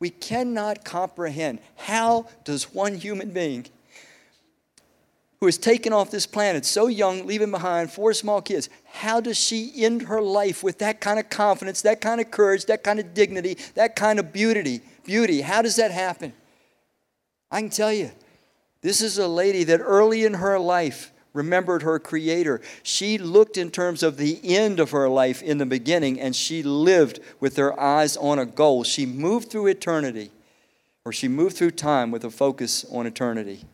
we 0.00 0.10
cannot 0.10 0.84
comprehend. 0.84 1.60
How 1.76 2.26
does 2.44 2.74
one 2.74 2.96
human 2.96 3.30
being 3.30 3.66
who 5.44 5.48
is 5.48 5.58
taken 5.58 5.92
off 5.92 6.10
this 6.10 6.26
planet 6.26 6.64
so 6.64 6.86
young, 6.86 7.26
leaving 7.26 7.50
behind 7.50 7.90
four 7.90 8.14
small 8.14 8.40
kids, 8.40 8.70
how 8.86 9.20
does 9.20 9.36
she 9.36 9.70
end 9.76 10.00
her 10.00 10.22
life 10.22 10.62
with 10.62 10.78
that 10.78 11.02
kind 11.02 11.20
of 11.20 11.28
confidence, 11.28 11.82
that 11.82 12.00
kind 12.00 12.18
of 12.18 12.30
courage, 12.30 12.64
that 12.64 12.82
kind 12.82 12.98
of 12.98 13.12
dignity, 13.12 13.58
that 13.74 13.94
kind 13.94 14.18
of 14.18 14.32
beauty? 14.32 14.80
Beauty. 15.04 15.42
How 15.42 15.60
does 15.60 15.76
that 15.76 15.90
happen? 15.90 16.32
I 17.50 17.60
can 17.60 17.68
tell 17.68 17.92
you, 17.92 18.10
this 18.80 19.02
is 19.02 19.18
a 19.18 19.28
lady 19.28 19.64
that 19.64 19.80
early 19.80 20.24
in 20.24 20.32
her 20.32 20.58
life 20.58 21.12
remembered 21.34 21.82
her 21.82 21.98
creator. 21.98 22.62
She 22.82 23.18
looked 23.18 23.58
in 23.58 23.70
terms 23.70 24.02
of 24.02 24.16
the 24.16 24.40
end 24.44 24.80
of 24.80 24.92
her 24.92 25.10
life 25.10 25.42
in 25.42 25.58
the 25.58 25.66
beginning, 25.66 26.18
and 26.18 26.34
she 26.34 26.62
lived 26.62 27.20
with 27.38 27.58
her 27.58 27.78
eyes 27.78 28.16
on 28.16 28.38
a 28.38 28.46
goal. 28.46 28.82
She 28.82 29.04
moved 29.04 29.50
through 29.50 29.66
eternity, 29.66 30.30
or 31.04 31.12
she 31.12 31.28
moved 31.28 31.58
through 31.58 31.72
time 31.72 32.10
with 32.10 32.24
a 32.24 32.30
focus 32.30 32.86
on 32.90 33.06
eternity. 33.06 33.66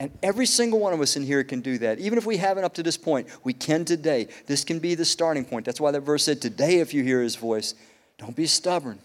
And 0.00 0.10
every 0.22 0.46
single 0.46 0.80
one 0.80 0.94
of 0.94 1.00
us 1.02 1.16
in 1.16 1.22
here 1.22 1.44
can 1.44 1.60
do 1.60 1.76
that. 1.78 1.98
Even 1.98 2.16
if 2.16 2.24
we 2.24 2.38
haven't 2.38 2.64
up 2.64 2.72
to 2.74 2.82
this 2.82 2.96
point, 2.96 3.28
we 3.44 3.52
can 3.52 3.84
today. 3.84 4.28
This 4.46 4.64
can 4.64 4.78
be 4.78 4.94
the 4.94 5.04
starting 5.04 5.44
point. 5.44 5.66
That's 5.66 5.78
why 5.78 5.90
that 5.90 6.00
verse 6.00 6.24
said, 6.24 6.40
Today, 6.40 6.78
if 6.78 6.94
you 6.94 7.04
hear 7.04 7.20
his 7.20 7.36
voice, 7.36 7.74
don't 8.16 8.34
be 8.34 8.46
stubborn. 8.46 8.98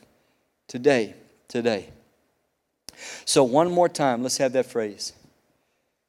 Today, 0.69 1.13
today. 1.49 1.89
So, 3.25 3.43
one 3.43 3.69
more 3.69 3.89
time, 3.89 4.23
let's 4.23 4.37
have 4.37 4.53
that 4.53 4.67
phrase. 4.67 5.11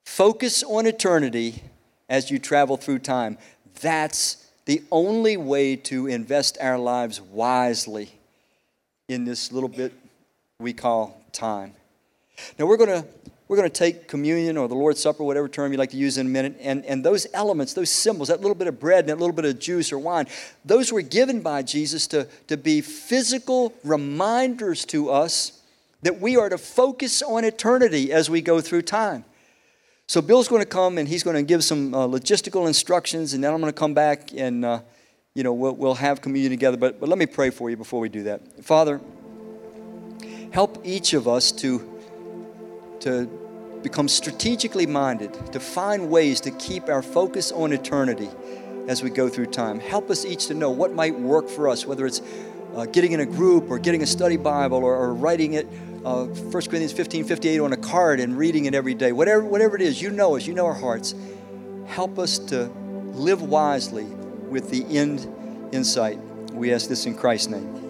Focus 0.05 0.63
on 0.63 0.87
eternity 0.87 1.65
as 2.09 2.31
you 2.31 2.39
travel 2.39 2.77
through 2.77 3.01
time. 3.01 3.39
That's 3.81 4.47
the 4.67 4.85
only 4.93 5.37
way 5.37 5.75
to 5.75 6.07
invest 6.07 6.59
our 6.61 6.79
lives 6.79 7.21
wisely 7.21 8.13
in 9.09 9.25
this 9.25 9.51
little 9.51 9.69
bit 9.69 9.93
we 10.61 10.73
call 10.73 11.21
time. 11.33 11.73
Now, 12.57 12.67
we're 12.67 12.77
going 12.77 13.03
to 13.03 13.09
we're 13.49 13.57
going 13.57 13.71
to 13.71 13.79
take 13.79 14.09
communion 14.09 14.57
or 14.57 14.69
the 14.69 14.75
Lord's 14.75 15.01
Supper, 15.01 15.23
whatever 15.23 15.49
term 15.49 15.71
you 15.71 15.79
like 15.79 15.91
to 15.91 15.97
use 15.97 16.19
in 16.19 16.27
a 16.27 16.31
minute, 16.31 16.57
and, 16.61 16.85
and 16.85 17.05
those 17.05 17.27
elements, 17.33 17.75
those 17.75 17.91
symbols, 17.91 18.29
that 18.29 18.41
little 18.41 18.57
bit 18.57 18.67
of 18.67 18.81
bread 18.81 19.01
and 19.01 19.09
that 19.09 19.19
little 19.19 19.35
bit 19.35 19.45
of 19.45 19.59
juice 19.61 19.93
or 19.93 19.99
wine, 19.99 20.27
those 20.65 20.93
were 20.93 21.03
given 21.03 21.41
by 21.43 21.63
Jesus 21.63 22.09
to, 22.09 22.27
to 22.49 22.57
be 22.57 22.81
physical 22.81 23.73
reminders 23.85 24.85
to 24.87 25.11
us 25.11 25.63
that 26.03 26.21
we 26.21 26.37
are 26.37 26.49
to 26.49 26.59
focus 26.59 27.23
on 27.23 27.45
eternity 27.45 28.13
as 28.13 28.29
we 28.29 28.41
go 28.41 28.61
through 28.61 28.83
time. 28.83 29.25
So 30.09 30.21
Bill's 30.21 30.49
going 30.49 30.63
to 30.63 30.69
come 30.69 30.99
and 30.99 31.09
he's 31.09 31.23
going 31.23 31.37
to 31.37 31.43
give 31.43 31.65
some 31.65 31.95
uh, 31.95 32.07
logistical 32.07 32.67
instructions, 32.67 33.33
and 33.33 33.43
then 33.43 33.53
I'm 33.53 33.61
going 33.61 33.73
to 33.73 33.79
come 33.79 33.95
back 33.95 34.33
and 34.33 34.65
uh, 34.65 34.81
you 35.35 35.43
know 35.43 35.53
we'll, 35.53 35.75
we'll 35.75 35.95
have 35.95 36.21
communion 36.21 36.51
together. 36.51 36.77
But, 36.77 37.01
but 37.01 37.09
let 37.09 37.19
me 37.19 37.27
pray 37.27 37.51
for 37.51 37.71
you 37.71 37.77
before 37.77 38.01
we 38.01 38.09
do 38.09 38.25
that. 38.25 38.65
Father, 38.65 39.01
help 40.53 40.81
each 40.85 41.13
of 41.13 41.27
us 41.27 41.51
to 41.53 41.96
to 43.07 43.27
become 43.85 44.09
strategically 44.09 44.85
minded, 44.85 45.33
to 45.53 45.61
find 45.61 46.11
ways 46.11 46.41
to 46.41 46.51
keep 46.51 46.89
our 46.89 47.03
focus 47.03 47.53
on 47.53 47.73
eternity 47.73 48.29
as 48.89 49.01
we 49.01 49.11
go 49.11 49.29
through 49.29 49.47
time. 49.47 49.79
Help 49.79 50.11
us 50.11 50.25
each 50.25 50.47
to 50.49 50.55
know 50.55 50.71
what 50.71 50.93
might 50.93 51.17
work 51.17 51.49
for 51.49 51.69
us, 51.69 51.87
whether 51.87 52.05
it's 52.05 52.21
uh, 52.75 52.85
getting 52.87 53.13
in 53.13 53.21
a 53.21 53.27
group 53.27 53.71
or 53.71 53.79
getting 53.79 54.03
a 54.03 54.07
study 54.07 54.37
Bible 54.37 54.79
or, 54.79 54.97
or 54.97 55.15
writing 55.15 55.53
it, 55.53 55.69
uh, 56.05 56.25
1 56.25 56.51
Corinthians 56.51 56.93
15 56.93 57.25
58 57.25 57.61
on 57.61 57.73
a 57.73 57.77
card 57.77 58.19
and 58.19 58.37
reading 58.37 58.65
it 58.65 58.75
every 58.75 58.95
day. 58.95 59.13
Whatever, 59.13 59.45
whatever 59.45 59.77
it 59.77 59.83
is, 59.83 60.03
you 60.03 60.11
know 60.11 60.35
us, 60.35 60.45
you 60.45 60.53
know 60.53 60.67
our 60.67 60.75
hearts. 60.75 61.15
Help 61.87 62.19
us 62.19 62.41
to 62.41 62.65
live 63.15 63.41
wisely 63.41 64.05
with 64.05 64.69
the 64.71 64.85
end 64.97 65.33
in 65.71 65.85
sight. 65.85 66.19
We 66.51 66.75
ask 66.75 66.89
this 66.89 67.07
in 67.07 67.15
Christ's 67.15 67.51
name. 67.51 67.86